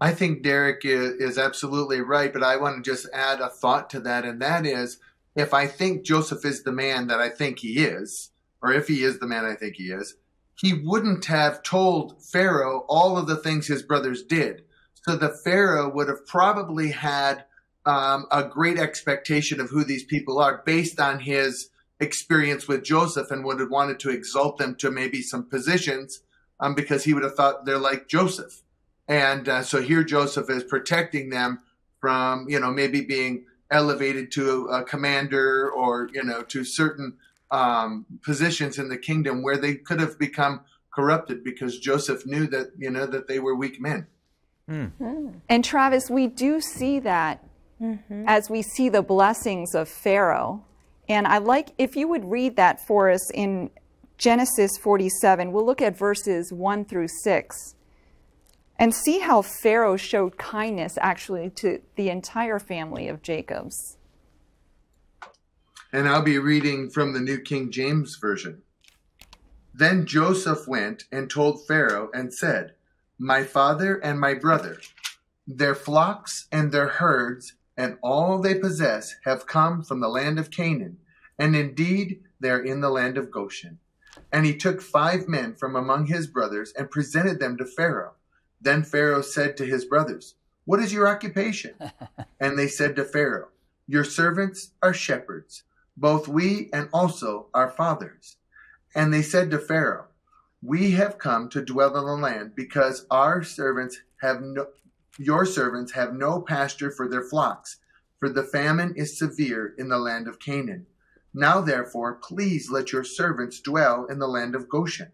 I 0.00 0.12
think 0.12 0.42
Derek 0.42 0.84
is, 0.84 1.12
is 1.12 1.38
absolutely 1.38 2.00
right, 2.00 2.32
but 2.32 2.42
I 2.42 2.56
want 2.56 2.84
to 2.84 2.90
just 2.90 3.08
add 3.12 3.40
a 3.40 3.48
thought 3.48 3.88
to 3.90 4.00
that, 4.00 4.24
and 4.24 4.42
that 4.42 4.66
is 4.66 4.98
if 5.34 5.54
I 5.54 5.66
think 5.66 6.04
Joseph 6.04 6.44
is 6.44 6.62
the 6.62 6.72
man 6.72 7.06
that 7.06 7.20
I 7.20 7.28
think 7.28 7.60
he 7.60 7.84
is, 7.84 8.30
or 8.60 8.72
if 8.72 8.88
he 8.88 9.02
is 9.02 9.18
the 9.18 9.26
man 9.26 9.44
I 9.44 9.54
think 9.54 9.76
he 9.76 9.84
is, 9.84 10.16
he 10.54 10.74
wouldn't 10.74 11.24
have 11.26 11.62
told 11.62 12.22
Pharaoh 12.22 12.84
all 12.88 13.16
of 13.16 13.26
the 13.26 13.36
things 13.36 13.66
his 13.66 13.82
brothers 13.82 14.22
did. 14.22 14.62
So 15.06 15.16
the 15.16 15.30
Pharaoh 15.30 15.92
would 15.92 16.08
have 16.08 16.26
probably 16.26 16.90
had 16.90 17.44
um, 17.84 18.26
a 18.30 18.44
great 18.44 18.78
expectation 18.78 19.60
of 19.60 19.70
who 19.70 19.84
these 19.84 20.04
people 20.04 20.38
are 20.38 20.62
based 20.64 21.00
on 21.00 21.20
his 21.20 21.70
experience 22.02 22.66
with 22.66 22.82
Joseph 22.84 23.30
and 23.30 23.44
would 23.44 23.60
have 23.60 23.70
wanted 23.70 23.98
to 24.00 24.10
exalt 24.10 24.58
them 24.58 24.74
to 24.76 24.90
maybe 24.90 25.22
some 25.22 25.44
positions 25.44 26.20
um, 26.60 26.74
because 26.74 27.04
he 27.04 27.14
would 27.14 27.22
have 27.22 27.36
thought 27.36 27.64
they're 27.64 27.78
like 27.78 28.08
Joseph. 28.08 28.62
And 29.08 29.48
uh, 29.48 29.62
so 29.62 29.80
here 29.80 30.04
Joseph 30.04 30.50
is 30.50 30.64
protecting 30.64 31.30
them 31.30 31.60
from, 32.00 32.48
you 32.48 32.58
know, 32.58 32.70
maybe 32.70 33.00
being 33.00 33.46
elevated 33.70 34.32
to 34.32 34.66
a 34.66 34.82
commander 34.82 35.70
or, 35.70 36.08
you 36.12 36.22
know, 36.22 36.42
to 36.42 36.64
certain 36.64 37.14
um, 37.50 38.04
positions 38.22 38.78
in 38.78 38.88
the 38.88 38.98
kingdom 38.98 39.42
where 39.42 39.56
they 39.56 39.74
could 39.74 40.00
have 40.00 40.18
become 40.18 40.60
corrupted 40.92 41.42
because 41.44 41.78
Joseph 41.78 42.26
knew 42.26 42.46
that, 42.48 42.72
you 42.76 42.90
know, 42.90 43.06
that 43.06 43.28
they 43.28 43.38
were 43.38 43.54
weak 43.54 43.80
men. 43.80 44.06
Mm. 44.68 45.40
And 45.48 45.64
Travis, 45.64 46.10
we 46.10 46.26
do 46.26 46.60
see 46.60 47.00
that 47.00 47.44
mm-hmm. 47.80 48.24
as 48.26 48.48
we 48.48 48.62
see 48.62 48.88
the 48.88 49.02
blessings 49.02 49.74
of 49.74 49.88
Pharaoh. 49.88 50.64
And 51.08 51.26
I 51.26 51.38
like 51.38 51.70
if 51.78 51.96
you 51.96 52.08
would 52.08 52.30
read 52.30 52.56
that 52.56 52.86
for 52.86 53.10
us 53.10 53.30
in 53.32 53.70
Genesis 54.18 54.70
47. 54.80 55.52
We'll 55.52 55.66
look 55.66 55.82
at 55.82 55.96
verses 55.98 56.52
1 56.52 56.84
through 56.84 57.08
6 57.08 57.74
and 58.78 58.94
see 58.94 59.18
how 59.18 59.42
Pharaoh 59.42 59.96
showed 59.96 60.38
kindness 60.38 60.96
actually 61.00 61.50
to 61.50 61.80
the 61.96 62.08
entire 62.08 62.58
family 62.58 63.08
of 63.08 63.22
Jacob's. 63.22 63.96
And 65.92 66.08
I'll 66.08 66.22
be 66.22 66.38
reading 66.38 66.88
from 66.88 67.12
the 67.12 67.20
New 67.20 67.38
King 67.38 67.70
James 67.70 68.16
Version. 68.16 68.62
Then 69.74 70.06
Joseph 70.06 70.66
went 70.66 71.04
and 71.12 71.28
told 71.30 71.66
Pharaoh 71.66 72.10
and 72.14 72.32
said, 72.32 72.74
My 73.18 73.44
father 73.44 73.96
and 73.96 74.18
my 74.18 74.34
brother, 74.34 74.80
their 75.46 75.74
flocks 75.74 76.46
and 76.52 76.72
their 76.72 76.88
herds 76.88 77.54
and 77.76 77.98
all 78.02 78.38
they 78.38 78.54
possess 78.54 79.14
have 79.24 79.46
come 79.46 79.82
from 79.82 80.00
the 80.00 80.08
land 80.08 80.38
of 80.38 80.50
Canaan, 80.50 80.98
and 81.38 81.56
indeed 81.56 82.22
they 82.40 82.50
are 82.50 82.62
in 82.62 82.80
the 82.80 82.90
land 82.90 83.16
of 83.16 83.30
Goshen. 83.30 83.78
And 84.30 84.44
he 84.44 84.56
took 84.56 84.82
five 84.82 85.28
men 85.28 85.54
from 85.54 85.76
among 85.76 86.06
his 86.06 86.26
brothers 86.26 86.72
and 86.76 86.90
presented 86.90 87.40
them 87.40 87.56
to 87.56 87.64
Pharaoh. 87.64 88.14
Then 88.60 88.82
Pharaoh 88.82 89.22
said 89.22 89.56
to 89.56 89.64
his 89.64 89.84
brothers, 89.84 90.34
What 90.64 90.80
is 90.80 90.92
your 90.92 91.08
occupation? 91.08 91.74
and 92.40 92.58
they 92.58 92.68
said 92.68 92.96
to 92.96 93.04
Pharaoh, 93.04 93.48
Your 93.86 94.04
servants 94.04 94.72
are 94.82 94.94
shepherds, 94.94 95.64
both 95.96 96.28
we 96.28 96.70
and 96.72 96.88
also 96.92 97.48
our 97.54 97.70
fathers. 97.70 98.36
And 98.94 99.12
they 99.12 99.22
said 99.22 99.50
to 99.50 99.58
Pharaoh, 99.58 100.06
We 100.62 100.92
have 100.92 101.18
come 101.18 101.48
to 101.50 101.64
dwell 101.64 101.96
in 101.96 102.06
the 102.06 102.12
land 102.12 102.54
because 102.54 103.06
our 103.10 103.42
servants 103.42 103.98
have 104.20 104.42
no, 104.42 104.66
your 105.18 105.44
servants 105.44 105.92
have 105.92 106.14
no 106.14 106.40
pasture 106.40 106.90
for 106.90 107.08
their 107.08 107.22
flocks, 107.22 107.78
for 108.18 108.28
the 108.28 108.42
famine 108.42 108.94
is 108.96 109.18
severe 109.18 109.74
in 109.78 109.88
the 109.88 109.98
land 109.98 110.28
of 110.28 110.38
Canaan. 110.38 110.86
Now, 111.34 111.60
therefore, 111.60 112.14
please 112.14 112.70
let 112.70 112.92
your 112.92 113.04
servants 113.04 113.60
dwell 113.60 114.04
in 114.06 114.18
the 114.18 114.28
land 114.28 114.54
of 114.54 114.68
Goshen. 114.68 115.12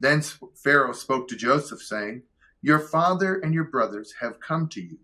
Then 0.00 0.22
Pharaoh 0.54 0.92
spoke 0.92 1.28
to 1.28 1.36
Joseph, 1.36 1.80
saying, 1.80 2.22
Your 2.60 2.78
father 2.78 3.36
and 3.36 3.54
your 3.54 3.64
brothers 3.64 4.14
have 4.20 4.40
come 4.40 4.68
to 4.68 4.82
you. 4.82 4.98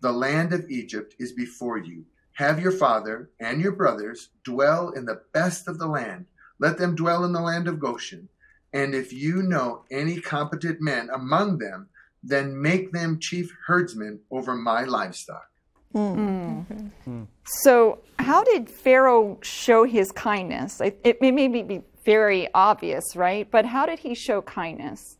The 0.00 0.12
land 0.12 0.52
of 0.52 0.68
Egypt 0.68 1.14
is 1.18 1.32
before 1.32 1.78
you. 1.78 2.06
Have 2.34 2.60
your 2.60 2.72
father 2.72 3.30
and 3.38 3.60
your 3.60 3.72
brothers 3.72 4.30
dwell 4.42 4.90
in 4.90 5.04
the 5.04 5.22
best 5.32 5.68
of 5.68 5.78
the 5.78 5.86
land. 5.86 6.26
Let 6.58 6.78
them 6.78 6.96
dwell 6.96 7.24
in 7.24 7.32
the 7.32 7.40
land 7.40 7.68
of 7.68 7.78
Goshen. 7.78 8.28
And 8.72 8.94
if 8.94 9.12
you 9.12 9.42
know 9.42 9.84
any 9.90 10.20
competent 10.20 10.80
men 10.80 11.10
among 11.10 11.58
them, 11.58 11.88
then 12.24 12.60
make 12.60 12.92
them 12.92 13.18
chief 13.20 13.54
herdsmen 13.66 14.20
over 14.30 14.54
my 14.54 14.84
livestock. 14.84 15.50
Mm. 15.94 16.66
Mm-hmm. 16.66 17.22
So, 17.44 18.00
how 18.18 18.42
did 18.42 18.68
Pharaoh 18.68 19.38
show 19.42 19.84
his 19.84 20.10
kindness? 20.10 20.80
It, 20.80 21.00
it 21.04 21.20
may 21.20 21.48
be 21.48 21.82
very 22.04 22.48
obvious, 22.52 23.14
right? 23.14 23.48
But 23.50 23.64
how 23.64 23.86
did 23.86 24.00
he 24.00 24.14
show 24.14 24.42
kindness? 24.42 25.18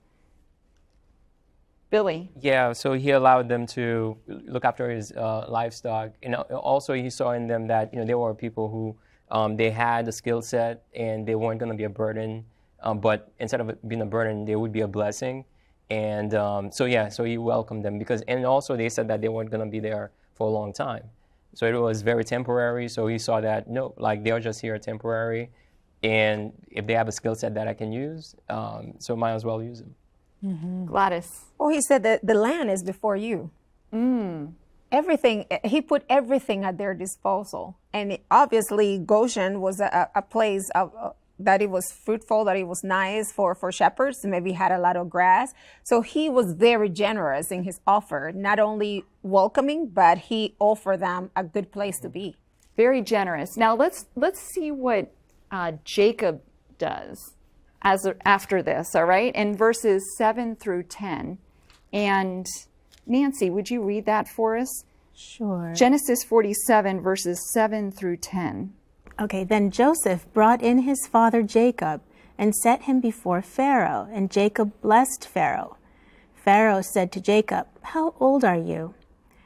Billy. 1.90 2.28
Yeah, 2.40 2.72
so 2.72 2.94
he 2.94 3.10
allowed 3.10 3.48
them 3.48 3.66
to 3.68 4.16
look 4.26 4.64
after 4.64 4.90
his 4.90 5.12
uh, 5.12 5.46
livestock, 5.48 6.10
and 6.24 6.34
also 6.34 6.92
he 6.92 7.08
saw 7.08 7.30
in 7.32 7.46
them 7.46 7.68
that 7.68 7.92
you 7.92 8.00
know 8.00 8.04
there 8.04 8.18
were 8.18 8.34
people 8.34 8.68
who 8.68 8.96
um, 9.30 9.56
they 9.56 9.70
had 9.70 10.04
the 10.04 10.10
skill 10.10 10.42
set 10.42 10.82
and 10.96 11.24
they 11.24 11.36
weren't 11.36 11.60
going 11.60 11.70
to 11.70 11.76
be 11.76 11.84
a 11.84 11.88
burden, 11.88 12.44
um, 12.82 12.98
but 12.98 13.30
instead 13.38 13.60
of 13.60 13.78
being 13.86 14.02
a 14.02 14.06
burden, 14.06 14.44
they 14.44 14.56
would 14.56 14.72
be 14.72 14.80
a 14.80 14.88
blessing. 14.88 15.44
And 15.90 16.34
um, 16.34 16.72
so 16.72 16.86
yeah, 16.86 17.08
so 17.08 17.24
he 17.24 17.38
welcomed 17.38 17.84
them 17.84 17.98
because, 17.98 18.22
and 18.22 18.44
also 18.46 18.76
they 18.76 18.88
said 18.88 19.08
that 19.08 19.20
they 19.20 19.28
weren't 19.28 19.50
going 19.50 19.64
to 19.64 19.70
be 19.70 19.80
there 19.80 20.10
for 20.34 20.48
a 20.48 20.50
long 20.50 20.72
time. 20.72 21.04
So 21.54 21.66
it 21.66 21.74
was 21.74 22.02
very 22.02 22.24
temporary. 22.24 22.88
So 22.88 23.06
he 23.06 23.18
saw 23.18 23.40
that 23.40 23.68
no, 23.68 23.94
like 23.96 24.24
they're 24.24 24.40
just 24.40 24.60
here 24.60 24.78
temporary, 24.78 25.50
and 26.02 26.52
if 26.70 26.86
they 26.86 26.94
have 26.94 27.08
a 27.08 27.12
skill 27.12 27.34
set 27.34 27.54
that 27.54 27.68
I 27.68 27.74
can 27.74 27.92
use, 27.92 28.34
um, 28.48 28.94
so 28.98 29.14
might 29.14 29.32
as 29.32 29.44
well 29.44 29.62
use 29.62 29.80
them. 29.80 29.94
Mm-hmm. 30.44 30.86
Gladys. 30.86 31.44
Oh, 31.58 31.68
he 31.68 31.80
said 31.80 32.02
that 32.02 32.26
the 32.26 32.34
land 32.34 32.70
is 32.70 32.82
before 32.82 33.16
you. 33.16 33.50
Mm. 33.92 34.52
Everything 34.90 35.46
he 35.64 35.80
put 35.80 36.04
everything 36.08 36.64
at 36.64 36.76
their 36.76 36.94
disposal, 36.94 37.76
and 37.92 38.18
obviously 38.30 38.98
Goshen 38.98 39.60
was 39.60 39.80
a, 39.80 40.10
a 40.14 40.22
place 40.22 40.68
of 40.74 40.92
that 41.38 41.60
it 41.60 41.70
was 41.70 41.92
fruitful, 42.04 42.44
that 42.44 42.56
it 42.56 42.68
was 42.68 42.82
nice 42.84 43.32
for, 43.32 43.54
for 43.54 43.72
shepherds, 43.72 44.24
maybe 44.24 44.52
had 44.52 44.70
a 44.70 44.78
lot 44.78 44.96
of 44.96 45.10
grass. 45.10 45.52
So 45.82 46.00
he 46.00 46.28
was 46.28 46.52
very 46.52 46.88
generous 46.88 47.50
in 47.50 47.64
his 47.64 47.80
offer, 47.86 48.32
not 48.34 48.60
only 48.60 49.04
welcoming, 49.22 49.88
but 49.88 50.18
he 50.18 50.54
offered 50.58 51.00
them 51.00 51.30
a 51.34 51.42
good 51.42 51.72
place 51.72 51.98
to 52.00 52.08
be. 52.08 52.36
Very 52.76 53.02
generous. 53.02 53.56
Now 53.56 53.74
let's 53.76 54.06
let's 54.16 54.40
see 54.40 54.70
what 54.70 55.12
uh, 55.50 55.72
Jacob 55.84 56.42
does 56.78 57.34
as 57.82 58.06
after 58.24 58.62
this. 58.62 58.94
All 58.94 59.04
right, 59.04 59.34
in 59.34 59.56
verses 59.56 60.02
seven 60.18 60.56
through 60.56 60.84
ten, 60.84 61.38
and 61.92 62.46
Nancy, 63.06 63.50
would 63.50 63.70
you 63.70 63.82
read 63.82 64.06
that 64.06 64.26
for 64.26 64.56
us? 64.56 64.84
Sure. 65.14 65.72
Genesis 65.76 66.24
forty-seven, 66.24 67.00
verses 67.00 67.52
seven 67.52 67.92
through 67.92 68.16
ten. 68.16 68.72
Okay, 69.20 69.44
then 69.44 69.70
Joseph 69.70 70.26
brought 70.32 70.60
in 70.62 70.80
his 70.80 71.06
father 71.06 71.42
Jacob 71.42 72.00
and 72.36 72.54
set 72.54 72.82
him 72.82 73.00
before 73.00 73.42
Pharaoh, 73.42 74.08
and 74.12 74.30
Jacob 74.30 74.72
blessed 74.80 75.28
Pharaoh. 75.28 75.76
Pharaoh 76.34 76.82
said 76.82 77.12
to 77.12 77.20
Jacob, 77.20 77.68
How 77.82 78.14
old 78.18 78.44
are 78.44 78.58
you? 78.58 78.94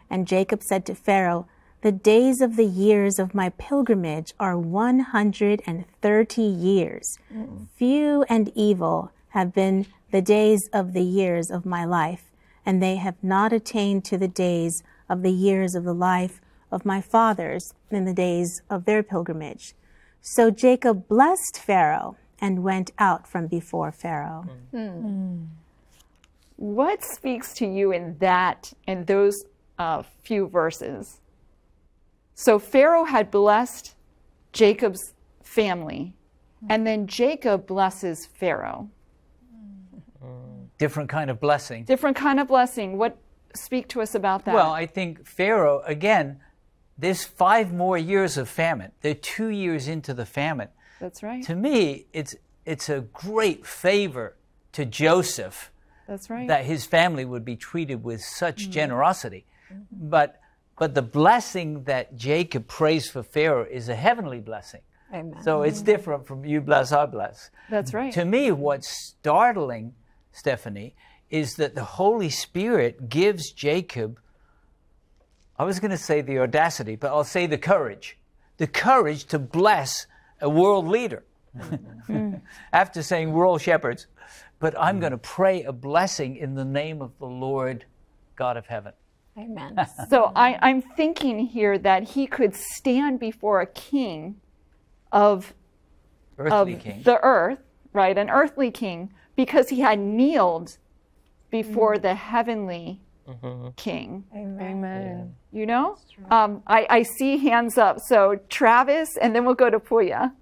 And 0.08 0.26
Jacob 0.26 0.62
said 0.62 0.86
to 0.86 0.94
Pharaoh, 0.94 1.46
The 1.82 1.92
days 1.92 2.40
of 2.40 2.56
the 2.56 2.64
years 2.64 3.18
of 3.18 3.34
my 3.34 3.50
pilgrimage 3.50 4.32
are 4.40 4.58
130 4.58 6.42
years. 6.42 7.18
Mm. 7.32 7.68
Few 7.76 8.24
and 8.28 8.50
evil 8.54 9.12
have 9.30 9.52
been 9.52 9.86
the 10.10 10.22
days 10.22 10.68
of 10.72 10.94
the 10.94 11.02
years 11.02 11.50
of 11.50 11.66
my 11.66 11.84
life, 11.84 12.24
and 12.64 12.82
they 12.82 12.96
have 12.96 13.22
not 13.22 13.52
attained 13.52 14.06
to 14.06 14.16
the 14.16 14.28
days 14.28 14.82
of 15.10 15.22
the 15.22 15.32
years 15.32 15.74
of 15.74 15.84
the 15.84 15.94
life 15.94 16.40
of 16.70 16.84
my 16.84 17.00
fathers 17.00 17.74
in 17.90 18.04
the 18.04 18.14
days 18.14 18.62
of 18.68 18.84
their 18.84 19.02
pilgrimage. 19.02 19.74
So 20.20 20.50
Jacob 20.50 21.08
blessed 21.08 21.60
Pharaoh 21.64 22.16
and 22.40 22.62
went 22.62 22.90
out 22.98 23.26
from 23.26 23.46
before 23.46 23.92
Pharaoh. 23.92 24.46
Mm. 24.72 25.02
Mm. 25.02 25.46
What 26.56 27.04
speaks 27.04 27.54
to 27.54 27.66
you 27.66 27.92
in 27.92 28.16
that, 28.18 28.72
in 28.86 29.04
those 29.04 29.44
uh, 29.78 30.02
few 30.24 30.48
verses? 30.48 31.20
So 32.34 32.58
Pharaoh 32.58 33.04
had 33.04 33.30
blessed 33.30 33.94
Jacob's 34.52 35.14
family, 35.42 36.14
and 36.68 36.86
then 36.86 37.06
Jacob 37.06 37.66
blesses 37.66 38.26
Pharaoh. 38.26 38.90
Different 40.78 41.08
kind 41.08 41.30
of 41.30 41.40
blessing. 41.40 41.84
Different 41.84 42.16
kind 42.16 42.38
of 42.38 42.46
blessing. 42.46 42.98
What 42.98 43.18
speak 43.54 43.88
to 43.88 44.00
us 44.00 44.14
about 44.14 44.44
that? 44.44 44.54
Well, 44.54 44.72
I 44.72 44.86
think 44.86 45.26
Pharaoh 45.26 45.82
again 45.86 46.38
there's 46.98 47.24
five 47.24 47.72
more 47.72 47.96
years 47.96 48.36
of 48.36 48.48
famine. 48.48 48.92
They're 49.02 49.14
two 49.14 49.48
years 49.48 49.86
into 49.86 50.12
the 50.12 50.26
famine. 50.26 50.68
That's 51.00 51.22
right. 51.22 51.44
To 51.44 51.54
me, 51.54 52.06
it's 52.12 52.34
it's 52.66 52.88
a 52.88 53.00
great 53.00 53.64
favor 53.64 54.36
to 54.72 54.84
Joseph. 54.84 55.70
That's 56.08 56.28
right. 56.28 56.48
That 56.48 56.64
his 56.64 56.84
family 56.84 57.24
would 57.24 57.44
be 57.44 57.56
treated 57.56 58.02
with 58.02 58.20
such 58.22 58.62
mm-hmm. 58.62 58.72
generosity. 58.72 59.46
Mm-hmm. 59.72 60.08
But 60.10 60.40
but 60.78 60.94
the 60.94 61.02
blessing 61.02 61.84
that 61.84 62.16
Jacob 62.16 62.66
prays 62.66 63.08
for 63.08 63.22
Pharaoh 63.22 63.66
is 63.68 63.88
a 63.88 63.94
heavenly 63.94 64.40
blessing. 64.40 64.80
Amen. 65.12 65.42
So 65.42 65.62
it's 65.62 65.80
different 65.80 66.26
from 66.26 66.44
you 66.44 66.60
bless, 66.60 66.92
I 66.92 67.06
bless. 67.06 67.50
That's 67.70 67.94
right. 67.94 68.12
To 68.12 68.24
me, 68.24 68.50
what's 68.52 68.88
startling, 68.88 69.94
Stephanie, 70.32 70.94
is 71.30 71.54
that 71.54 71.74
the 71.74 71.84
Holy 71.84 72.30
Spirit 72.30 73.08
gives 73.08 73.50
Jacob 73.52 74.20
I 75.58 75.64
was 75.64 75.80
going 75.80 75.90
to 75.90 75.96
say 75.98 76.20
the 76.20 76.38
audacity, 76.38 76.96
but 76.96 77.08
I'll 77.10 77.24
say 77.24 77.46
the 77.46 77.58
courage. 77.58 78.16
The 78.58 78.66
courage 78.66 79.24
to 79.26 79.38
bless 79.38 80.06
a 80.40 80.48
world 80.48 80.86
leader. 80.86 81.24
After 82.72 83.02
saying 83.02 83.32
we're 83.32 83.46
all 83.46 83.58
shepherds, 83.58 84.06
but 84.60 84.74
I'm 84.78 85.00
going 85.00 85.12
to 85.12 85.18
pray 85.18 85.62
a 85.64 85.72
blessing 85.72 86.36
in 86.36 86.54
the 86.54 86.64
name 86.64 87.02
of 87.02 87.12
the 87.18 87.26
Lord 87.26 87.84
God 88.36 88.56
of 88.56 88.66
heaven. 88.66 88.92
Amen. 89.36 89.76
So 90.08 90.32
I, 90.34 90.58
I'm 90.62 90.82
thinking 90.82 91.38
here 91.46 91.78
that 91.78 92.02
he 92.10 92.26
could 92.26 92.54
stand 92.54 93.18
before 93.20 93.60
a 93.60 93.66
king 93.66 94.36
of, 95.12 95.54
Earthly 96.38 96.74
of 96.74 96.80
king. 96.80 97.02
the 97.02 97.18
earth, 97.22 97.58
right? 97.92 98.16
An 98.16 98.30
earthly 98.30 98.70
king, 98.70 99.12
because 99.36 99.68
he 99.70 99.80
had 99.80 99.98
kneeled 99.98 100.78
before 101.50 101.94
Mm-hmm. 101.94 102.02
the 102.02 102.14
heavenly 102.14 103.00
king. 103.76 104.24
Amen. 104.34 105.34
You 105.52 105.66
know? 105.66 105.96
Um, 106.30 106.62
I, 106.66 106.86
I 106.88 107.02
see 107.02 107.38
hands 107.38 107.78
up. 107.78 108.00
So 108.00 108.40
Travis, 108.48 109.16
and 109.16 109.34
then 109.34 109.44
we'll 109.44 109.54
go 109.54 109.70
to 109.70 109.78
Puya. 109.78 110.32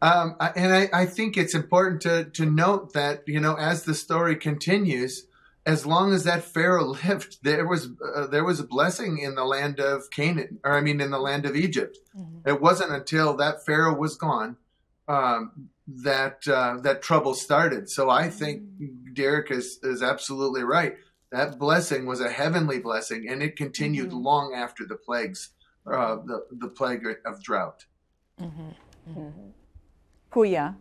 Um, 0.00 0.34
and 0.56 0.74
I, 0.74 0.88
I 0.92 1.06
think 1.06 1.36
it's 1.36 1.54
important 1.54 2.00
to, 2.02 2.24
to 2.24 2.44
note 2.44 2.92
that, 2.92 3.22
you 3.26 3.38
know, 3.38 3.54
as 3.54 3.84
the 3.84 3.94
story 3.94 4.34
continues, 4.34 5.26
as 5.64 5.86
long 5.86 6.12
as 6.12 6.24
that 6.24 6.42
Pharaoh 6.42 6.86
lived, 7.06 7.38
there 7.42 7.66
was 7.66 7.88
uh, 8.16 8.26
there 8.26 8.44
was 8.44 8.58
a 8.58 8.64
blessing 8.64 9.18
in 9.18 9.36
the 9.36 9.44
land 9.44 9.78
of 9.78 10.10
Canaan, 10.10 10.58
or 10.64 10.72
I 10.72 10.80
mean, 10.80 11.00
in 11.00 11.10
the 11.10 11.20
land 11.20 11.46
of 11.46 11.54
Egypt. 11.54 11.98
It 12.44 12.60
wasn't 12.60 12.92
until 12.92 13.36
that 13.36 13.64
Pharaoh 13.64 13.96
was 13.96 14.16
gone 14.16 14.56
um, 15.08 15.68
that 15.86 16.46
uh, 16.48 16.78
that 16.82 17.02
trouble 17.02 17.34
started. 17.34 17.90
So 17.90 18.08
I 18.08 18.30
think 18.30 18.62
mm. 18.62 19.14
Derek 19.14 19.50
is 19.50 19.78
is 19.82 20.02
absolutely 20.02 20.62
right. 20.62 20.96
That 21.30 21.58
blessing 21.58 22.06
was 22.06 22.20
a 22.20 22.30
heavenly 22.30 22.78
blessing, 22.78 23.26
and 23.28 23.42
it 23.42 23.56
continued 23.56 24.10
mm-hmm. 24.10 24.22
long 24.22 24.54
after 24.54 24.84
the 24.86 24.96
plagues, 24.96 25.50
uh, 25.86 26.16
the 26.16 26.46
the 26.50 26.68
plague 26.68 27.04
of 27.24 27.42
drought. 27.42 27.84
Mm-hmm. 28.40 28.68
Mm-hmm. 29.10 29.48
Puya. 30.30 30.76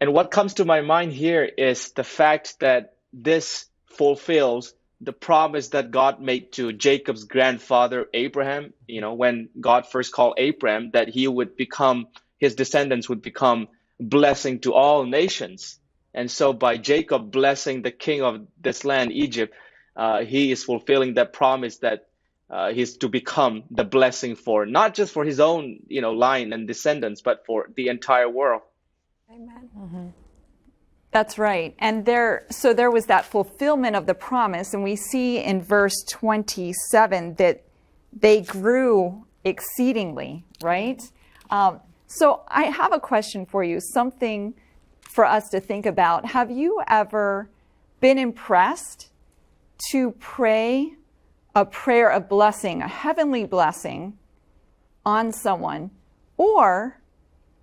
And 0.00 0.12
what 0.12 0.30
comes 0.30 0.54
to 0.54 0.64
my 0.64 0.82
mind 0.82 1.12
here 1.12 1.44
is 1.44 1.92
the 1.92 2.04
fact 2.04 2.60
that 2.60 2.96
this 3.12 3.66
fulfills 3.86 4.74
the 5.00 5.12
promise 5.12 5.68
that 5.68 5.90
God 5.90 6.20
made 6.20 6.52
to 6.52 6.72
Jacob's 6.72 7.24
grandfather 7.24 8.06
Abraham, 8.14 8.72
you 8.86 9.00
know, 9.00 9.14
when 9.14 9.48
God 9.58 9.86
first 9.86 10.12
called 10.12 10.34
Abraham 10.38 10.90
that 10.92 11.08
he 11.08 11.28
would 11.28 11.56
become 11.56 12.08
his 12.38 12.54
descendants 12.54 13.08
would 13.08 13.22
become 13.22 13.68
blessing 13.98 14.60
to 14.60 14.74
all 14.74 15.04
nations. 15.04 15.78
And 16.14 16.30
so 16.30 16.52
by 16.52 16.76
Jacob 16.76 17.30
blessing 17.30 17.82
the 17.82 17.90
king 17.90 18.22
of 18.22 18.46
this 18.60 18.84
land, 18.84 19.12
Egypt, 19.12 19.54
uh, 19.94 20.24
he 20.24 20.52
is 20.52 20.64
fulfilling 20.64 21.14
that 21.14 21.32
promise 21.32 21.78
that 21.78 22.08
uh, 22.48 22.72
he's 22.72 22.96
to 22.98 23.08
become 23.08 23.64
the 23.70 23.84
blessing 23.84 24.36
for 24.36 24.66
not 24.66 24.94
just 24.94 25.12
for 25.12 25.24
his 25.24 25.40
own, 25.40 25.80
you 25.88 26.00
know, 26.00 26.12
line 26.12 26.52
and 26.52 26.68
descendants, 26.68 27.20
but 27.20 27.44
for 27.44 27.68
the 27.74 27.88
entire 27.88 28.28
world. 28.28 28.62
Amen. 29.30 30.14
That's 31.10 31.38
right. 31.38 31.74
And 31.78 32.04
there, 32.04 32.46
so 32.50 32.74
there 32.74 32.90
was 32.90 33.06
that 33.06 33.24
fulfillment 33.24 33.96
of 33.96 34.06
the 34.06 34.14
promise. 34.14 34.74
And 34.74 34.82
we 34.82 34.96
see 34.96 35.38
in 35.38 35.62
verse 35.62 36.04
27 36.10 37.34
that 37.36 37.64
they 38.12 38.42
grew 38.42 39.26
exceedingly, 39.42 40.44
right? 40.62 41.02
Um, 41.50 41.80
so 42.06 42.42
I 42.48 42.64
have 42.64 42.92
a 42.92 43.00
question 43.00 43.46
for 43.46 43.64
you, 43.64 43.80
something 43.80 44.54
for 45.00 45.24
us 45.24 45.48
to 45.50 45.60
think 45.60 45.86
about. 45.86 46.26
Have 46.26 46.50
you 46.50 46.82
ever 46.88 47.50
been 48.00 48.18
impressed 48.18 49.08
to 49.90 50.12
pray 50.12 50.94
a 51.54 51.64
prayer 51.64 52.10
of 52.10 52.28
blessing, 52.28 52.82
a 52.82 52.88
heavenly 52.88 53.44
blessing 53.44 54.18
on 55.04 55.32
someone? 55.32 55.90
Or 56.36 57.00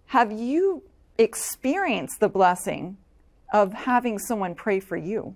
have 0.07 0.31
you 0.31 0.83
experienced 1.17 2.19
the 2.19 2.29
blessing 2.29 2.97
of 3.53 3.73
having 3.73 4.17
someone 4.17 4.55
pray 4.55 4.79
for 4.79 4.97
you? 4.97 5.35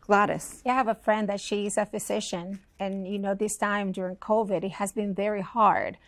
Gladys. 0.00 0.62
Yeah, 0.64 0.72
I 0.72 0.76
have 0.76 0.88
a 0.88 0.94
friend 0.94 1.28
that 1.28 1.40
she's 1.40 1.76
a 1.76 1.86
physician, 1.86 2.60
and 2.78 3.08
you 3.08 3.18
know, 3.18 3.34
this 3.34 3.56
time 3.56 3.90
during 3.90 4.16
COVID, 4.16 4.62
it 4.62 4.72
has 4.72 4.92
been 4.92 5.14
very 5.14 5.40
hard. 5.40 5.98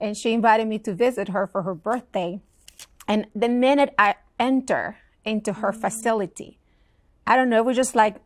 And 0.00 0.16
she 0.16 0.32
invited 0.32 0.68
me 0.68 0.78
to 0.80 0.94
visit 0.94 1.28
her 1.28 1.46
for 1.46 1.62
her 1.62 1.74
birthday. 1.74 2.40
And 3.08 3.26
the 3.34 3.48
minute 3.48 3.94
I 3.98 4.16
enter 4.38 4.98
into 5.24 5.54
her 5.54 5.72
mm. 5.72 5.80
facility, 5.80 6.58
I 7.26 7.36
don't 7.36 7.48
know, 7.48 7.58
it 7.58 7.64
was 7.64 7.76
just 7.76 7.94
like 7.94 8.16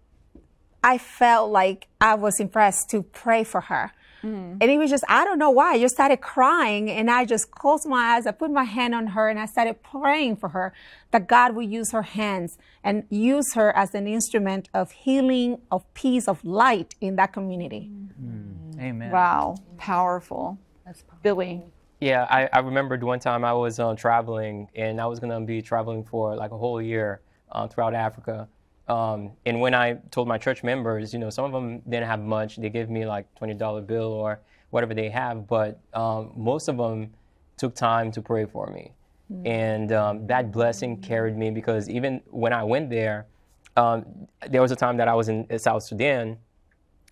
I 0.83 0.99
felt 0.99 1.51
like 1.51 1.89
I 2.01 2.15
was 2.15 2.41
impressed 2.41 2.91
to 2.91 3.03
pray 3.03 3.45
for 3.45 3.63
her. 3.63 3.93
Mm. 4.23 4.59
And 4.61 4.71
it 4.71 4.79
was 4.79 4.91
just, 4.91 5.05
I 5.09 5.25
don't 5.25 5.39
know 5.39 5.51
why. 5.51 5.73
I 5.73 5.79
just 5.79 5.95
started 5.95 6.21
crying 6.21 6.91
and 6.91 7.11
I 7.11 7.25
just 7.25 7.51
closed 7.51 7.87
my 7.87 8.17
eyes. 8.17 8.27
I 8.27 8.33
put 8.33 8.51
my 8.51 8.65
hand 8.65 8.95
on 8.95 9.09
her 9.09 9.29
and 9.29 9.39
I 9.39 9.47
started 9.47 9.83
praying 9.83 10.37
for 10.37 10.51
her 10.51 10.73
that 11.11 11.27
God 11.27 11.55
would 11.55 11.71
use 11.71 11.93
her 11.93 12.03
hands 12.03 12.59
and 12.85 13.05
use 13.09 13.55
her 13.55 13.75
as 13.77 13.95
an 13.95 14.07
instrument 14.07 14.69
of 14.75 14.91
healing, 14.93 15.61
of 15.71 15.93
peace, 15.95 16.29
of 16.29 16.45
light 16.45 16.95
in 17.01 17.17
that 17.17 17.33
community. 17.33 17.91
Mm. 18.23 18.81
Amen. 18.81 19.11
Wow, 19.11 19.57
powerful. 19.77 20.59
That's 20.91 21.05
Billy. 21.23 21.63
Yeah, 22.01 22.27
I, 22.29 22.49
I 22.53 22.59
remembered 22.59 23.05
one 23.05 23.21
time 23.21 23.45
I 23.45 23.53
was 23.53 23.79
uh, 23.79 23.95
traveling 23.95 24.69
and 24.75 25.01
I 25.01 25.07
was 25.07 25.21
going 25.21 25.31
to 25.31 25.39
be 25.47 25.63
traveling 25.63 26.03
for 26.03 26.35
like 26.35 26.51
a 26.51 26.59
whole 26.59 26.83
year 26.83 27.21
uh, 27.53 27.69
throughout 27.69 27.95
Africa. 27.95 28.49
Um, 28.89 29.31
and 29.47 29.61
when 29.61 29.73
I 29.73 29.99
told 30.11 30.27
my 30.27 30.37
church 30.37 30.65
members, 30.65 31.13
you 31.13 31.21
know, 31.21 31.31
some 31.31 31.45
of 31.45 31.53
them 31.53 31.79
didn't 31.89 32.09
have 32.09 32.19
much. 32.19 32.57
They 32.57 32.71
gave 32.71 32.91
me 32.91 33.07
like 33.07 33.33
$20 33.41 33.87
bill 33.87 34.09
or 34.09 34.41
whatever 34.71 34.93
they 34.93 35.11
have, 35.11 35.47
but 35.47 35.79
um, 35.95 36.33
most 36.35 36.67
of 36.67 36.77
them 36.77 37.13
took 37.57 37.77
time 37.77 38.11
to 38.11 38.21
pray 38.21 38.45
for 38.45 38.67
me. 38.67 38.91
And 39.45 39.93
um, 39.93 40.27
that 40.27 40.51
blessing 40.51 41.01
carried 41.01 41.37
me 41.37 41.53
because 41.53 41.89
even 41.89 42.21
when 42.31 42.53
I 42.53 42.65
went 42.65 42.91
there, 42.91 43.27
um, 43.77 44.27
there 44.49 44.61
was 44.61 44.73
a 44.73 44.77
time 44.77 44.97
that 44.97 45.07
I 45.07 45.15
was 45.15 45.29
in 45.29 45.47
South 45.57 45.85
Sudan 45.85 46.37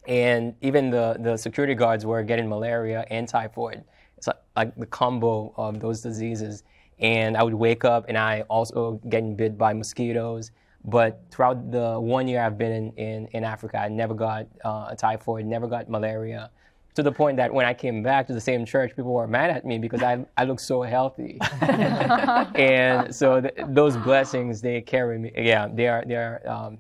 and 0.07 0.55
even 0.63 0.91
the, 0.91 1.17
the 1.21 1.37
security 1.37 1.75
guards 1.75 2.07
were 2.07 2.23
getting 2.23 2.49
malaria 2.49 3.07
and 3.11 3.29
typhoid. 3.29 3.85
It's 4.17 4.27
like, 4.27 4.37
like 4.57 4.75
the 4.77 4.87
combo 4.87 5.53
of 5.57 5.81
those 5.81 6.01
diseases. 6.01 6.65
And 6.99 7.37
I 7.37 7.43
would 7.43 7.55
wake 7.55 7.85
up 7.85 8.07
and 8.09 8.19
I 8.19 8.43
also 8.49 9.01
getting 9.09 9.37
bit 9.37 9.57
by 9.57 9.73
mosquitoes. 9.73 10.51
But 10.85 11.21
throughout 11.31 11.71
the 11.71 11.99
one 12.01 12.27
year 12.27 12.43
I've 12.43 12.57
been 12.57 12.73
in, 12.73 12.93
in, 12.93 13.27
in 13.29 13.45
Africa, 13.45 13.79
I 13.79 13.89
never 13.89 14.15
got 14.15 14.47
uh, 14.65 14.95
typhoid, 14.95 15.45
never 15.45 15.67
got 15.67 15.89
malaria. 15.89 16.51
To 16.95 17.03
the 17.03 17.13
point 17.13 17.37
that 17.37 17.53
when 17.53 17.65
I 17.65 17.75
came 17.75 18.03
back 18.03 18.27
to 18.27 18.33
the 18.33 18.41
same 18.41 18.65
church, 18.65 18.97
people 18.97 19.13
were 19.13 19.29
mad 19.29 19.51
at 19.51 19.65
me 19.65 19.79
because 19.79 20.03
I, 20.03 20.25
I 20.37 20.45
look 20.45 20.59
so 20.59 20.83
healthy. 20.83 21.39
and 21.61 23.15
so 23.15 23.41
th- 23.41 23.55
those 23.69 23.97
blessings, 23.99 24.61
they 24.61 24.81
carry 24.81 25.19
me. 25.19 25.31
Yeah, 25.37 25.69
they 25.73 25.87
are, 25.87 26.03
they 26.05 26.17
are, 26.17 26.43
um, 26.49 26.79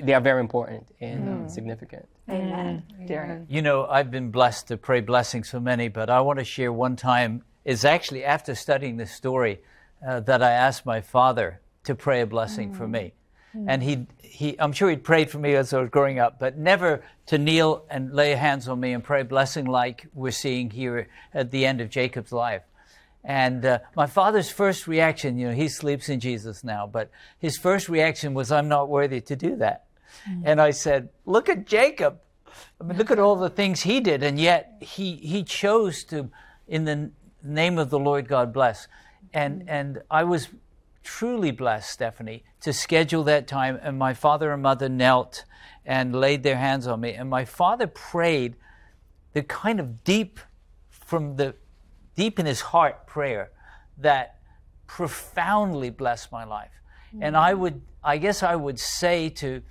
they 0.00 0.14
are 0.14 0.20
very 0.20 0.40
important 0.40 0.86
and 1.00 1.46
uh, 1.46 1.48
significant. 1.48 2.06
Amen. 2.28 2.82
Darren. 3.02 3.46
You 3.48 3.62
know, 3.62 3.86
I've 3.86 4.10
been 4.10 4.30
blessed 4.30 4.68
to 4.68 4.76
pray 4.76 5.00
blessings 5.00 5.50
for 5.50 5.60
many, 5.60 5.88
but 5.88 6.08
I 6.08 6.20
want 6.20 6.38
to 6.38 6.44
share 6.44 6.72
one 6.72 6.96
time. 6.96 7.42
It's 7.64 7.84
actually 7.84 8.24
after 8.24 8.54
studying 8.54 8.96
this 8.96 9.12
story 9.12 9.60
uh, 10.06 10.20
that 10.20 10.42
I 10.42 10.50
asked 10.52 10.86
my 10.86 11.00
father 11.00 11.60
to 11.84 11.94
pray 11.94 12.20
a 12.20 12.26
blessing 12.26 12.74
for 12.74 12.86
me. 12.86 13.12
And 13.66 13.82
he, 13.82 14.06
he, 14.18 14.58
I'm 14.58 14.72
sure 14.72 14.88
he'd 14.88 15.04
prayed 15.04 15.30
for 15.30 15.38
me 15.38 15.54
as 15.56 15.74
I 15.74 15.80
was 15.80 15.90
growing 15.90 16.18
up, 16.18 16.38
but 16.38 16.56
never 16.56 17.04
to 17.26 17.36
kneel 17.36 17.84
and 17.90 18.14
lay 18.14 18.34
hands 18.34 18.66
on 18.66 18.80
me 18.80 18.92
and 18.92 19.04
pray 19.04 19.20
a 19.20 19.24
blessing 19.24 19.66
like 19.66 20.06
we're 20.14 20.30
seeing 20.30 20.70
here 20.70 21.08
at 21.34 21.50
the 21.50 21.66
end 21.66 21.82
of 21.82 21.90
Jacob's 21.90 22.32
life. 22.32 22.62
And 23.24 23.64
uh, 23.64 23.80
my 23.94 24.06
father's 24.06 24.50
first 24.50 24.86
reaction, 24.86 25.36
you 25.36 25.48
know, 25.48 25.54
he 25.54 25.68
sleeps 25.68 26.08
in 26.08 26.18
Jesus 26.18 26.64
now, 26.64 26.86
but 26.86 27.10
his 27.38 27.58
first 27.58 27.90
reaction 27.90 28.32
was, 28.32 28.50
I'm 28.50 28.68
not 28.68 28.88
worthy 28.88 29.20
to 29.20 29.36
do 29.36 29.56
that. 29.56 29.84
Mm. 30.28 30.42
And 30.44 30.60
I 30.60 30.70
said, 30.70 31.08
Look 31.26 31.48
at 31.48 31.66
Jacob. 31.66 32.18
I 32.80 32.84
mean, 32.84 32.98
look 32.98 33.10
at 33.10 33.18
all 33.18 33.36
the 33.36 33.50
things 33.50 33.82
he 33.82 34.00
did, 34.00 34.22
and 34.22 34.38
yet 34.38 34.76
he, 34.80 35.16
he 35.16 35.42
chose 35.42 36.04
to, 36.04 36.30
in 36.68 36.84
the 36.84 37.10
name 37.42 37.78
of 37.78 37.90
the 37.90 37.98
Lord 37.98 38.28
God 38.28 38.52
bless. 38.52 38.88
And, 39.32 39.62
mm. 39.62 39.64
and 39.68 40.02
I 40.10 40.24
was 40.24 40.48
truly 41.02 41.50
blessed, 41.50 41.90
Stephanie, 41.90 42.44
to 42.60 42.72
schedule 42.72 43.24
that 43.24 43.46
time. 43.46 43.78
And 43.82 43.98
my 43.98 44.14
father 44.14 44.52
and 44.52 44.62
mother 44.62 44.88
knelt 44.88 45.44
and 45.84 46.14
laid 46.14 46.42
their 46.42 46.56
hands 46.56 46.86
on 46.86 47.00
me. 47.00 47.12
And 47.12 47.28
my 47.28 47.44
father 47.44 47.86
prayed 47.86 48.56
the 49.32 49.42
kind 49.42 49.80
of 49.80 50.04
deep, 50.04 50.38
from 50.90 51.36
the 51.36 51.54
deep 52.14 52.38
in 52.38 52.46
his 52.46 52.60
heart 52.60 53.06
prayer 53.06 53.50
that 53.98 54.38
profoundly 54.86 55.90
blessed 55.90 56.30
my 56.30 56.44
life. 56.44 56.70
And 57.20 57.36
I 57.36 57.52
mm. 57.52 57.58
would, 57.58 57.82
I 58.02 58.18
guess 58.18 58.42
I 58.42 58.56
would 58.56 58.78
say 58.78 59.28
to 59.30 59.62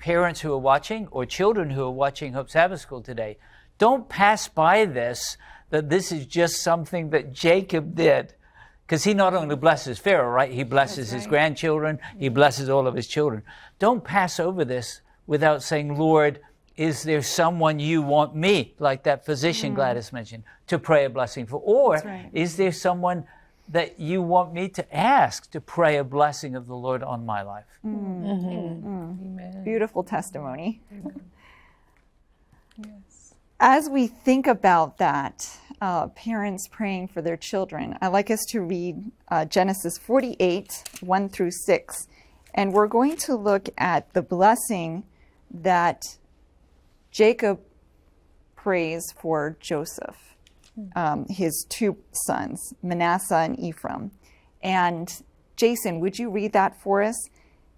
parents 0.00 0.40
who 0.40 0.52
are 0.52 0.58
watching 0.58 1.06
or 1.12 1.24
children 1.24 1.70
who 1.70 1.84
are 1.84 1.90
watching 1.90 2.32
Hope 2.32 2.50
Sabbath 2.50 2.80
School 2.80 3.02
today, 3.02 3.36
don't 3.78 4.08
pass 4.08 4.48
by 4.48 4.84
this, 4.86 5.36
that 5.68 5.88
this 5.88 6.10
is 6.10 6.26
just 6.26 6.62
something 6.62 7.10
that 7.10 7.32
Jacob 7.32 7.94
did. 7.94 8.34
Because 8.84 9.04
he 9.04 9.14
not 9.14 9.34
only 9.34 9.54
blesses 9.54 10.00
Pharaoh, 10.00 10.30
right? 10.30 10.50
He 10.50 10.64
blesses 10.64 11.12
his 11.12 11.26
grandchildren, 11.28 12.00
he 12.18 12.28
blesses 12.28 12.68
all 12.68 12.88
of 12.88 12.96
his 12.96 13.06
children. 13.06 13.44
Don't 13.78 14.02
pass 14.02 14.40
over 14.40 14.64
this 14.64 15.00
without 15.28 15.62
saying, 15.62 15.96
Lord, 15.96 16.40
is 16.76 17.04
there 17.04 17.22
someone 17.22 17.78
you 17.78 18.02
want 18.02 18.34
me, 18.34 18.74
like 18.80 19.04
that 19.04 19.24
physician 19.24 19.72
mm. 19.72 19.74
Gladys 19.76 20.12
mentioned, 20.12 20.42
to 20.66 20.78
pray 20.78 21.04
a 21.04 21.10
blessing 21.10 21.46
for? 21.46 21.58
Or 21.58 21.98
right. 22.04 22.30
is 22.32 22.56
there 22.56 22.72
someone 22.72 23.26
that 23.70 24.00
you 24.00 24.20
want 24.20 24.52
me 24.52 24.68
to 24.68 24.96
ask 24.96 25.50
to 25.52 25.60
pray 25.60 25.96
a 25.96 26.04
blessing 26.04 26.54
of 26.56 26.66
the 26.66 26.74
Lord 26.74 27.02
on 27.02 27.24
my 27.24 27.42
life. 27.42 27.66
Beautiful 29.64 30.02
testimony. 30.02 30.82
Yes. 32.76 33.34
As 33.60 33.88
we 33.88 34.06
think 34.06 34.46
about 34.46 34.98
that, 34.98 35.48
uh, 35.80 36.08
parents 36.08 36.66
praying 36.68 37.08
for 37.08 37.22
their 37.22 37.36
children, 37.36 37.96
I'd 38.00 38.08
like 38.08 38.30
us 38.30 38.44
to 38.50 38.60
read 38.60 39.12
uh, 39.28 39.44
Genesis 39.44 39.98
48, 39.98 40.98
1 41.00 41.28
through 41.28 41.50
6. 41.50 42.06
And 42.54 42.72
we're 42.72 42.88
going 42.88 43.16
to 43.18 43.36
look 43.36 43.68
at 43.78 44.12
the 44.12 44.22
blessing 44.22 45.04
that 45.50 46.02
Jacob 47.10 47.60
prays 48.56 49.02
for 49.20 49.56
Joseph, 49.60 50.29
um, 50.94 51.26
his 51.28 51.66
two 51.68 51.96
sons, 52.12 52.74
Manasseh 52.82 53.36
and 53.36 53.58
Ephraim. 53.58 54.10
And 54.62 55.22
Jason, 55.56 56.00
would 56.00 56.18
you 56.18 56.30
read 56.30 56.52
that 56.52 56.80
for 56.80 57.02
us? 57.02 57.16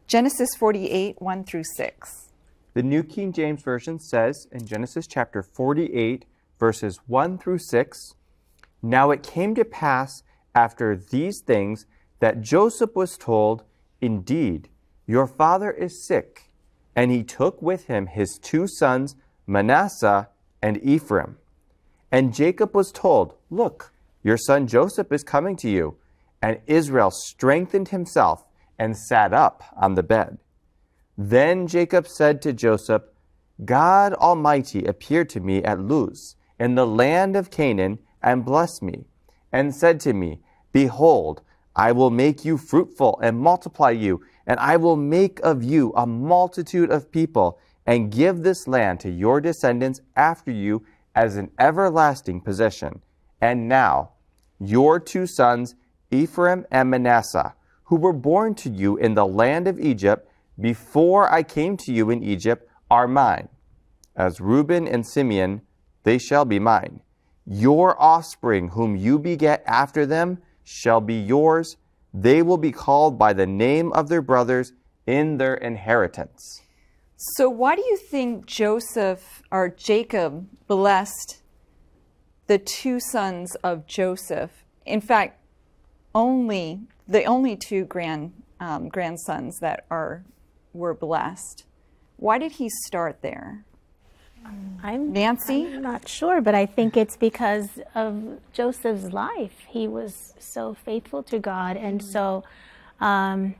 Genesis 0.06 0.54
48, 0.58 1.20
1 1.20 1.44
through 1.44 1.64
6. 1.76 2.32
The 2.74 2.82
New 2.82 3.02
King 3.02 3.32
James 3.32 3.62
Version 3.62 3.98
says 3.98 4.46
in 4.50 4.66
Genesis 4.66 5.06
chapter 5.06 5.42
48, 5.42 6.24
verses 6.58 7.00
1 7.06 7.38
through 7.38 7.58
6 7.58 8.14
Now 8.82 9.10
it 9.10 9.22
came 9.22 9.54
to 9.54 9.64
pass 9.64 10.22
after 10.54 10.96
these 10.96 11.40
things 11.40 11.86
that 12.20 12.40
Joseph 12.40 12.94
was 12.94 13.18
told, 13.18 13.64
Indeed, 14.00 14.68
your 15.06 15.26
father 15.26 15.70
is 15.70 16.06
sick. 16.06 16.50
And 16.94 17.10
he 17.10 17.22
took 17.22 17.60
with 17.62 17.86
him 17.86 18.06
his 18.06 18.38
two 18.38 18.66
sons, 18.66 19.16
Manasseh 19.46 20.28
and 20.62 20.82
Ephraim. 20.82 21.38
And 22.12 22.34
Jacob 22.34 22.74
was 22.74 22.92
told, 22.92 23.34
Look, 23.50 23.92
your 24.22 24.36
son 24.36 24.66
Joseph 24.68 25.10
is 25.10 25.24
coming 25.24 25.56
to 25.56 25.68
you. 25.68 25.96
And 26.42 26.60
Israel 26.66 27.10
strengthened 27.10 27.88
himself 27.88 28.44
and 28.78 28.96
sat 28.96 29.32
up 29.32 29.64
on 29.76 29.94
the 29.94 30.02
bed. 30.02 30.38
Then 31.16 31.66
Jacob 31.66 32.06
said 32.06 32.42
to 32.42 32.52
Joseph, 32.52 33.02
God 33.64 34.12
Almighty 34.14 34.84
appeared 34.84 35.28
to 35.30 35.40
me 35.40 35.62
at 35.62 35.80
Luz, 35.80 36.36
in 36.58 36.74
the 36.74 36.86
land 36.86 37.36
of 37.36 37.50
Canaan, 37.50 37.98
and 38.22 38.44
blessed 38.44 38.82
me, 38.82 39.04
and 39.52 39.74
said 39.74 40.00
to 40.00 40.12
me, 40.12 40.40
Behold, 40.72 41.42
I 41.76 41.92
will 41.92 42.10
make 42.10 42.44
you 42.44 42.56
fruitful 42.58 43.18
and 43.22 43.38
multiply 43.38 43.90
you, 43.90 44.22
and 44.46 44.58
I 44.58 44.76
will 44.76 44.96
make 44.96 45.38
of 45.40 45.62
you 45.62 45.92
a 45.96 46.06
multitude 46.06 46.90
of 46.90 47.12
people, 47.12 47.58
and 47.86 48.12
give 48.12 48.42
this 48.42 48.66
land 48.66 49.00
to 49.00 49.10
your 49.10 49.40
descendants 49.40 50.00
after 50.16 50.50
you 50.50 50.84
as 51.14 51.36
an 51.36 51.50
everlasting 51.58 52.40
possession. 52.40 53.02
And 53.40 53.68
now, 53.68 54.12
your 54.58 55.00
two 55.00 55.26
sons, 55.26 55.74
Ephraim 56.10 56.66
and 56.70 56.90
Manasseh, 56.90 57.54
who 57.84 57.96
were 57.96 58.12
born 58.12 58.54
to 58.56 58.70
you 58.70 58.96
in 58.96 59.14
the 59.14 59.26
land 59.26 59.68
of 59.68 59.80
Egypt, 59.80 60.28
before 60.60 61.30
I 61.32 61.42
came 61.42 61.76
to 61.78 61.92
you 61.92 62.10
in 62.10 62.22
Egypt, 62.22 62.68
are 62.90 63.08
mine. 63.08 63.48
As 64.14 64.40
Reuben 64.40 64.86
and 64.86 65.06
Simeon, 65.06 65.62
they 66.04 66.18
shall 66.18 66.44
be 66.44 66.58
mine. 66.58 67.00
Your 67.46 68.00
offspring, 68.00 68.68
whom 68.68 68.96
you 68.96 69.18
beget 69.18 69.62
after 69.66 70.06
them, 70.06 70.38
shall 70.62 71.00
be 71.00 71.14
yours. 71.14 71.76
They 72.14 72.42
will 72.42 72.58
be 72.58 72.72
called 72.72 73.18
by 73.18 73.32
the 73.32 73.46
name 73.46 73.92
of 73.92 74.08
their 74.08 74.22
brothers 74.22 74.72
in 75.06 75.38
their 75.38 75.54
inheritance. 75.54 76.62
So, 77.24 77.48
why 77.48 77.76
do 77.76 77.82
you 77.82 77.96
think 77.96 78.46
Joseph 78.46 79.44
or 79.52 79.68
Jacob 79.68 80.48
blessed 80.66 81.40
the 82.48 82.58
two 82.58 82.98
sons 82.98 83.54
of 83.62 83.86
Joseph? 83.86 84.64
In 84.84 85.00
fact, 85.00 85.38
only 86.16 86.80
the 87.06 87.22
only 87.24 87.54
two 87.54 87.84
grand 87.84 88.32
um, 88.58 88.88
grandsons 88.88 89.60
that 89.60 89.84
are 89.88 90.24
were 90.72 90.94
blessed. 90.94 91.64
Why 92.16 92.38
did 92.38 92.52
he 92.52 92.68
start 92.68 93.22
there? 93.22 93.64
I'm 94.82 95.12
Nancy? 95.12 95.66
I'm 95.66 95.82
not 95.82 96.08
sure, 96.08 96.40
but 96.40 96.56
I 96.56 96.66
think 96.66 96.96
it's 96.96 97.16
because 97.16 97.68
of 97.94 98.40
Joseph's 98.52 99.12
life. 99.12 99.60
He 99.68 99.86
was 99.86 100.34
so 100.40 100.74
faithful 100.74 101.22
to 101.24 101.38
God, 101.38 101.76
and 101.76 102.02
so 102.02 102.42
um, 103.00 103.54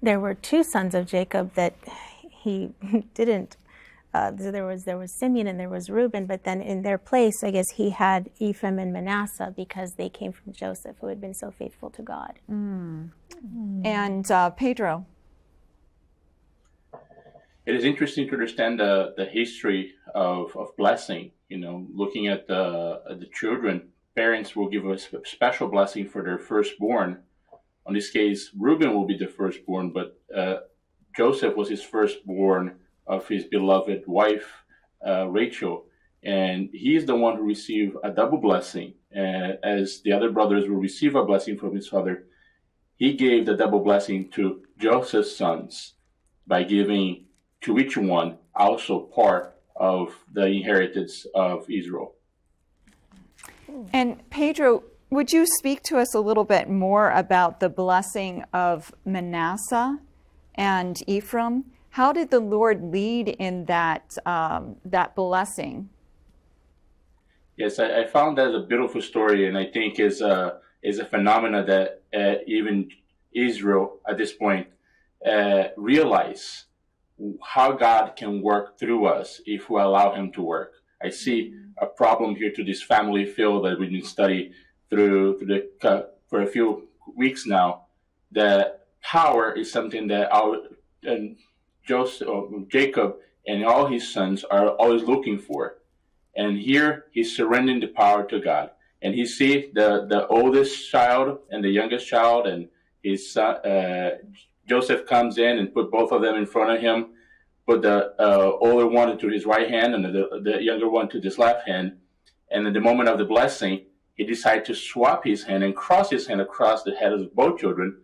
there 0.00 0.18
were 0.18 0.32
two 0.32 0.64
sons 0.64 0.94
of 0.94 1.04
Jacob 1.04 1.52
that 1.54 1.74
he 2.42 2.70
didn't. 3.14 3.56
Uh, 4.14 4.30
there 4.30 4.66
was 4.66 4.84
there 4.84 4.98
was 4.98 5.10
Simeon 5.10 5.46
and 5.46 5.58
there 5.58 5.70
was 5.70 5.88
Reuben, 5.88 6.26
but 6.26 6.44
then 6.44 6.60
in 6.60 6.82
their 6.82 6.98
place, 6.98 7.42
I 7.42 7.50
guess 7.50 7.70
he 7.70 7.90
had 7.90 8.28
Ephraim 8.38 8.78
and 8.78 8.92
Manasseh 8.92 9.54
because 9.56 9.94
they 9.94 10.10
came 10.10 10.32
from 10.32 10.52
Joseph, 10.52 10.96
who 11.00 11.06
had 11.06 11.18
been 11.18 11.32
so 11.32 11.50
faithful 11.50 11.88
to 11.90 12.02
God. 12.02 12.38
And 13.84 14.30
uh, 14.30 14.50
Pedro. 14.50 15.06
it 17.64 17.74
is 17.74 17.84
interesting 17.84 18.26
to 18.28 18.34
understand 18.34 18.80
the, 18.80 19.14
the 19.16 19.24
history 19.24 19.94
of, 20.14 20.54
of 20.56 20.76
blessing. 20.76 21.30
You 21.48 21.58
know, 21.58 21.86
looking 21.94 22.28
at 22.28 22.46
the 22.46 23.00
at 23.10 23.18
the 23.18 23.30
children, 23.32 23.88
parents 24.14 24.54
will 24.54 24.68
give 24.68 24.84
a 24.84 24.98
special 25.24 25.68
blessing 25.68 26.06
for 26.06 26.22
their 26.22 26.38
firstborn. 26.38 27.22
In 27.86 27.94
this 27.94 28.10
case, 28.10 28.50
Reuben 28.58 28.94
will 28.94 29.06
be 29.06 29.16
the 29.16 29.26
firstborn, 29.26 29.90
but 29.90 30.20
uh, 30.36 30.56
Joseph 31.16 31.56
was 31.56 31.68
his 31.68 31.82
firstborn 31.82 32.76
of 33.06 33.28
his 33.28 33.44
beloved 33.44 34.04
wife, 34.06 34.64
uh, 35.06 35.26
Rachel, 35.28 35.84
and 36.22 36.68
he's 36.72 37.04
the 37.04 37.16
one 37.16 37.36
who 37.36 37.42
received 37.42 37.96
a 38.04 38.10
double 38.10 38.38
blessing. 38.38 38.94
Uh, 39.14 39.56
as 39.62 40.00
the 40.02 40.12
other 40.12 40.30
brothers 40.30 40.68
will 40.68 40.76
receive 40.76 41.14
a 41.14 41.24
blessing 41.24 41.58
from 41.58 41.74
his 41.74 41.88
father, 41.88 42.24
he 42.96 43.12
gave 43.12 43.44
the 43.46 43.56
double 43.56 43.80
blessing 43.80 44.30
to 44.30 44.62
Joseph's 44.78 45.36
sons 45.36 45.94
by 46.46 46.62
giving 46.62 47.24
to 47.62 47.78
each 47.78 47.96
one 47.96 48.38
also 48.54 49.00
part 49.00 49.56
of 49.76 50.14
the 50.32 50.46
inheritance 50.46 51.26
of 51.34 51.68
Israel. 51.70 52.14
And 53.92 54.28
Pedro, 54.30 54.84
would 55.10 55.32
you 55.32 55.46
speak 55.46 55.82
to 55.84 55.98
us 55.98 56.14
a 56.14 56.20
little 56.20 56.44
bit 56.44 56.68
more 56.68 57.10
about 57.10 57.60
the 57.60 57.68
blessing 57.68 58.44
of 58.52 58.94
Manasseh 59.04 59.98
and 60.54 61.02
Ephraim? 61.06 61.64
How 61.90 62.12
did 62.12 62.30
the 62.30 62.40
Lord 62.40 62.82
lead 62.82 63.28
in 63.28 63.66
that 63.66 64.16
um, 64.24 64.76
that 64.84 65.14
blessing? 65.14 65.90
Yes, 67.56 67.78
I, 67.78 68.02
I 68.02 68.06
found 68.06 68.38
that 68.38 68.54
a 68.54 68.60
beautiful 68.60 69.02
story, 69.02 69.46
and 69.46 69.58
I 69.58 69.66
think 69.66 70.00
is 70.00 70.20
a 70.22 70.58
is 70.82 70.98
a 70.98 71.04
phenomena 71.04 71.64
that 71.64 72.02
uh, 72.18 72.38
even 72.46 72.90
Israel 73.34 74.00
at 74.08 74.18
this 74.18 74.32
point 74.32 74.68
uh, 75.26 75.64
realize 75.76 76.64
how 77.42 77.72
God 77.72 78.16
can 78.16 78.42
work 78.42 78.78
through 78.78 79.06
us 79.06 79.40
if 79.46 79.70
we 79.70 79.80
allow 79.80 80.14
Him 80.14 80.32
to 80.32 80.42
work. 80.42 80.72
I 81.02 81.10
see 81.10 81.54
a 81.78 81.86
problem 81.86 82.36
here 82.36 82.52
to 82.52 82.64
this 82.64 82.82
family 82.82 83.24
field 83.26 83.64
that 83.64 83.78
we've 83.78 83.90
been 83.90 84.04
studying 84.04 84.52
through, 84.88 85.38
through 85.38 85.46
the, 85.46 85.88
uh, 85.88 86.02
for 86.28 86.42
a 86.42 86.46
few 86.46 86.88
weeks 87.16 87.46
now. 87.46 87.82
That 88.30 88.81
power 89.02 89.52
is 89.52 89.70
something 89.70 90.08
that 90.08 90.32
our 90.32 90.58
and 91.04 91.36
Joseph, 91.84 92.28
Jacob, 92.68 93.16
and 93.46 93.64
all 93.64 93.86
his 93.86 94.12
sons 94.12 94.44
are 94.44 94.68
always 94.68 95.02
looking 95.02 95.38
for. 95.38 95.78
And 96.36 96.56
here 96.56 97.06
he's 97.10 97.36
surrendering 97.36 97.80
the 97.80 97.88
power 97.88 98.24
to 98.28 98.40
God. 98.40 98.70
And 99.02 99.14
he 99.14 99.26
sees 99.26 99.72
the, 99.74 100.06
the 100.08 100.26
oldest 100.28 100.88
child 100.88 101.40
and 101.50 101.62
the 101.64 101.70
youngest 101.70 102.06
child, 102.06 102.46
and 102.46 102.68
his 103.02 103.32
son, 103.32 103.56
uh, 103.66 104.18
Joseph 104.68 105.06
comes 105.06 105.38
in 105.38 105.58
and 105.58 105.74
put 105.74 105.90
both 105.90 106.12
of 106.12 106.22
them 106.22 106.36
in 106.36 106.46
front 106.46 106.70
of 106.70 106.80
him, 106.80 107.08
put 107.66 107.82
the 107.82 108.14
uh, 108.20 108.52
older 108.60 108.86
one 108.86 109.18
to 109.18 109.28
his 109.28 109.44
right 109.44 109.68
hand 109.68 109.94
and 109.94 110.04
the, 110.04 110.40
the 110.44 110.62
younger 110.62 110.88
one 110.88 111.08
to 111.08 111.20
his 111.20 111.36
left 111.36 111.66
hand. 111.66 111.96
And 112.52 112.66
at 112.66 112.74
the 112.74 112.80
moment 112.80 113.08
of 113.08 113.18
the 113.18 113.24
blessing, 113.24 113.86
he 114.14 114.24
decided 114.24 114.64
to 114.66 114.74
swap 114.74 115.24
his 115.24 115.42
hand 115.42 115.64
and 115.64 115.74
cross 115.74 116.10
his 116.10 116.28
hand 116.28 116.40
across 116.40 116.84
the 116.84 116.94
head 116.94 117.12
of 117.12 117.34
both 117.34 117.58
children 117.58 118.01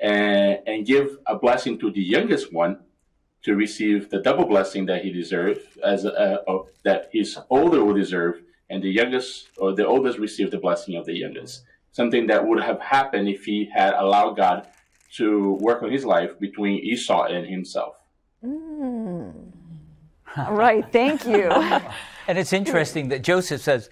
and, 0.00 0.58
and 0.66 0.86
give 0.86 1.18
a 1.26 1.36
blessing 1.36 1.78
to 1.80 1.90
the 1.90 2.00
youngest 2.00 2.52
one 2.52 2.80
to 3.42 3.54
receive 3.54 4.10
the 4.10 4.20
double 4.20 4.46
blessing 4.46 4.86
that 4.86 5.02
he 5.04 5.12
deserved, 5.12 5.60
as 5.84 6.04
uh, 6.04 6.38
uh, 6.48 6.58
that 6.84 7.08
his 7.12 7.38
older 7.50 7.84
would 7.84 7.96
deserve, 7.96 8.42
and 8.68 8.82
the 8.82 8.90
youngest 8.90 9.48
or 9.56 9.74
the 9.74 9.86
oldest 9.86 10.18
received 10.18 10.50
the 10.52 10.58
blessing 10.58 10.96
of 10.96 11.06
the 11.06 11.14
youngest. 11.14 11.64
Something 11.92 12.26
that 12.26 12.46
would 12.46 12.62
have 12.62 12.80
happened 12.80 13.28
if 13.28 13.44
he 13.44 13.70
had 13.72 13.94
allowed 13.94 14.36
God 14.36 14.66
to 15.16 15.52
work 15.60 15.82
on 15.82 15.90
his 15.90 16.04
life 16.04 16.38
between 16.38 16.78
Esau 16.84 17.24
and 17.24 17.46
himself. 17.46 17.96
Right. 20.36 20.84
thank 20.92 21.26
you. 21.26 21.50
And 22.28 22.36
it's 22.36 22.52
interesting 22.52 23.08
that 23.08 23.22
Joseph 23.22 23.62
says, 23.62 23.88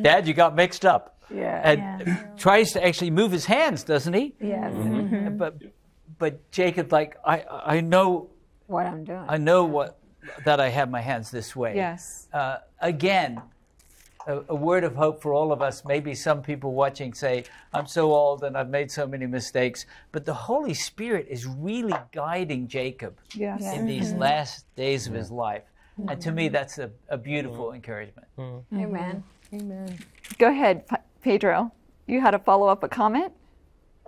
Dad, 0.00 0.28
you 0.28 0.34
got 0.34 0.54
mixed 0.54 0.86
up. 0.86 1.18
Yeah. 1.34 1.60
And 1.64 2.38
tries 2.38 2.70
to 2.74 2.86
actually 2.86 3.10
move 3.10 3.32
his 3.32 3.44
hands, 3.44 3.82
doesn't 3.82 4.14
he? 4.14 4.36
Yes. 4.40 4.72
But 5.36 5.62
but 6.18 6.50
Jacob, 6.50 6.92
like, 6.92 7.16
I 7.24 7.44
I 7.64 7.80
know 7.80 8.30
What 8.66 8.86
I'm 8.86 9.04
doing. 9.04 9.24
I 9.28 9.38
know 9.38 9.64
what 9.64 9.98
that 10.44 10.60
I 10.60 10.68
have 10.68 10.90
my 10.90 11.00
hands 11.00 11.30
this 11.30 11.54
way. 11.54 11.76
Yes. 11.76 12.28
Uh, 12.32 12.58
again, 12.80 13.40
a, 14.26 14.40
a, 14.48 14.54
word 14.54 14.84
of 14.84 14.94
hope 14.94 15.22
for 15.22 15.32
all 15.32 15.52
of 15.52 15.62
us. 15.62 15.84
Maybe 15.84 16.14
some 16.14 16.42
people 16.42 16.72
watching 16.72 17.14
say, 17.14 17.44
I'm 17.72 17.86
so 17.86 18.12
old 18.12 18.42
and 18.42 18.56
I've 18.56 18.68
made 18.68 18.90
so 18.90 19.06
many 19.06 19.26
mistakes. 19.26 19.86
But 20.12 20.24
the 20.24 20.34
Holy 20.34 20.74
Spirit 20.74 21.26
is 21.30 21.46
really 21.46 21.94
guiding 22.12 22.66
Jacob 22.66 23.18
yes. 23.34 23.62
in 23.74 23.86
these 23.86 24.10
mm-hmm. 24.10 24.20
last 24.20 24.66
days 24.74 25.06
of 25.06 25.14
his 25.14 25.30
life. 25.30 25.62
Mm-hmm. 25.98 26.10
And 26.10 26.20
to 26.22 26.32
me, 26.32 26.48
that's 26.48 26.78
a, 26.78 26.90
a 27.08 27.16
beautiful 27.16 27.66
mm-hmm. 27.66 27.76
encouragement. 27.76 28.28
Mm-hmm. 28.38 28.80
Amen. 28.80 29.24
Amen. 29.52 29.98
Go 30.38 30.48
ahead, 30.48 30.84
Pedro. 31.22 31.72
You 32.06 32.20
had 32.20 32.34
a 32.34 32.38
follow 32.38 32.66
up 32.66 32.82
a 32.82 32.88
comment? 32.88 33.32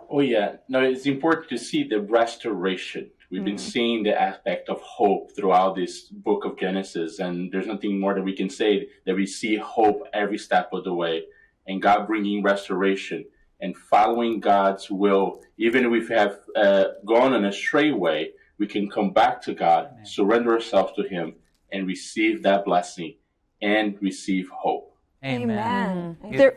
Oh, 0.08 0.20
yeah. 0.20 0.56
No, 0.68 0.82
it's 0.82 1.06
important 1.06 1.48
to 1.50 1.58
see 1.58 1.84
the 1.84 2.00
restoration 2.00 3.10
We've 3.30 3.44
been 3.44 3.56
mm. 3.56 3.60
seeing 3.60 4.04
the 4.04 4.18
aspect 4.18 4.70
of 4.70 4.80
hope 4.80 5.36
throughout 5.36 5.76
this 5.76 6.04
book 6.04 6.46
of 6.46 6.58
Genesis, 6.58 7.18
and 7.18 7.52
there's 7.52 7.66
nothing 7.66 8.00
more 8.00 8.14
that 8.14 8.22
we 8.22 8.34
can 8.34 8.48
say 8.48 8.88
that 9.04 9.14
we 9.14 9.26
see 9.26 9.56
hope 9.56 10.04
every 10.14 10.38
step 10.38 10.70
of 10.72 10.84
the 10.84 10.94
way, 10.94 11.24
and 11.66 11.82
God 11.82 12.06
bringing 12.06 12.42
restoration 12.42 13.26
and 13.60 13.76
following 13.76 14.40
God's 14.40 14.90
will. 14.90 15.42
Even 15.58 15.84
if 15.84 15.90
we 15.90 16.06
have 16.14 16.38
uh, 16.56 16.84
gone 17.04 17.34
on 17.34 17.44
a 17.44 17.52
stray 17.52 17.92
way, 17.92 18.30
we 18.58 18.66
can 18.66 18.88
come 18.88 19.10
back 19.10 19.42
to 19.42 19.52
God, 19.52 19.90
Amen. 19.92 20.06
surrender 20.06 20.54
ourselves 20.54 20.94
to 20.96 21.02
Him, 21.02 21.34
and 21.70 21.86
receive 21.86 22.42
that 22.44 22.64
blessing 22.64 23.16
and 23.60 23.98
receive 24.00 24.48
hope. 24.48 24.96
Amen. 25.22 26.16
Amen. 26.24 26.38
There, 26.38 26.56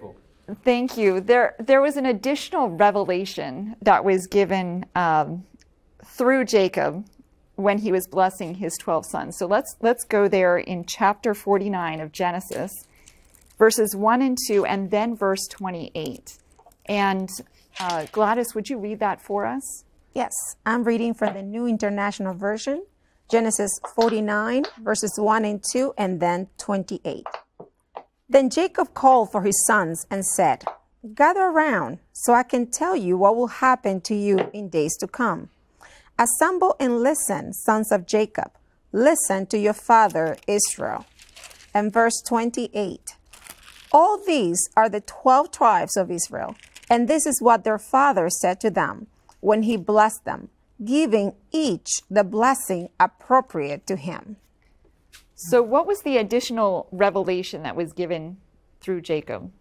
thank 0.64 0.98
you. 0.98 1.22
There, 1.22 1.56
there 1.60 1.82
was 1.82 1.98
an 1.98 2.06
additional 2.06 2.70
revelation 2.70 3.76
that 3.82 4.04
was 4.04 4.28
given. 4.28 4.86
Um, 4.96 5.46
through 6.12 6.46
Jacob 6.46 7.06
when 7.56 7.80
he 7.80 7.92
was 7.92 8.08
blessing 8.08 8.56
his 8.56 8.78
12 8.78 9.06
sons. 9.06 9.38
So 9.38 9.46
let's 9.46 9.76
let's 9.82 10.04
go 10.04 10.28
there 10.28 10.58
in 10.58 10.86
chapter 10.86 11.34
49 11.34 12.00
of 12.00 12.12
Genesis, 12.12 12.88
verses 13.58 13.96
1 13.96 14.22
and 14.22 14.38
2 14.48 14.66
and 14.66 14.92
then 14.92 15.16
verse 15.16 15.48
28. 15.50 16.38
And 16.88 17.30
uh, 17.80 18.06
Gladys, 18.12 18.56
would 18.56 18.70
you 18.70 18.78
read 18.78 19.00
that 19.00 19.22
for 19.22 19.46
us? 19.46 19.84
Yes, 20.14 20.34
I'm 20.66 20.84
reading 20.84 21.14
from 21.14 21.34
the 21.34 21.42
New 21.42 21.68
International 21.68 22.34
Version, 22.34 22.86
Genesis 23.30 23.72
49 23.96 24.66
verses 24.82 25.14
1 25.18 25.46
and 25.46 25.64
2 25.72 25.94
and 25.98 26.20
then 26.20 26.48
28. 26.58 27.26
Then 28.32 28.50
Jacob 28.50 28.94
called 28.94 29.30
for 29.30 29.42
his 29.42 29.62
sons 29.66 30.06
and 30.10 30.26
said, 30.26 30.64
Gather 31.14 31.48
around 31.48 32.00
so 32.14 32.34
I 32.34 32.44
can 32.44 32.72
tell 32.72 32.96
you 32.96 33.18
what 33.18 33.36
will 33.36 33.60
happen 33.68 34.00
to 34.02 34.16
you 34.16 34.50
in 34.54 34.70
days 34.70 34.96
to 35.02 35.08
come. 35.08 35.50
Assemble 36.18 36.78
and 36.80 37.02
listen, 37.02 37.52
sons 37.52 37.92
of 37.92 38.08
Jacob. 38.08 38.52
Listen 38.94 39.48
to 39.48 39.58
your 39.58 39.74
father 39.74 40.38
Israel. 40.48 41.06
And 41.74 41.92
verse 41.92 42.22
28 42.26 43.18
All 43.92 44.18
these 44.26 44.70
are 44.78 44.88
the 44.88 45.02
12 45.02 45.52
tribes 45.52 45.98
of 45.98 46.10
Israel, 46.10 46.56
and 46.90 47.10
this 47.10 47.26
is 47.26 47.42
what 47.42 47.66
their 47.66 47.80
father 47.80 48.30
said 48.30 48.62
to 48.62 48.70
them 48.70 49.08
when 49.42 49.64
he 49.64 49.76
blessed 49.76 50.24
them, 50.24 50.48
giving 50.86 51.36
each 51.52 52.02
the 52.10 52.24
blessing 52.24 52.88
appropriate 52.98 53.86
to 53.88 53.98
him. 53.98 54.38
So, 55.50 55.64
what 55.64 55.88
was 55.88 56.04
the 56.04 56.18
additional 56.18 56.88
revelation 56.92 57.64
that 57.64 57.76
was 57.76 57.94
given 57.94 58.38
through 58.80 59.02
Jacob? 59.02 59.52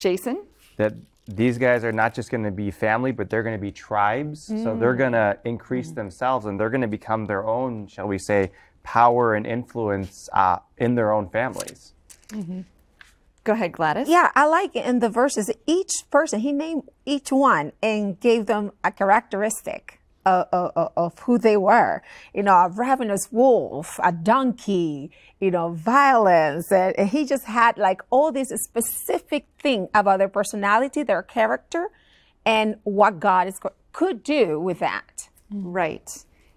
Jason? 0.00 0.44
That 0.78 0.94
these 1.28 1.56
guys 1.58 1.84
are 1.84 1.92
not 1.92 2.12
just 2.14 2.30
going 2.30 2.42
to 2.42 2.50
be 2.50 2.70
family, 2.72 3.12
but 3.12 3.30
they're 3.30 3.42
going 3.44 3.56
to 3.56 3.60
be 3.60 3.70
tribes. 3.70 4.48
Mm. 4.48 4.64
So 4.64 4.76
they're 4.76 4.94
going 4.94 5.12
to 5.12 5.38
increase 5.44 5.92
mm. 5.92 5.96
themselves 5.96 6.46
and 6.46 6.58
they're 6.58 6.70
going 6.70 6.80
to 6.80 6.88
become 6.88 7.26
their 7.26 7.46
own, 7.46 7.86
shall 7.86 8.08
we 8.08 8.18
say, 8.18 8.50
power 8.82 9.34
and 9.34 9.46
influence 9.46 10.28
uh, 10.32 10.58
in 10.78 10.94
their 10.94 11.12
own 11.12 11.28
families. 11.28 11.92
Mm-hmm. 12.28 12.62
Go 13.44 13.52
ahead, 13.52 13.72
Gladys. 13.72 14.08
Yeah, 14.08 14.30
I 14.34 14.46
like 14.46 14.74
in 14.74 14.98
the 14.98 15.08
verses. 15.08 15.50
Each 15.66 16.04
person, 16.10 16.40
he 16.40 16.52
named 16.52 16.82
each 17.04 17.30
one 17.30 17.72
and 17.82 18.18
gave 18.18 18.46
them 18.46 18.72
a 18.82 18.90
characteristic 18.90 19.97
of, 20.28 20.90
of, 20.96 21.18
who 21.20 21.38
they 21.38 21.56
were. 21.56 22.02
You 22.34 22.42
know, 22.42 22.54
a 22.54 22.68
ravenous 22.68 23.28
wolf, 23.30 23.98
a 24.02 24.12
donkey, 24.12 25.10
you 25.40 25.50
know, 25.50 25.72
violence. 25.72 26.70
And, 26.70 26.98
and 26.98 27.08
he 27.08 27.24
just 27.24 27.44
had 27.44 27.78
like 27.78 28.00
all 28.10 28.32
this 28.32 28.48
specific 28.48 29.46
thing 29.60 29.88
about 29.94 30.18
their 30.18 30.28
personality, 30.28 31.02
their 31.02 31.22
character, 31.22 31.88
and 32.44 32.76
what 32.84 33.20
God 33.20 33.48
is, 33.48 33.58
could 33.92 34.22
do 34.22 34.60
with 34.60 34.78
that. 34.80 35.28
Right. 35.50 36.08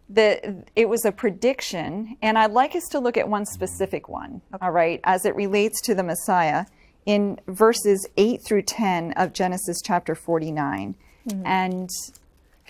The, 0.10 0.66
it 0.76 0.90
was 0.90 1.06
a 1.06 1.12
prediction, 1.12 2.18
and 2.22 2.38
I'd 2.38 2.52
like 2.52 2.76
us 2.76 2.84
to 2.92 3.00
look 3.00 3.16
at 3.16 3.30
one 3.30 3.46
specific 3.46 4.10
one, 4.10 4.42
okay. 4.54 4.66
all 4.66 4.72
right, 4.72 5.00
as 5.06 5.24
it 5.24 5.36
relates 5.36 5.82
to 5.84 5.96
the 5.96 6.04
Messiah 6.04 6.66
in 7.06 7.40
verses 7.48 8.08
8 8.18 8.42
through 8.46 8.64
10 8.64 9.14
of 9.14 9.34
Genesis 9.34 9.78
chapter 9.84 10.14
49. 10.14 10.96
Mm-hmm. 11.28 11.46
And 11.46 11.90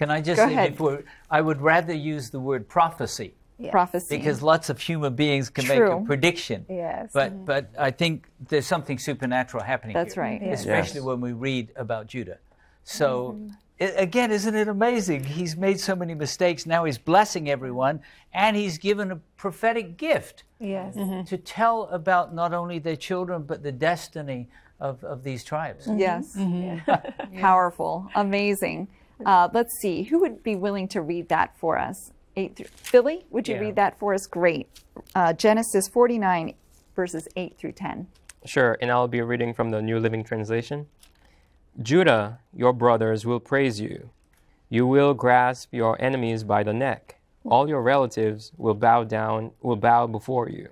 can 0.01 0.09
I 0.09 0.19
just 0.19 0.37
Go 0.37 0.47
say 0.47 0.53
ahead. 0.53 0.71
before 0.71 1.03
I 1.29 1.41
would 1.41 1.61
rather 1.61 1.93
use 1.93 2.31
the 2.31 2.39
word 2.39 2.67
prophecy. 2.67 3.35
Yes. 3.59 3.71
Prophecy. 3.71 4.17
Because 4.17 4.41
lots 4.41 4.71
of 4.71 4.79
human 4.79 5.13
beings 5.13 5.51
can 5.51 5.65
True. 5.65 5.91
make 5.91 6.03
a 6.03 6.05
prediction. 6.07 6.65
Yes. 6.67 7.11
But 7.13 7.31
mm-hmm. 7.31 7.45
but 7.45 7.69
I 7.77 7.91
think 7.91 8.27
there's 8.49 8.65
something 8.65 8.97
supernatural 8.97 9.61
happening 9.63 9.93
That's 9.93 10.15
here, 10.15 10.23
right. 10.23 10.41
Yes. 10.41 10.61
Especially 10.61 11.01
yes. 11.01 11.05
when 11.05 11.21
we 11.21 11.33
read 11.33 11.69
about 11.75 12.07
Judah. 12.07 12.39
So 12.83 13.33
mm-hmm. 13.33 13.49
it, 13.77 13.93
again, 13.95 14.31
isn't 14.31 14.55
it 14.55 14.67
amazing? 14.67 15.23
He's 15.23 15.55
made 15.55 15.79
so 15.79 15.95
many 15.95 16.15
mistakes. 16.15 16.65
Now 16.65 16.85
he's 16.85 16.97
blessing 16.97 17.47
everyone, 17.51 18.01
and 18.33 18.57
he's 18.57 18.79
given 18.79 19.11
a 19.11 19.17
prophetic 19.37 19.97
gift. 19.97 20.45
Yes. 20.59 20.95
Mm-hmm. 20.95 21.25
To 21.25 21.37
tell 21.37 21.83
about 21.91 22.33
not 22.33 22.55
only 22.55 22.79
their 22.79 22.95
children 22.95 23.43
but 23.43 23.61
the 23.61 23.71
destiny 23.71 24.49
of, 24.79 25.03
of 25.03 25.23
these 25.23 25.43
tribes. 25.43 25.87
Yes. 25.95 26.35
Mm-hmm. 26.35 27.39
Powerful. 27.39 28.09
Amazing. 28.15 28.87
Uh, 29.25 29.49
let's 29.53 29.77
see, 29.79 30.03
who 30.03 30.19
would 30.19 30.43
be 30.43 30.55
willing 30.55 30.87
to 30.89 31.01
read 31.01 31.29
that 31.29 31.57
for 31.57 31.77
us? 31.77 32.11
Eight 32.35 32.55
through, 32.55 32.67
Philly, 32.75 33.25
would 33.29 33.47
you 33.47 33.55
yeah. 33.55 33.61
read 33.61 33.75
that 33.75 33.99
for 33.99 34.13
us? 34.13 34.25
Great. 34.25 34.67
Uh, 35.13 35.33
Genesis 35.33 35.87
49, 35.87 36.53
verses 36.95 37.27
8 37.35 37.57
through 37.57 37.73
10. 37.73 38.07
Sure, 38.45 38.77
and 38.81 38.89
I'll 38.89 39.07
be 39.07 39.21
reading 39.21 39.53
from 39.53 39.71
the 39.71 39.81
New 39.81 39.99
Living 39.99 40.23
Translation. 40.23 40.87
Judah, 41.81 42.39
your 42.53 42.73
brothers 42.73 43.25
will 43.25 43.39
praise 43.39 43.79
you. 43.79 44.09
You 44.69 44.87
will 44.87 45.13
grasp 45.13 45.73
your 45.73 46.01
enemies 46.01 46.43
by 46.43 46.63
the 46.63 46.73
neck. 46.73 47.19
All 47.43 47.67
your 47.67 47.81
relatives 47.81 48.51
will 48.57 48.73
bow 48.73 49.03
down, 49.03 49.51
will 49.61 49.75
bow 49.75 50.07
before 50.07 50.49
you. 50.49 50.69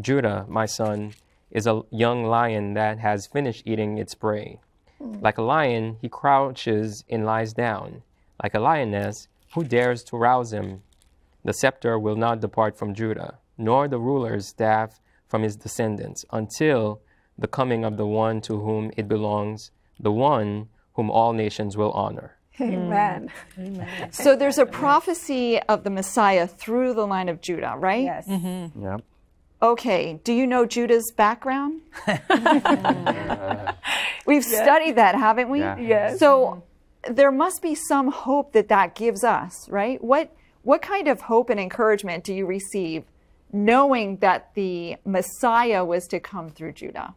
Judah, 0.00 0.44
my 0.48 0.66
son, 0.66 1.14
is 1.50 1.66
a 1.66 1.82
young 1.90 2.24
lion 2.24 2.74
that 2.74 2.98
has 2.98 3.26
finished 3.26 3.62
eating 3.64 3.98
its 3.98 4.14
prey. 4.14 4.60
Like 5.20 5.38
a 5.38 5.42
lion, 5.42 5.96
he 6.00 6.08
crouches 6.08 7.04
and 7.08 7.24
lies 7.24 7.52
down. 7.52 8.02
Like 8.42 8.54
a 8.54 8.60
lioness, 8.60 9.28
who 9.54 9.64
dares 9.64 10.02
to 10.04 10.16
rouse 10.16 10.52
him? 10.52 10.82
The 11.44 11.52
scepter 11.52 11.98
will 11.98 12.16
not 12.16 12.40
depart 12.40 12.76
from 12.78 12.94
Judah, 12.94 13.38
nor 13.58 13.86
the 13.86 13.98
ruler's 13.98 14.46
staff 14.46 15.00
from 15.28 15.42
his 15.42 15.56
descendants, 15.56 16.24
until 16.32 17.00
the 17.38 17.48
coming 17.48 17.84
of 17.84 17.96
the 17.96 18.06
one 18.06 18.40
to 18.42 18.60
whom 18.60 18.90
it 18.96 19.08
belongs, 19.08 19.70
the 19.98 20.12
one 20.12 20.68
whom 20.94 21.10
all 21.10 21.32
nations 21.32 21.76
will 21.76 21.92
honor. 21.92 22.36
Amen. 22.60 23.30
Amen. 23.58 24.12
So 24.12 24.36
there's 24.36 24.58
a 24.58 24.66
prophecy 24.66 25.60
of 25.62 25.82
the 25.82 25.90
Messiah 25.90 26.46
through 26.46 26.94
the 26.94 27.06
line 27.06 27.28
of 27.28 27.40
Judah, 27.40 27.74
right? 27.76 28.04
Yes. 28.04 28.28
Mm-hmm. 28.28 28.82
Yep. 28.82 29.02
Okay, 29.62 30.20
do 30.24 30.32
you 30.32 30.46
know 30.46 30.66
Judah's 30.66 31.12
background? 31.16 31.80
We've 34.26 34.44
yeah. 34.46 34.62
studied 34.62 34.96
that, 34.96 35.14
haven't 35.14 35.48
we? 35.48 35.60
Yeah. 35.60 35.78
Yes. 35.78 36.18
So 36.18 36.62
there 37.08 37.32
must 37.32 37.62
be 37.62 37.74
some 37.74 38.10
hope 38.10 38.52
that 38.52 38.68
that 38.68 38.94
gives 38.94 39.24
us, 39.24 39.68
right? 39.68 40.02
What 40.02 40.34
what 40.62 40.82
kind 40.82 41.08
of 41.08 41.22
hope 41.22 41.50
and 41.50 41.60
encouragement 41.60 42.24
do 42.24 42.34
you 42.34 42.46
receive 42.46 43.04
knowing 43.52 44.16
that 44.18 44.54
the 44.54 44.96
Messiah 45.04 45.84
was 45.84 46.06
to 46.08 46.20
come 46.20 46.50
through 46.50 46.72
Judah? 46.72 47.14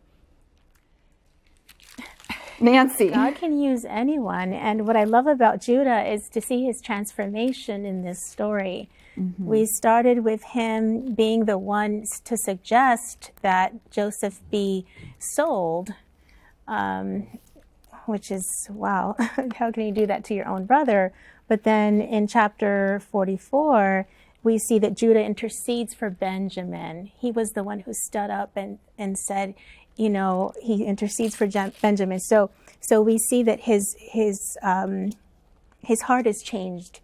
Nancy. 2.60 3.10
God 3.10 3.36
can 3.36 3.60
use 3.60 3.86
anyone. 3.86 4.52
And 4.54 4.88
what 4.88 4.96
I 4.96 5.04
love 5.04 5.28
about 5.28 5.62
Judah 5.62 6.04
is 6.12 6.28
to 6.34 6.42
see 6.42 6.66
his 6.66 6.82
transformation 6.82 7.86
in 7.86 8.04
this 8.04 8.20
story. 8.28 8.90
Mm-hmm. 9.18 9.46
We 9.46 9.66
started 9.66 10.24
with 10.24 10.44
him 10.44 11.14
being 11.14 11.46
the 11.46 11.58
one 11.58 12.04
to 12.26 12.38
suggest 12.38 13.32
that 13.42 13.74
Joseph 13.92 14.42
be 14.52 14.86
sold 15.20 15.94
um, 16.68 17.28
which 18.06 18.32
is 18.32 18.68
wow, 18.70 19.16
how 19.56 19.72
can 19.72 19.86
you 19.86 19.92
do 19.92 20.06
that 20.06 20.24
to 20.26 20.34
your 20.34 20.48
own 20.48 20.66
brother? 20.66 21.14
But 21.48 21.64
then 21.64 22.02
in 22.02 22.28
chapter 22.28 23.02
44, 23.12 24.08
we 24.44 24.58
see 24.58 24.80
that 24.80 24.96
Judah 24.96 25.24
intercedes 25.24 25.94
for 25.94 26.10
Benjamin. 26.10 27.12
He 27.18 27.32
was 27.32 27.52
the 27.52 27.64
one 27.64 27.82
who 27.82 27.94
stood 27.94 28.30
up 28.30 28.52
and, 28.56 28.80
and 28.98 29.18
said, 29.18 29.56
you 29.96 30.10
know, 30.10 30.54
he 30.62 30.86
intercedes 30.86 31.36
for 31.36 31.48
Benjamin. 31.82 32.20
So, 32.20 32.52
so 32.80 33.02
we 33.02 33.18
see 33.18 33.44
that 33.44 33.62
his 33.62 33.96
his 34.00 34.58
um, 34.62 35.12
his 35.82 36.02
heart 36.02 36.28
is 36.28 36.42
changed, 36.44 37.00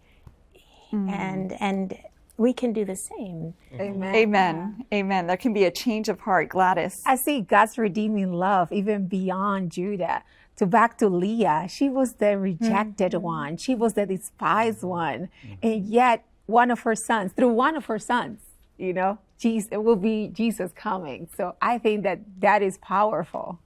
mm. 0.94 1.10
and 1.10 1.52
and 1.60 1.98
we 2.38 2.52
can 2.52 2.72
do 2.72 2.84
the 2.84 2.96
same. 2.96 3.54
Amen. 3.80 4.14
Amen. 4.16 4.86
Amen. 4.92 5.26
There 5.28 5.36
can 5.38 5.52
be 5.54 5.64
a 5.64 5.70
change 5.70 6.08
of 6.08 6.20
heart, 6.20 6.50
Gladys. 6.50 7.02
I 7.06 7.16
see 7.16 7.42
God's 7.42 7.78
redeeming 7.78 8.32
love 8.32 8.72
even 8.72 9.08
beyond 9.08 9.72
Judah. 9.72 10.24
To 10.58 10.66
back 10.66 10.98
to 10.98 11.08
Leah, 11.08 11.66
she 11.68 11.90
was 11.90 12.14
the 12.14 12.38
rejected 12.38 13.12
Mm-hmm. 13.12 13.22
one. 13.22 13.56
She 13.58 13.74
was 13.74 13.94
the 13.94 14.06
despised 14.06 14.84
one. 14.84 15.30
And 15.62 15.86
yet, 15.86 16.24
one 16.46 16.70
of 16.70 16.80
her 16.80 16.94
sons, 16.96 17.32
through 17.32 17.50
one 17.54 17.76
of 17.76 17.86
her 17.86 17.98
sons, 17.98 18.40
you 18.78 18.92
know, 18.94 19.18
Jesus, 19.38 19.70
it 19.72 19.84
will 19.84 19.96
be 19.96 20.28
Jesus 20.28 20.72
coming. 20.72 21.28
So 21.36 21.56
I 21.62 21.78
think 21.78 22.04
that 22.04 22.20
that 22.40 22.62
is 22.62 22.78
powerful. 22.78 23.60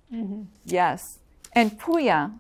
Yes. 0.67 1.19
And 1.55 1.79
Puya, 1.81 2.33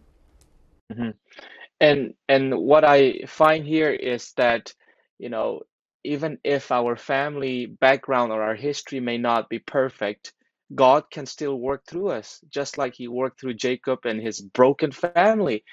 and 1.80 2.14
and 2.28 2.56
what 2.58 2.84
i 2.84 3.20
find 3.26 3.66
here 3.66 3.90
is 3.90 4.32
that 4.36 4.74
you 5.18 5.28
know 5.28 5.60
even 6.04 6.38
if 6.44 6.70
our 6.70 6.96
family 6.96 7.66
background 7.66 8.32
or 8.32 8.42
our 8.42 8.54
history 8.54 9.00
may 9.00 9.18
not 9.18 9.48
be 9.48 9.58
perfect 9.58 10.32
god 10.74 11.10
can 11.10 11.26
still 11.26 11.58
work 11.58 11.84
through 11.86 12.08
us 12.08 12.40
just 12.50 12.78
like 12.78 12.94
he 12.94 13.08
worked 13.08 13.40
through 13.40 13.54
jacob 13.54 14.00
and 14.04 14.20
his 14.20 14.40
broken 14.40 14.92
family. 14.92 15.64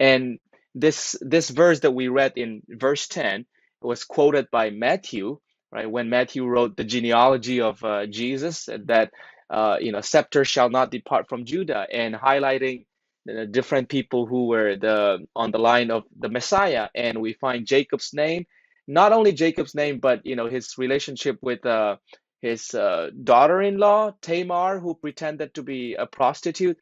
And 0.00 0.38
this 0.74 1.16
this 1.20 1.50
verse 1.50 1.80
that 1.80 1.92
we 1.92 2.08
read 2.08 2.32
in 2.36 2.62
verse 2.68 3.06
10 3.08 3.46
was 3.80 4.04
quoted 4.04 4.50
by 4.50 4.70
matthew 4.70 5.38
right? 5.72 5.90
When 5.90 6.10
matthew 6.10 6.46
wrote 6.46 6.76
the 6.76 6.84
genealogy 6.84 7.60
of 7.60 7.82
uh, 7.84 8.06
jesus 8.06 8.68
that 8.86 9.12
uh, 9.50 9.76
you 9.80 9.92
know 9.92 10.00
scepter 10.00 10.44
shall 10.44 10.70
not 10.70 10.90
depart 10.90 11.28
from 11.28 11.44
judah 11.44 11.86
and 11.92 12.14
highlighting 12.14 12.86
the 13.26 13.46
different 13.46 13.88
people 13.88 14.26
who 14.26 14.48
were 14.48 14.76
the 14.76 15.26
on 15.34 15.50
the 15.50 15.58
line 15.58 15.90
of 15.90 16.04
the 16.18 16.28
Messiah, 16.28 16.88
and 16.94 17.20
we 17.20 17.32
find 17.34 17.66
Jacob's 17.66 18.12
name, 18.12 18.46
not 18.86 19.12
only 19.12 19.32
Jacob's 19.32 19.74
name, 19.74 19.98
but 19.98 20.24
you 20.24 20.36
know 20.36 20.48
his 20.48 20.76
relationship 20.78 21.38
with 21.42 21.64
uh, 21.64 21.96
his 22.40 22.74
uh, 22.74 23.10
daughter-in-law 23.22 24.12
Tamar, 24.20 24.78
who 24.78 24.94
pretended 24.94 25.54
to 25.54 25.62
be 25.62 25.94
a 25.94 26.06
prostitute. 26.06 26.78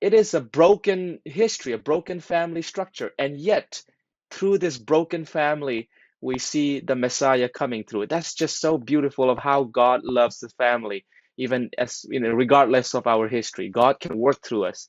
It 0.00 0.14
is 0.14 0.34
a 0.34 0.40
broken 0.40 1.20
history, 1.24 1.72
a 1.72 1.78
broken 1.78 2.20
family 2.20 2.62
structure, 2.62 3.12
and 3.18 3.38
yet 3.38 3.82
through 4.30 4.58
this 4.58 4.78
broken 4.78 5.24
family, 5.24 5.88
we 6.20 6.38
see 6.38 6.80
the 6.80 6.96
Messiah 6.96 7.48
coming 7.48 7.84
through. 7.84 8.06
That's 8.06 8.34
just 8.34 8.60
so 8.60 8.78
beautiful 8.78 9.30
of 9.30 9.38
how 9.38 9.64
God 9.64 10.00
loves 10.04 10.38
the 10.40 10.48
family, 10.50 11.04
even 11.36 11.70
as 11.78 12.04
you 12.08 12.20
know, 12.20 12.30
regardless 12.30 12.94
of 12.94 13.06
our 13.06 13.28
history, 13.28 13.68
God 13.68 14.00
can 14.00 14.16
work 14.16 14.42
through 14.42 14.64
us. 14.66 14.88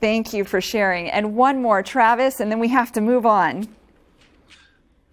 thank 0.00 0.32
you 0.32 0.44
for 0.44 0.60
sharing. 0.60 1.10
And 1.10 1.34
one 1.34 1.62
more, 1.62 1.82
Travis, 1.82 2.40
and 2.40 2.50
then 2.50 2.58
we 2.58 2.68
have 2.68 2.92
to 2.92 3.00
move 3.00 3.26
on. 3.26 3.68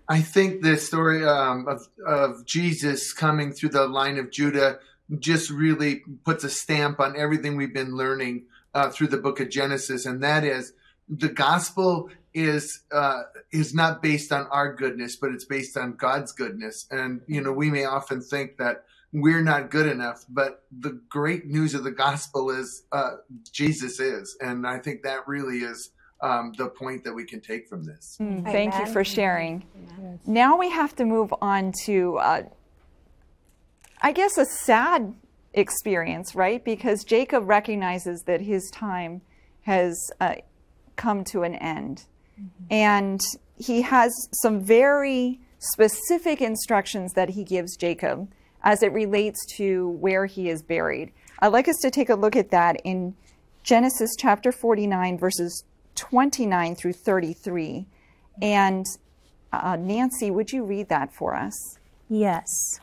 I 0.08 0.22
think 0.22 0.62
the 0.62 0.78
story 0.78 1.26
um, 1.26 1.68
of, 1.68 1.88
of 2.06 2.46
Jesus 2.46 3.12
coming 3.14 3.52
through 3.52 3.70
the 3.70 3.88
line 3.88 4.18
of 4.18 4.32
Judah 4.32 4.80
just 5.20 5.50
really 5.50 6.04
puts 6.24 6.44
a 6.44 6.50
stamp 6.50 7.00
on 7.00 7.16
everything 7.18 7.56
we've 7.56 7.74
been 7.74 7.96
learning 7.96 8.46
uh, 8.74 8.90
through 8.90 9.08
the 9.08 9.18
book 9.18 9.40
of 9.40 9.50
Genesis, 9.50 10.06
and 10.06 10.22
that 10.24 10.44
is 10.44 10.74
the 11.08 11.30
gospel 11.30 12.10
is 12.34 12.82
uh, 12.92 13.24
is 13.52 13.74
not 13.74 14.02
based 14.02 14.32
on 14.32 14.48
our 14.48 14.74
goodness, 14.74 15.16
but 15.16 15.32
it's 15.32 15.46
based 15.46 15.78
on 15.78 15.94
God's 15.96 16.32
goodness. 16.32 16.86
And 16.92 17.22
you 17.28 17.42
know, 17.42 17.54
we 17.54 17.70
may 17.72 17.86
often 17.86 18.22
think 18.22 18.58
that 18.58 18.84
we're 19.14 19.44
not 19.44 19.72
good 19.72 19.88
enough, 19.88 20.26
but 20.28 20.64
the 20.78 21.00
great 21.10 21.46
news 21.46 21.74
of 21.74 21.84
the 21.84 21.92
gospel 21.92 22.50
is 22.50 22.84
uh, 22.92 23.12
Jesus 23.52 24.00
is, 24.00 24.36
and 24.42 24.68
I 24.68 24.80
think 24.80 25.04
that 25.04 25.28
really 25.28 25.60
is 25.60 25.92
um, 26.26 26.54
the 26.58 26.68
point 26.68 27.04
that 27.04 27.14
we 27.14 27.24
can 27.24 27.40
take 27.40 27.68
from 27.68 27.84
this. 27.84 28.16
Thank 28.18 28.78
you 28.80 28.86
for 28.88 29.04
sharing. 29.04 29.66
Now 30.26 30.58
we 30.58 30.70
have 30.72 30.96
to 30.96 31.06
move 31.06 31.34
on 31.42 31.72
to, 31.86 32.18
uh, 32.18 32.44
I 34.02 34.12
guess, 34.12 34.38
a 34.38 34.46
sad 34.46 35.14
experience, 35.54 36.34
right? 36.34 36.64
Because 36.64 37.04
Jacob 37.04 37.48
recognizes 37.48 38.24
that 38.24 38.42
his 38.42 38.70
time 38.74 39.22
has 39.62 39.96
uh, 40.20 40.36
come 40.96 41.24
to 41.26 41.44
an 41.44 41.56
end. 41.56 42.06
And 42.70 43.22
he 43.58 43.84
has 43.84 44.12
some 44.42 44.60
very 44.60 45.40
specific 45.60 46.42
instructions 46.42 47.14
that 47.14 47.30
he 47.30 47.44
gives 47.44 47.78
Jacob 47.78 48.30
as 48.64 48.84
it 48.84 48.92
relates 48.92 49.40
to 49.58 49.90
where 49.90 50.26
he 50.26 50.50
is 50.50 50.62
buried. 50.62 51.12
I'd 51.40 51.54
like 51.54 51.68
us 51.68 51.78
to 51.82 51.92
take 51.92 52.10
a 52.10 52.16
look 52.16 52.36
at 52.36 52.50
that 52.52 52.76
in 52.84 53.16
Genesis 53.64 54.12
chapter 54.18 54.52
49, 54.52 55.18
verses 55.18 55.64
29 55.96 56.76
through 56.76 56.94
33. 56.94 57.88
And 58.42 58.86
uh, 59.52 59.78
Nancy, 59.80 60.30
would 60.30 60.52
you 60.52 60.64
read 60.64 60.90
that 60.90 61.14
for 61.14 61.36
us? 61.36 61.80
Yes. 62.10 62.80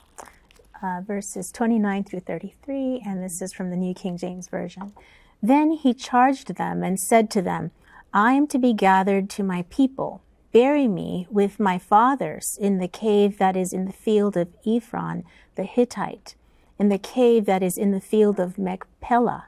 Uh, 0.82 1.00
verses 1.00 1.52
29 1.52 2.02
through 2.02 2.20
33, 2.20 3.02
and 3.06 3.22
this 3.22 3.40
is 3.40 3.52
from 3.52 3.70
the 3.70 3.76
New 3.76 3.94
King 3.94 4.16
James 4.16 4.48
Version. 4.48 4.92
Then 5.40 5.72
he 5.72 5.94
charged 5.94 6.56
them 6.56 6.82
and 6.82 6.98
said 6.98 7.30
to 7.30 7.42
them, 7.42 7.70
I 8.12 8.32
am 8.32 8.46
to 8.48 8.58
be 8.58 8.72
gathered 8.72 9.30
to 9.30 9.44
my 9.44 9.64
people. 9.70 10.22
Bury 10.52 10.88
me 10.88 11.26
with 11.30 11.60
my 11.60 11.78
fathers 11.78 12.58
in 12.60 12.78
the 12.78 12.88
cave 12.88 13.38
that 13.38 13.56
is 13.56 13.72
in 13.72 13.84
the 13.84 13.92
field 13.92 14.36
of 14.36 14.48
Ephron 14.66 15.24
the 15.54 15.64
Hittite, 15.64 16.34
in 16.78 16.88
the 16.88 16.98
cave 16.98 17.44
that 17.46 17.62
is 17.62 17.78
in 17.78 17.92
the 17.92 18.00
field 18.00 18.40
of 18.40 18.58
Machpelah, 18.58 19.46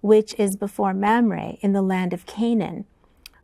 which 0.00 0.34
is 0.38 0.56
before 0.56 0.94
Mamre 0.94 1.58
in 1.60 1.72
the 1.72 1.82
land 1.82 2.12
of 2.12 2.26
Canaan, 2.26 2.86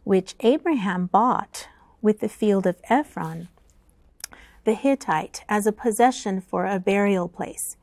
which 0.08 0.34
Abraham 0.40 1.04
bought 1.04 1.68
with 2.00 2.20
the 2.20 2.30
field 2.30 2.66
of 2.66 2.80
Ephron 2.88 3.48
the 4.64 4.72
Hittite 4.72 5.44
as 5.50 5.66
a 5.66 5.70
possession 5.84 6.40
for 6.40 6.64
a 6.64 6.80
burial 6.80 7.28
place. 7.28 7.76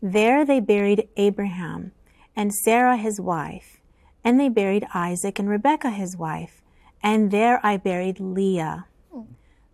There 0.00 0.42
they 0.42 0.60
buried 0.60 1.06
Abraham 1.18 1.92
and 2.34 2.54
Sarah 2.54 2.96
his 2.96 3.20
wife, 3.20 3.78
and 4.24 4.40
they 4.40 4.48
buried 4.48 4.86
Isaac 4.94 5.38
and 5.38 5.50
Rebekah 5.50 5.90
his 5.90 6.16
wife, 6.16 6.62
and 7.02 7.30
there 7.30 7.60
I 7.62 7.76
buried 7.76 8.20
Leah. 8.20 8.86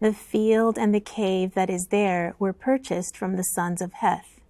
The 0.01 0.13
field 0.13 0.77
and 0.77 0.93
the 0.93 0.99
cave 0.99 1.55
that 1.55 1.71
is 1.71 1.87
there 1.93 2.35
were 2.41 2.53
purchased 2.53 3.17
from 3.17 3.37
the 3.37 3.45
sons 3.55 3.81
of 3.81 3.93
Heth. 3.93 4.41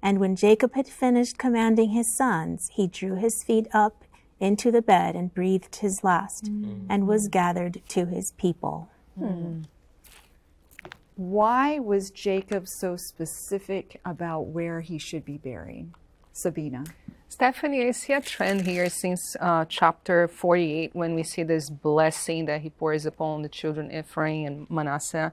And 0.00 0.18
when 0.18 0.34
Jacob 0.34 0.74
had 0.74 0.88
finished 0.88 1.36
commanding 1.36 1.90
his 1.90 2.16
sons, 2.16 2.70
he 2.72 2.86
drew 2.86 3.16
his 3.16 3.44
feet 3.44 3.68
up 3.74 4.02
into 4.40 4.72
the 4.72 4.82
bed 4.82 5.14
and 5.14 5.32
breathed 5.32 5.76
his 5.76 6.02
last, 6.02 6.48
and 6.88 7.06
was 7.06 7.28
gathered 7.28 7.82
to 7.88 8.06
his 8.06 8.32
people. 8.32 8.88
Why 11.16 11.78
was 11.78 12.10
Jacob 12.10 12.66
so 12.66 12.96
specific 12.96 14.00
about 14.04 14.46
where 14.46 14.80
he 14.80 14.98
should 14.98 15.24
be 15.24 15.36
buried? 15.36 15.90
Sabina. 16.32 16.84
Stephanie, 17.28 17.86
I 17.86 17.90
see 17.90 18.14
a 18.14 18.20
trend 18.20 18.62
here 18.62 18.88
since 18.88 19.36
uh, 19.38 19.64
chapter 19.68 20.26
48 20.26 20.94
when 20.94 21.14
we 21.14 21.22
see 21.22 21.42
this 21.42 21.70
blessing 21.70 22.46
that 22.46 22.62
he 22.62 22.70
pours 22.70 23.06
upon 23.06 23.42
the 23.42 23.48
children 23.48 23.92
Ephraim 23.92 24.46
and 24.46 24.70
Manasseh. 24.70 25.32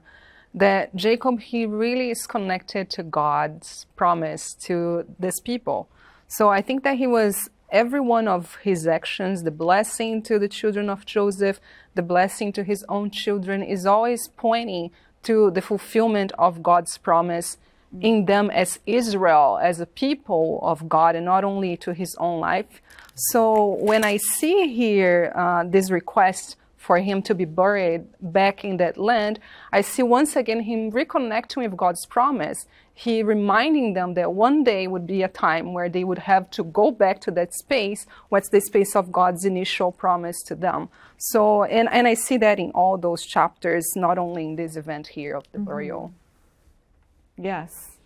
That 0.54 0.94
Jacob, 0.94 1.40
he 1.40 1.66
really 1.66 2.10
is 2.10 2.26
connected 2.26 2.90
to 2.90 3.02
God's 3.02 3.86
promise 3.96 4.54
to 4.66 5.06
this 5.18 5.40
people. 5.40 5.88
So 6.28 6.50
I 6.50 6.60
think 6.60 6.84
that 6.84 6.98
he 6.98 7.06
was 7.06 7.50
every 7.70 8.00
one 8.00 8.28
of 8.28 8.56
his 8.56 8.86
actions, 8.86 9.42
the 9.42 9.50
blessing 9.50 10.22
to 10.22 10.38
the 10.38 10.48
children 10.48 10.88
of 10.88 11.06
Joseph, 11.06 11.60
the 11.94 12.02
blessing 12.02 12.52
to 12.52 12.64
his 12.64 12.84
own 12.88 13.10
children, 13.10 13.62
is 13.62 13.86
always 13.86 14.28
pointing 14.28 14.90
to 15.24 15.50
the 15.50 15.62
fulfillment 15.62 16.32
of 16.38 16.62
God's 16.62 16.96
promise 16.98 17.58
in 18.00 18.26
them 18.26 18.50
as 18.50 18.78
Israel, 18.86 19.58
as 19.62 19.80
a 19.80 19.86
people 19.86 20.60
of 20.62 20.88
God, 20.88 21.16
and 21.16 21.24
not 21.24 21.44
only 21.44 21.76
to 21.78 21.94
his 21.94 22.14
own 22.16 22.40
life. 22.40 22.82
So 23.14 23.76
when 23.80 24.04
I 24.04 24.18
see 24.18 24.72
here 24.74 25.32
uh, 25.34 25.64
this 25.66 25.90
request 25.90 26.56
for 26.76 26.98
him 26.98 27.22
to 27.22 27.34
be 27.34 27.44
buried 27.44 28.04
back 28.20 28.64
in 28.64 28.76
that 28.76 28.96
land, 28.96 29.40
I 29.72 29.80
see 29.80 30.02
once 30.02 30.36
again 30.36 30.60
him 30.60 30.92
reconnecting 30.92 31.62
with 31.62 31.76
God's 31.76 32.06
promise. 32.06 32.66
He 32.98 33.22
reminding 33.22 33.94
them 33.94 34.14
that 34.14 34.32
one 34.32 34.64
day 34.64 34.88
would 34.88 35.06
be 35.06 35.22
a 35.22 35.28
time 35.28 35.72
where 35.72 35.88
they 35.88 36.02
would 36.02 36.18
have 36.18 36.50
to 36.50 36.64
go 36.64 36.90
back 36.90 37.20
to 37.20 37.30
that 37.30 37.54
space, 37.54 38.06
what's 38.28 38.48
the 38.48 38.60
space 38.60 38.96
of 38.96 39.12
God's 39.12 39.44
initial 39.44 39.92
promise 39.92 40.42
to 40.48 40.56
them. 40.56 40.88
So, 41.16 41.62
and, 41.62 41.88
and 41.92 42.08
I 42.08 42.14
see 42.14 42.38
that 42.38 42.58
in 42.58 42.72
all 42.72 42.98
those 42.98 43.24
chapters, 43.24 43.86
not 43.94 44.18
only 44.18 44.46
in 44.46 44.56
this 44.56 44.74
event 44.74 45.06
here 45.06 45.36
of 45.36 45.44
the 45.52 45.58
mm-hmm. 45.58 45.66
burial. 45.66 46.12
Yes. 47.36 47.98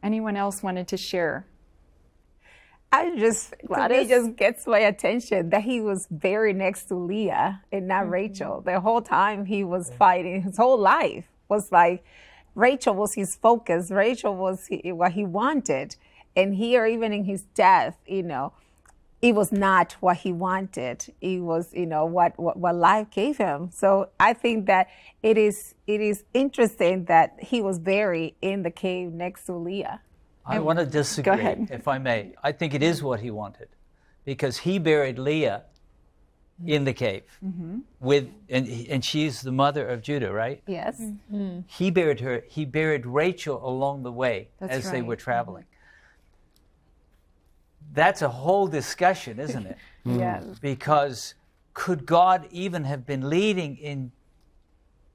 Anyone 0.00 0.36
else 0.36 0.62
wanted 0.62 0.86
to 0.86 0.96
share? 0.96 1.44
I 2.92 3.16
just 3.16 3.54
to 3.66 3.88
me, 3.88 4.06
just 4.06 4.36
gets 4.36 4.64
my 4.64 4.78
attention 4.78 5.50
that 5.50 5.62
he 5.62 5.80
was 5.80 6.06
very 6.08 6.52
next 6.52 6.84
to 6.84 6.94
Leah 6.94 7.62
and 7.72 7.88
not 7.88 8.04
mm-hmm. 8.04 8.12
Rachel. 8.12 8.60
The 8.60 8.78
whole 8.78 9.02
time 9.02 9.46
he 9.46 9.64
was 9.64 9.90
fighting, 9.98 10.42
his 10.42 10.56
whole 10.56 10.78
life 10.78 11.24
was 11.48 11.72
like 11.72 12.04
Rachel 12.54 12.94
was 12.94 13.14
his 13.14 13.36
focus. 13.36 13.90
Rachel 13.90 14.34
was 14.34 14.66
he, 14.66 14.92
what 14.92 15.12
he 15.12 15.24
wanted, 15.24 15.96
and 16.36 16.54
here 16.54 16.86
even 16.86 17.12
in 17.12 17.24
his 17.24 17.42
death, 17.54 17.96
you 18.06 18.22
know, 18.22 18.52
it 19.22 19.34
was 19.34 19.52
not 19.52 19.92
what 20.00 20.18
he 20.18 20.32
wanted. 20.32 21.12
It 21.20 21.40
was, 21.40 21.74
you 21.74 21.86
know, 21.86 22.06
what, 22.06 22.38
what, 22.38 22.56
what 22.56 22.74
life 22.74 23.10
gave 23.10 23.36
him. 23.36 23.70
So 23.70 24.08
I 24.18 24.32
think 24.32 24.66
that 24.66 24.88
it 25.22 25.36
is 25.36 25.74
it 25.86 26.00
is 26.00 26.24
interesting 26.32 27.04
that 27.04 27.36
he 27.38 27.60
was 27.60 27.78
buried 27.78 28.36
in 28.40 28.62
the 28.62 28.70
cave 28.70 29.12
next 29.12 29.44
to 29.46 29.54
Leah. 29.54 30.00
I 30.46 30.58
want 30.58 30.78
to 30.78 30.86
disagree, 30.86 31.34
ahead. 31.34 31.68
if 31.70 31.86
I 31.86 31.98
may. 31.98 32.34
I 32.42 32.52
think 32.52 32.72
it 32.72 32.82
is 32.82 33.02
what 33.02 33.20
he 33.20 33.30
wanted, 33.30 33.68
because 34.24 34.56
he 34.58 34.78
buried 34.78 35.18
Leah 35.18 35.64
Mm-hmm. 36.60 36.68
in 36.68 36.84
the 36.84 36.92
cave 36.92 37.22
mm-hmm. 37.42 37.78
with, 38.00 38.28
and, 38.50 38.68
and 38.90 39.02
she's 39.02 39.40
the 39.40 39.52
mother 39.52 39.88
of 39.88 40.02
Judah, 40.02 40.30
right? 40.30 40.62
Yes. 40.66 41.00
Mm-hmm. 41.00 41.60
He 41.66 41.90
buried 41.90 42.20
her. 42.20 42.44
He 42.48 42.66
buried 42.66 43.06
Rachel 43.06 43.66
along 43.66 44.02
the 44.02 44.12
way 44.12 44.48
That's 44.58 44.72
as 44.86 44.90
they 44.90 45.00
were 45.00 45.16
traveling. 45.16 45.64
That's 47.94 48.20
a 48.20 48.28
whole 48.28 48.66
discussion, 48.66 49.38
isn't 49.40 49.66
it? 49.66 49.78
Yes. 50.04 50.58
because 50.62 51.34
could 51.74 52.06
God 52.06 52.48
even 52.50 52.84
have 52.84 53.04
been 53.04 53.28
leading 53.28 53.76
in 53.76 54.12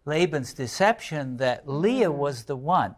Laban's 0.06 0.54
deception 0.54 1.38
that 1.38 1.68
Leah 1.68 2.12
was 2.12 2.44
the 2.44 2.56
one 2.56 2.96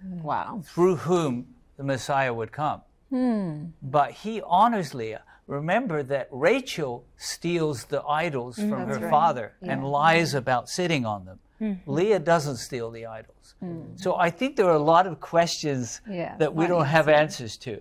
Wow. 0.00 0.62
through 0.64 0.96
whom 0.96 1.48
the 1.76 1.82
Messiah 1.82 2.32
would 2.32 2.52
come? 2.52 2.82
Hmm. 3.10 3.64
But 3.82 4.12
he 4.12 4.40
honors 4.42 4.94
Leah. 4.94 5.22
Remember 5.46 6.02
that 6.02 6.28
Rachel 6.30 7.04
steals 7.16 7.84
the 7.84 8.02
idols 8.02 8.56
from 8.56 8.70
her 8.88 9.10
father 9.10 9.52
and 9.62 9.84
lies 9.84 10.32
about 10.34 10.68
sitting 10.68 11.04
on 11.04 11.24
them. 11.26 11.38
Leah 11.86 12.18
doesn't 12.18 12.56
steal 12.56 12.90
the 12.90 13.06
idols. 13.06 13.54
So 13.96 14.16
I 14.16 14.30
think 14.30 14.56
there 14.56 14.66
are 14.66 14.74
a 14.74 14.78
lot 14.78 15.06
of 15.06 15.20
questions 15.20 16.00
Yeah. 16.08 16.36
that 16.38 16.54
we 16.54 16.66
don't 16.66 16.86
have 16.86 17.08
answers 17.08 17.56
to. 17.58 17.80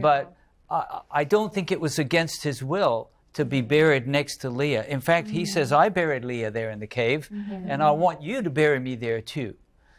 But 0.00 0.34
I, 0.70 1.00
I 1.10 1.24
don't 1.24 1.52
think 1.54 1.70
it 1.72 1.80
was 1.80 1.98
against 1.98 2.42
his 2.44 2.62
will 2.62 3.10
to 3.34 3.44
be 3.44 3.60
buried 3.60 4.06
next 4.08 4.38
to 4.38 4.50
Leah. 4.50 4.84
In 4.86 5.00
fact, 5.00 5.28
he 5.28 5.44
says, 5.44 5.70
I 5.72 5.88
buried 5.90 6.24
Leah 6.24 6.50
there 6.50 6.70
in 6.70 6.80
the 6.80 6.86
cave, 6.86 7.28
and 7.30 7.82
I 7.82 7.90
want 7.92 8.22
you 8.22 8.42
to 8.42 8.50
bury 8.50 8.80
me 8.80 8.94
there 8.96 9.20
too. 9.20 9.54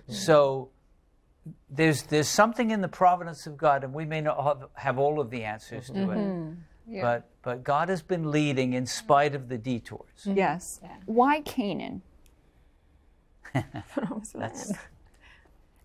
So 0.10 0.70
there's, 1.70 2.04
there's 2.04 2.28
something 2.28 2.72
in 2.72 2.82
the 2.82 2.88
providence 2.88 3.46
of 3.48 3.58
God, 3.58 3.84
and 3.84 3.94
we 3.94 4.06
may 4.06 4.22
not 4.22 4.42
have, 4.44 4.70
have 4.74 4.98
all 5.00 5.20
of 5.20 5.30
the 5.30 5.44
answers 5.44 5.88
to 5.88 6.12
it. 6.12 6.56
But, 7.02 7.30
but 7.42 7.64
God 7.64 7.90
has 7.90 8.02
been 8.02 8.32
leading 8.32 8.74
in 8.74 8.86
spite 8.86 9.36
of 9.36 9.50
the 9.50 9.58
detours. 9.58 10.10
Mm-hmm. 10.22 10.38
Yes. 10.38 10.80
Why 11.06 11.42
Canaan? 11.42 12.02
That's, 13.54 14.74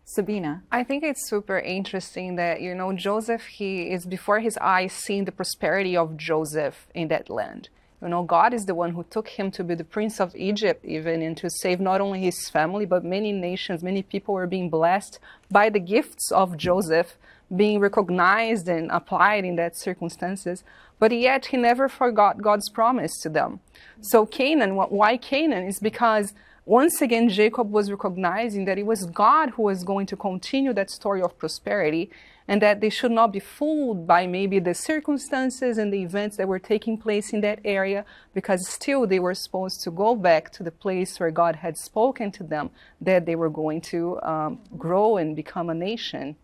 Sabina. 0.05 0.63
I 0.71 0.85
think 0.85 1.03
it's 1.05 1.29
super 1.29 1.59
interesting 1.59 2.37
that, 2.37 2.61
you 2.61 2.75
know, 2.75 2.93
Joseph, 2.93 3.47
he 3.47 3.91
is 3.91 4.05
before 4.05 4.41
his 4.41 4.59
eyes 4.59 4.93
seeing 4.93 5.25
the 5.25 5.33
prosperity 5.33 5.97
of 5.97 6.17
Joseph 6.17 6.87
in 6.95 7.09
that 7.09 7.31
land. 7.31 7.71
You 8.03 8.09
know, 8.09 8.25
God 8.25 8.53
is 8.53 8.65
the 8.65 8.75
one 8.75 8.91
who 8.91 9.05
took 9.05 9.29
him 9.29 9.51
to 9.53 9.63
be 9.63 9.77
the 9.77 9.85
prince 9.85 10.21
of 10.21 10.35
Egypt, 10.35 10.85
even, 10.85 11.23
and 11.23 11.37
to 11.37 11.49
save 11.49 11.81
not 11.81 12.01
only 12.01 12.21
his 12.21 12.51
family, 12.51 12.85
but 12.85 13.05
many 13.05 13.31
nations, 13.33 13.83
many 13.83 14.03
people 14.03 14.35
were 14.35 14.49
being 14.49 14.69
blessed 14.69 15.21
by 15.51 15.71
the 15.71 15.79
gifts 15.79 16.33
of 16.33 16.57
Joseph 16.57 17.17
being 17.55 17.79
recognized 17.79 18.69
and 18.69 18.91
applied 18.91 19.45
in 19.45 19.57
that 19.57 19.79
circumstances. 19.79 20.65
But 21.03 21.11
yet 21.11 21.47
he 21.47 21.57
never 21.57 21.89
forgot 21.89 22.41
God's 22.41 22.69
promise 22.69 23.19
to 23.23 23.29
them. 23.29 23.59
So 24.01 24.25
Canaan, 24.25 24.77
why 24.77 25.17
Canaan? 25.17 25.67
Is 25.67 25.81
because 25.81 26.33
once 26.65 27.03
again, 27.03 27.29
Jacob 27.29 27.73
was 27.73 27.91
recognizing 27.91 28.67
that 28.67 28.79
it 28.79 28.87
was 28.87 29.07
God 29.07 29.51
who 29.51 29.63
was 29.63 29.83
going 29.83 30.07
to 30.07 30.17
continue 30.17 30.73
that 30.75 30.93
story 30.93 31.21
of 31.21 31.37
prosperity 31.37 32.09
and 32.47 32.63
that 32.63 32.81
they 32.81 32.89
should 32.89 33.11
not 33.11 33.33
be 33.33 33.41
fooled 33.41 34.07
by 34.07 34.29
maybe 34.29 34.61
the 34.61 34.75
circumstances 34.75 35.77
and 35.77 35.93
the 35.93 36.05
events 36.05 36.37
that 36.37 36.47
were 36.47 36.61
taking 36.61 36.97
place 36.97 37.33
in 37.33 37.41
that 37.41 37.59
area 37.65 38.05
because 38.33 38.69
still 38.69 39.05
they 39.05 39.19
were 39.19 39.35
supposed 39.35 39.83
to 39.83 39.91
go 39.91 40.15
back 40.15 40.53
to 40.53 40.63
the 40.63 40.71
place 40.71 41.19
where 41.19 41.33
God 41.33 41.57
had 41.57 41.77
spoken 41.77 42.31
to 42.31 42.45
them 42.45 42.71
that 43.01 43.27
they 43.27 43.35
were 43.35 43.51
going 43.51 43.81
to 43.93 44.23
um, 44.23 44.61
grow 44.79 45.17
and 45.17 45.35
become 45.35 45.69
a 45.69 45.75
nation. 45.75 46.37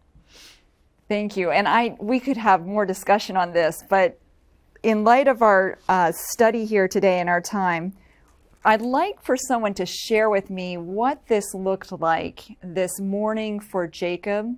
Thank 1.08 1.36
you. 1.36 1.52
And 1.52 1.68
I 1.68 1.96
we 2.00 2.18
could 2.18 2.36
have 2.36 2.66
more 2.66 2.84
discussion 2.84 3.36
on 3.36 3.52
this, 3.52 3.84
but 3.88 4.18
in 4.82 5.04
light 5.04 5.28
of 5.28 5.42
our 5.42 5.78
uh, 5.88 6.12
study 6.12 6.64
here 6.64 6.88
today 6.88 7.20
and 7.20 7.28
our 7.28 7.40
time, 7.40 7.92
I'd 8.64 8.82
like 8.82 9.22
for 9.22 9.36
someone 9.36 9.74
to 9.74 9.86
share 9.86 10.30
with 10.30 10.50
me 10.50 10.76
what 10.76 11.26
this 11.28 11.54
looked 11.54 11.92
like 11.92 12.44
this 12.62 13.00
morning 13.00 13.60
for 13.60 13.86
Jacob 13.86 14.56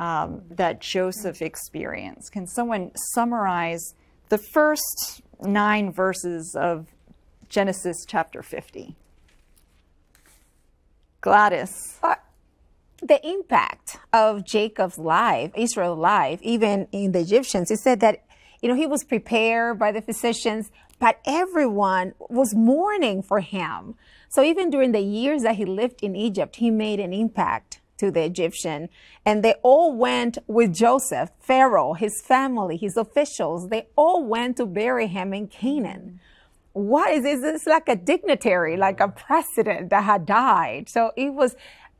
um, 0.00 0.42
that 0.50 0.80
Joseph 0.80 1.42
experienced. 1.42 2.32
Can 2.32 2.46
someone 2.46 2.90
summarize 3.14 3.94
the 4.28 4.38
first 4.38 5.22
nine 5.40 5.92
verses 5.92 6.54
of 6.58 6.88
Genesis 7.48 8.04
chapter 8.06 8.42
50? 8.42 8.96
Gladys. 11.20 11.98
the 13.00 13.26
impact 13.26 13.98
of 14.12 14.44
Jacob's 14.44 14.98
life, 14.98 15.52
Israel's 15.56 15.98
life, 15.98 16.40
even 16.42 16.86
in 16.92 17.12
the 17.12 17.20
Egyptians, 17.20 17.70
it 17.70 17.78
said 17.78 18.00
that, 18.00 18.24
you 18.60 18.68
know, 18.68 18.74
he 18.74 18.86
was 18.86 19.04
prepared 19.04 19.78
by 19.78 19.92
the 19.92 20.02
physicians, 20.02 20.70
but 20.98 21.20
everyone 21.26 22.14
was 22.18 22.54
mourning 22.54 23.22
for 23.22 23.40
him. 23.40 23.94
So 24.28 24.42
even 24.42 24.70
during 24.70 24.92
the 24.92 25.00
years 25.00 25.42
that 25.42 25.56
he 25.56 25.64
lived 25.64 26.02
in 26.02 26.16
Egypt, 26.16 26.56
he 26.56 26.70
made 26.70 27.00
an 27.00 27.12
impact 27.12 27.80
to 27.98 28.10
the 28.10 28.22
Egyptian. 28.22 28.88
And 29.24 29.42
they 29.42 29.54
all 29.62 29.92
went 29.92 30.38
with 30.46 30.74
Joseph, 30.74 31.30
Pharaoh, 31.40 31.94
his 31.94 32.22
family, 32.22 32.76
his 32.76 32.96
officials. 32.96 33.68
They 33.68 33.88
all 33.96 34.24
went 34.24 34.56
to 34.58 34.66
bury 34.66 35.06
him 35.06 35.32
in 35.32 35.48
Canaan 35.48 36.20
what 36.78 37.10
is 37.12 37.24
this? 37.24 37.42
It's 37.42 37.66
like 37.66 37.88
a 37.88 37.96
dignitary, 37.96 38.76
like 38.76 39.00
a 39.00 39.08
president 39.08 39.90
that 39.90 40.04
had 40.04 40.26
died. 40.26 40.88
So 40.88 41.10
it 41.16 41.34
was 41.34 41.56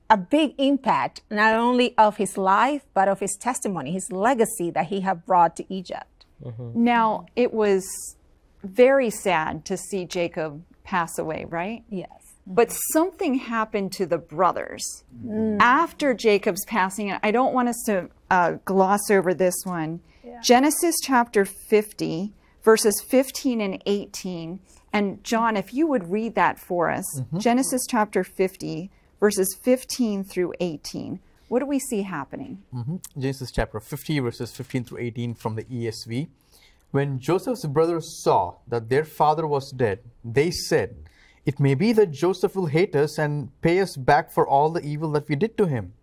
a 0.08 0.16
big 0.16 0.54
impact, 0.58 1.22
not 1.30 1.54
only 1.54 1.96
of 1.98 2.16
his 2.16 2.38
life, 2.38 2.82
but 2.94 3.08
of 3.08 3.18
his 3.20 3.36
testimony, 3.36 3.92
his 3.92 4.12
legacy 4.12 4.70
that 4.70 4.86
he 4.86 5.00
had 5.00 5.26
brought 5.26 5.56
to 5.56 5.64
Egypt. 5.72 6.17
Mm-hmm. 6.44 6.84
Now, 6.84 7.26
it 7.36 7.52
was 7.52 7.86
very 8.62 9.10
sad 9.10 9.64
to 9.66 9.76
see 9.76 10.04
Jacob 10.04 10.62
pass 10.84 11.18
away, 11.18 11.46
right? 11.48 11.84
Yes. 11.88 12.08
But 12.46 12.72
something 12.92 13.34
happened 13.34 13.92
to 13.92 14.06
the 14.06 14.16
brothers 14.16 15.04
mm. 15.24 15.58
after 15.60 16.14
Jacob's 16.14 16.64
passing. 16.64 17.10
and 17.10 17.20
I 17.22 17.30
don't 17.30 17.52
want 17.52 17.68
us 17.68 17.82
to 17.86 18.08
uh, 18.30 18.52
gloss 18.64 19.10
over 19.10 19.34
this 19.34 19.54
one. 19.64 20.00
Genesis 20.42 20.94
chapter 21.02 21.44
50, 21.44 22.32
verses 22.62 23.02
15 23.06 23.60
and 23.60 23.82
18. 23.86 24.60
And 24.92 25.22
John, 25.24 25.56
if 25.56 25.74
you 25.74 25.86
would 25.86 26.10
read 26.10 26.34
that 26.36 26.58
for 26.58 26.90
us 26.90 27.04
mm-hmm. 27.20 27.38
Genesis 27.38 27.82
chapter 27.88 28.24
50, 28.24 28.90
verses 29.20 29.56
15 29.62 30.24
through 30.24 30.54
18. 30.60 31.20
What 31.48 31.60
do 31.60 31.66
we 31.66 31.78
see 31.78 32.02
happening? 32.02 32.62
Mm-hmm. 32.74 32.96
Genesis 33.18 33.50
chapter 33.50 33.80
50, 33.80 34.18
verses 34.20 34.52
15 34.52 34.84
through 34.84 34.98
18 34.98 35.34
from 35.34 35.54
the 35.56 35.64
ESV. 35.64 36.28
When 36.90 37.18
Joseph's 37.18 37.64
brothers 37.64 38.22
saw 38.22 38.56
that 38.66 38.90
their 38.90 39.04
father 39.04 39.46
was 39.46 39.72
dead, 39.72 40.00
they 40.22 40.50
said, 40.50 40.96
It 41.46 41.58
may 41.58 41.74
be 41.74 41.92
that 41.92 42.10
Joseph 42.10 42.54
will 42.54 42.66
hate 42.66 42.94
us 42.94 43.18
and 43.18 43.50
pay 43.62 43.80
us 43.80 43.96
back 43.96 44.30
for 44.30 44.46
all 44.46 44.70
the 44.70 44.84
evil 44.84 45.10
that 45.12 45.28
we 45.28 45.36
did 45.36 45.56
to 45.56 45.66
him. 45.66 45.94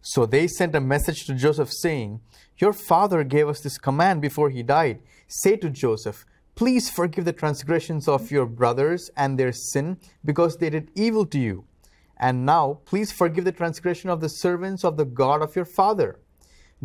So 0.00 0.24
they 0.24 0.46
sent 0.46 0.74
a 0.74 0.80
message 0.80 1.26
to 1.26 1.34
Joseph 1.34 1.72
saying, 1.72 2.20
Your 2.58 2.72
father 2.72 3.22
gave 3.22 3.48
us 3.48 3.60
this 3.60 3.76
command 3.76 4.22
before 4.22 4.48
he 4.48 4.62
died. 4.62 5.00
Say 5.28 5.56
to 5.56 5.68
Joseph, 5.68 6.24
Please 6.54 6.88
forgive 6.88 7.26
the 7.26 7.34
transgressions 7.34 8.08
of 8.08 8.30
your 8.30 8.46
brothers 8.46 9.10
and 9.14 9.38
their 9.38 9.52
sin, 9.52 9.98
because 10.24 10.56
they 10.56 10.70
did 10.70 10.90
evil 10.94 11.26
to 11.26 11.38
you. 11.38 11.64
And 12.18 12.46
now, 12.46 12.80
please 12.84 13.12
forgive 13.12 13.44
the 13.44 13.52
transgression 13.52 14.10
of 14.10 14.20
the 14.20 14.28
servants 14.28 14.84
of 14.84 14.96
the 14.96 15.04
God 15.04 15.42
of 15.42 15.54
your 15.54 15.64
father. 15.64 16.18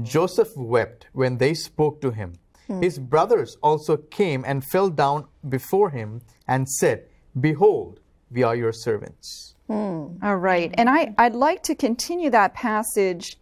Joseph 0.01 0.55
wept 0.55 1.07
when 1.13 1.37
they 1.37 1.53
spoke 1.53 2.01
to 2.01 2.11
him. 2.11 2.33
Hmm. 2.67 2.81
His 2.81 2.99
brothers 2.99 3.57
also 3.61 3.97
came 3.97 4.43
and 4.45 4.63
fell 4.63 4.89
down 4.89 5.27
before 5.47 5.89
him 5.89 6.21
and 6.47 6.67
said, 6.67 7.05
Behold, 7.39 7.99
we 8.29 8.43
are 8.43 8.55
your 8.55 8.73
servants. 8.73 9.55
Hmm. 9.67 10.17
All 10.21 10.37
right. 10.37 10.73
And 10.77 10.89
I, 10.89 11.13
I'd 11.17 11.35
like 11.35 11.63
to 11.63 11.75
continue 11.75 12.29
that 12.29 12.53
passage 12.53 13.37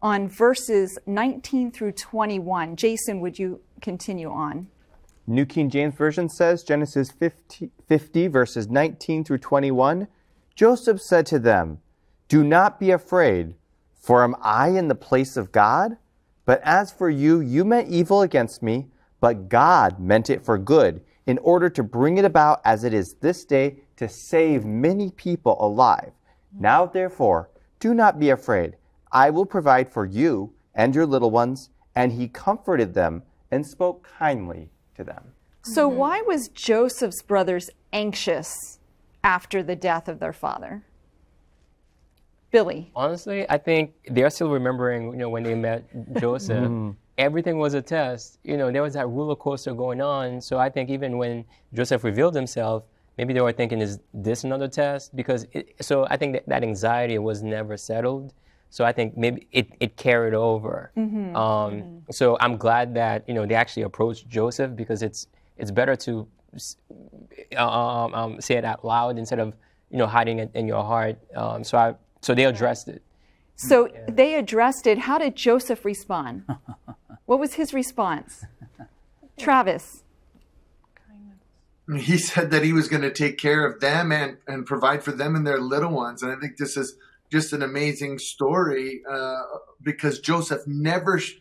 on 0.00 0.28
verses 0.28 0.98
19 1.06 1.70
through 1.70 1.92
21. 1.92 2.76
Jason, 2.76 3.20
would 3.20 3.38
you 3.38 3.60
continue 3.80 4.30
on? 4.30 4.66
New 5.26 5.46
King 5.46 5.70
James 5.70 5.94
Version 5.94 6.28
says, 6.28 6.64
Genesis 6.64 7.12
50, 7.12 7.70
50, 7.86 8.26
verses 8.26 8.68
19 8.68 9.22
through 9.22 9.38
21. 9.38 10.08
Joseph 10.62 11.00
said 11.00 11.26
to 11.26 11.40
them, 11.40 11.80
Do 12.28 12.44
not 12.44 12.78
be 12.78 12.92
afraid, 12.92 13.56
for 14.00 14.22
am 14.22 14.36
I 14.40 14.68
in 14.68 14.86
the 14.86 14.94
place 14.94 15.36
of 15.36 15.50
God? 15.50 15.96
But 16.44 16.60
as 16.62 16.92
for 16.92 17.10
you, 17.10 17.40
you 17.40 17.64
meant 17.64 17.88
evil 17.88 18.22
against 18.22 18.62
me, 18.62 18.86
but 19.18 19.48
God 19.48 19.98
meant 19.98 20.30
it 20.30 20.44
for 20.44 20.58
good, 20.58 21.02
in 21.26 21.38
order 21.38 21.68
to 21.70 21.82
bring 21.82 22.16
it 22.16 22.24
about 22.24 22.60
as 22.64 22.84
it 22.84 22.94
is 22.94 23.14
this 23.14 23.44
day 23.44 23.78
to 23.96 24.08
save 24.08 24.64
many 24.64 25.10
people 25.10 25.56
alive. 25.58 26.12
Now, 26.56 26.86
therefore, 26.86 27.50
do 27.80 27.92
not 27.92 28.20
be 28.20 28.30
afraid. 28.30 28.76
I 29.10 29.30
will 29.30 29.46
provide 29.46 29.92
for 29.92 30.06
you 30.06 30.52
and 30.76 30.94
your 30.94 31.06
little 31.06 31.32
ones. 31.32 31.70
And 31.96 32.12
he 32.12 32.28
comforted 32.28 32.94
them 32.94 33.24
and 33.50 33.66
spoke 33.66 34.08
kindly 34.16 34.70
to 34.94 35.02
them. 35.02 35.32
So, 35.62 35.88
why 35.88 36.22
was 36.24 36.46
Joseph's 36.46 37.22
brothers 37.22 37.68
anxious 37.92 38.78
after 39.24 39.62
the 39.62 39.76
death 39.76 40.08
of 40.08 40.18
their 40.18 40.32
father? 40.32 40.82
Billy. 42.50 42.90
Honestly, 42.94 43.48
I 43.48 43.58
think 43.58 43.94
they're 44.10 44.30
still 44.30 44.50
remembering, 44.50 45.12
you 45.12 45.16
know, 45.16 45.30
when 45.30 45.42
they 45.42 45.54
met 45.54 45.84
Joseph. 46.20 46.64
Mm-hmm. 46.64 46.90
Everything 47.18 47.58
was 47.58 47.74
a 47.74 47.82
test. 47.82 48.38
You 48.44 48.56
know, 48.56 48.70
there 48.70 48.82
was 48.82 48.94
that 48.94 49.08
roller 49.08 49.36
coaster 49.36 49.74
going 49.74 50.00
on. 50.00 50.40
So 50.40 50.58
I 50.58 50.68
think 50.68 50.90
even 50.90 51.18
when 51.18 51.44
Joseph 51.72 52.04
revealed 52.04 52.34
himself, 52.34 52.84
maybe 53.16 53.32
they 53.32 53.40
were 53.40 53.52
thinking, 53.52 53.80
is 53.80 54.00
this 54.12 54.44
another 54.44 54.68
test? 54.68 55.16
Because 55.16 55.46
it, 55.52 55.74
so 55.80 56.06
I 56.10 56.16
think 56.16 56.34
that, 56.34 56.48
that 56.48 56.62
anxiety 56.62 57.18
was 57.18 57.42
never 57.42 57.76
settled. 57.76 58.34
So 58.70 58.84
I 58.84 58.92
think 58.92 59.16
maybe 59.18 59.46
it, 59.52 59.68
it 59.80 59.96
carried 59.96 60.32
over. 60.34 60.92
Mm-hmm. 60.96 61.36
Um, 61.36 61.72
mm-hmm. 61.72 61.98
So 62.10 62.38
I'm 62.40 62.56
glad 62.56 62.94
that 62.94 63.28
you 63.28 63.34
know 63.34 63.44
they 63.44 63.54
actually 63.54 63.82
approached 63.82 64.28
Joseph 64.28 64.74
because 64.74 65.02
it's 65.02 65.26
it's 65.58 65.70
better 65.70 65.94
to 65.96 66.20
s- 66.20 66.26
um, 67.56 68.14
um, 68.14 68.40
say 68.40 68.56
it 68.56 68.64
out 68.64 68.84
loud 68.84 69.18
instead 69.18 69.38
of 69.38 69.54
you 69.90 69.98
know 69.98 70.06
hiding 70.06 70.38
it 70.38 70.50
in 70.54 70.66
your 70.66 70.84
heart. 70.84 71.18
Um, 71.34 71.64
so 71.64 71.78
I 71.78 71.94
so 72.20 72.34
they 72.34 72.44
addressed 72.44 72.88
it. 72.88 73.02
So, 73.54 73.88
they 74.08 74.34
addressed 74.34 74.86
it. 74.86 74.98
How 74.98 75.18
did 75.18 75.36
Joseph 75.36 75.84
respond? 75.84 76.44
what 77.26 77.38
was 77.38 77.54
his 77.54 77.72
response? 77.72 78.44
Travis. 79.38 80.02
he 81.96 82.18
said 82.18 82.50
that 82.50 82.64
he 82.64 82.72
was 82.72 82.88
going 82.88 83.02
to 83.02 83.12
take 83.12 83.38
care 83.38 83.64
of 83.64 83.80
them 83.80 84.10
and, 84.10 84.38
and 84.48 84.66
provide 84.66 85.04
for 85.04 85.12
them 85.12 85.36
and 85.36 85.46
their 85.46 85.60
little 85.60 85.92
ones. 85.92 86.22
And 86.22 86.32
I 86.32 86.36
think 86.36 86.56
this 86.56 86.76
is 86.76 86.96
just 87.30 87.52
an 87.52 87.62
amazing 87.62 88.18
story 88.18 89.02
uh, 89.08 89.42
because 89.80 90.18
Joseph 90.18 90.66
never, 90.66 91.18
sh- 91.18 91.34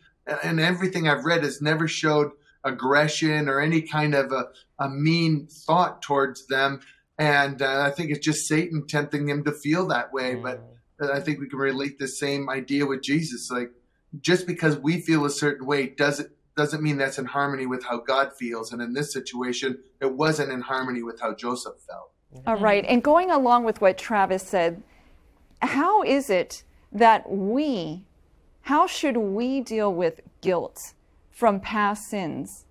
and 0.43 0.59
everything 0.59 1.07
I've 1.07 1.25
read 1.25 1.43
has 1.43 1.61
never 1.61 1.87
showed 1.87 2.31
aggression 2.63 3.49
or 3.49 3.59
any 3.59 3.81
kind 3.81 4.13
of 4.13 4.31
a, 4.31 4.47
a 4.79 4.89
mean 4.89 5.47
thought 5.47 6.01
towards 6.01 6.47
them. 6.47 6.81
And 7.17 7.61
uh, 7.61 7.81
I 7.81 7.91
think 7.91 8.11
it's 8.11 8.25
just 8.25 8.47
Satan 8.47 8.87
tempting 8.87 9.25
them 9.25 9.43
to 9.43 9.51
feel 9.51 9.87
that 9.87 10.11
way. 10.11 10.35
But 10.35 10.63
I 11.11 11.19
think 11.19 11.39
we 11.39 11.49
can 11.49 11.59
relate 11.59 11.99
the 11.99 12.07
same 12.07 12.49
idea 12.49 12.85
with 12.85 13.01
Jesus. 13.01 13.49
Like, 13.51 13.71
just 14.19 14.45
because 14.47 14.77
we 14.77 15.01
feel 15.01 15.25
a 15.25 15.29
certain 15.29 15.65
way 15.65 15.87
doesn't 15.87 16.31
doesn't 16.57 16.83
mean 16.83 16.97
that's 16.97 17.17
in 17.17 17.25
harmony 17.25 17.65
with 17.65 17.83
how 17.85 17.99
God 17.99 18.33
feels. 18.37 18.73
And 18.73 18.81
in 18.81 18.93
this 18.93 19.13
situation, 19.13 19.79
it 20.01 20.13
wasn't 20.13 20.51
in 20.51 20.61
harmony 20.61 21.01
with 21.01 21.19
how 21.21 21.33
Joseph 21.33 21.75
felt. 21.87 22.11
All 22.45 22.57
right. 22.57 22.85
And 22.87 23.01
going 23.01 23.31
along 23.31 23.63
with 23.63 23.81
what 23.81 23.97
Travis 23.97 24.43
said, 24.43 24.83
how 25.61 26.03
is 26.03 26.29
it 26.29 26.63
that 26.91 27.31
we, 27.31 28.03
how 28.63 28.85
should 28.85 29.17
we 29.17 29.61
deal 29.61 29.93
with 29.93 30.21
guilt 30.41 30.93
from 31.41 31.59
past 31.59 32.07
sins? 32.07 32.65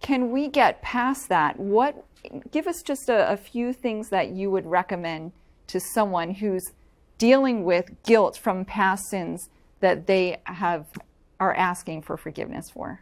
Can 0.00 0.30
we 0.30 0.46
get 0.46 0.82
past 0.82 1.28
that? 1.30 1.58
What, 1.58 2.04
give 2.52 2.68
us 2.68 2.80
just 2.80 3.08
a, 3.08 3.28
a 3.32 3.36
few 3.36 3.72
things 3.72 4.08
that 4.10 4.28
you 4.28 4.52
would 4.52 4.64
recommend 4.66 5.32
to 5.66 5.80
someone 5.80 6.30
who's 6.34 6.70
dealing 7.18 7.64
with 7.64 7.90
guilt 8.04 8.38
from 8.38 8.64
past 8.64 9.06
sins 9.10 9.50
that 9.80 10.06
they 10.06 10.36
have 10.44 10.86
are 11.40 11.52
asking 11.54 12.02
for 12.02 12.16
forgiveness 12.16 12.70
for. 12.70 13.00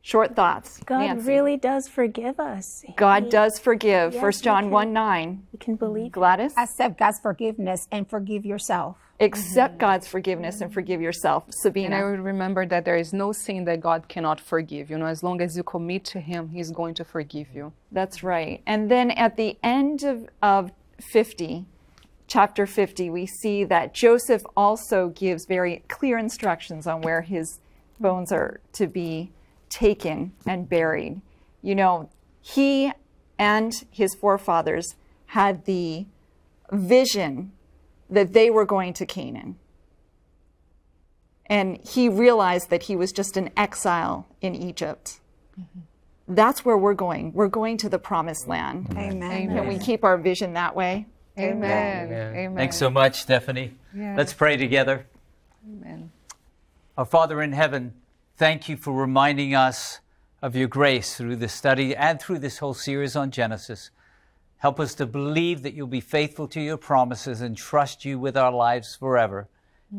Short 0.00 0.34
thoughts. 0.34 0.80
God 0.86 1.00
Nancy. 1.00 1.28
really 1.28 1.58
does 1.58 1.86
forgive 1.86 2.40
us. 2.40 2.82
God 2.96 3.24
He- 3.24 3.28
does 3.28 3.58
forgive. 3.58 4.14
Yes, 4.14 4.22
1 4.22 4.32
John 4.42 4.62
can- 4.62 4.70
1 4.70 4.92
9. 4.94 5.46
We 5.52 5.58
can 5.58 5.74
believe. 5.74 6.12
Gladys? 6.12 6.54
Accept 6.56 6.98
God's 6.98 7.20
forgiveness 7.20 7.86
and 7.92 8.08
forgive 8.08 8.46
yourself. 8.46 8.96
Accept 9.18 9.74
mm-hmm. 9.74 9.80
God's 9.80 10.06
forgiveness 10.06 10.60
and 10.60 10.72
forgive 10.72 11.00
yourself. 11.00 11.44
And 11.64 11.94
I 11.94 12.04
would 12.04 12.20
remember 12.20 12.66
that 12.66 12.84
there 12.84 12.96
is 12.96 13.12
no 13.12 13.32
sin 13.32 13.64
that 13.64 13.80
God 13.80 14.08
cannot 14.08 14.40
forgive. 14.40 14.90
You 14.90 14.98
know, 14.98 15.06
as 15.06 15.22
long 15.22 15.40
as 15.40 15.56
you 15.56 15.62
commit 15.62 16.04
to 16.06 16.20
Him, 16.20 16.50
He's 16.50 16.70
going 16.70 16.94
to 16.94 17.04
forgive 17.04 17.48
you. 17.54 17.72
That's 17.90 18.22
right. 18.22 18.62
And 18.66 18.90
then 18.90 19.10
at 19.12 19.36
the 19.36 19.56
end 19.62 20.02
of, 20.02 20.28
of 20.42 20.70
50, 21.00 21.64
chapter 22.26 22.66
50, 22.66 23.10
we 23.10 23.26
see 23.26 23.64
that 23.64 23.94
Joseph 23.94 24.42
also 24.56 25.08
gives 25.08 25.46
very 25.46 25.82
clear 25.88 26.18
instructions 26.18 26.86
on 26.86 27.00
where 27.00 27.22
his 27.22 27.60
bones 28.00 28.32
are 28.32 28.60
to 28.74 28.86
be 28.86 29.32
taken 29.68 30.32
and 30.46 30.68
buried. 30.68 31.20
You 31.62 31.74
know, 31.74 32.10
he 32.40 32.92
and 33.38 33.72
his 33.90 34.14
forefathers 34.14 34.94
had 35.26 35.64
the 35.64 36.06
vision 36.70 37.52
that 38.10 38.32
they 38.32 38.50
were 38.50 38.64
going 38.64 38.92
to 38.94 39.06
Canaan. 39.06 39.56
And 41.46 41.78
he 41.86 42.08
realized 42.08 42.70
that 42.70 42.84
he 42.84 42.96
was 42.96 43.12
just 43.12 43.36
an 43.36 43.50
exile 43.56 44.26
in 44.40 44.54
Egypt. 44.54 45.20
Mm-hmm. 45.58 45.80
That's 46.34 46.64
where 46.64 46.76
we're 46.76 46.94
going. 46.94 47.32
We're 47.32 47.48
going 47.48 47.76
to 47.78 47.88
the 47.88 48.00
promised 48.00 48.48
land. 48.48 48.88
Amen. 48.96 49.48
Can 49.48 49.68
we 49.68 49.78
keep 49.78 50.02
our 50.02 50.18
vision 50.18 50.54
that 50.54 50.74
way? 50.74 51.06
Amen. 51.38 52.06
Amen. 52.06 52.34
Amen. 52.34 52.56
Thanks 52.56 52.76
so 52.76 52.90
much, 52.90 53.20
Stephanie. 53.20 53.74
Let's 53.94 54.32
pray 54.32 54.56
together. 54.56 55.06
Amen. 55.64 56.10
Our 56.98 57.04
Father 57.04 57.40
in 57.42 57.52
heaven, 57.52 57.94
thank 58.36 58.68
you 58.68 58.76
for 58.76 58.92
reminding 58.92 59.54
us 59.54 60.00
of 60.42 60.56
your 60.56 60.68
grace 60.68 61.16
through 61.16 61.36
this 61.36 61.52
study 61.52 61.94
and 61.94 62.20
through 62.20 62.40
this 62.40 62.58
whole 62.58 62.74
series 62.74 63.14
on 63.14 63.30
Genesis. 63.30 63.90
Help 64.58 64.80
us 64.80 64.94
to 64.94 65.06
believe 65.06 65.62
that 65.62 65.74
you'll 65.74 65.86
be 65.86 66.00
faithful 66.00 66.48
to 66.48 66.60
your 66.60 66.76
promises 66.76 67.40
and 67.40 67.56
trust 67.56 68.04
you 68.04 68.18
with 68.18 68.36
our 68.36 68.52
lives 68.52 68.96
forever. 68.96 69.48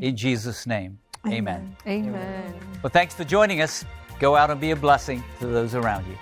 In 0.01 0.17
Jesus' 0.17 0.67
name, 0.67 0.99
amen. 1.25 1.75
Amen. 1.85 2.53
Well, 2.83 2.89
thanks 2.89 3.13
for 3.13 3.23
joining 3.23 3.61
us. 3.61 3.85
Go 4.19 4.35
out 4.35 4.49
and 4.49 4.59
be 4.59 4.71
a 4.71 4.75
blessing 4.75 5.23
to 5.39 5.47
those 5.47 5.75
around 5.75 6.05
you. 6.07 6.17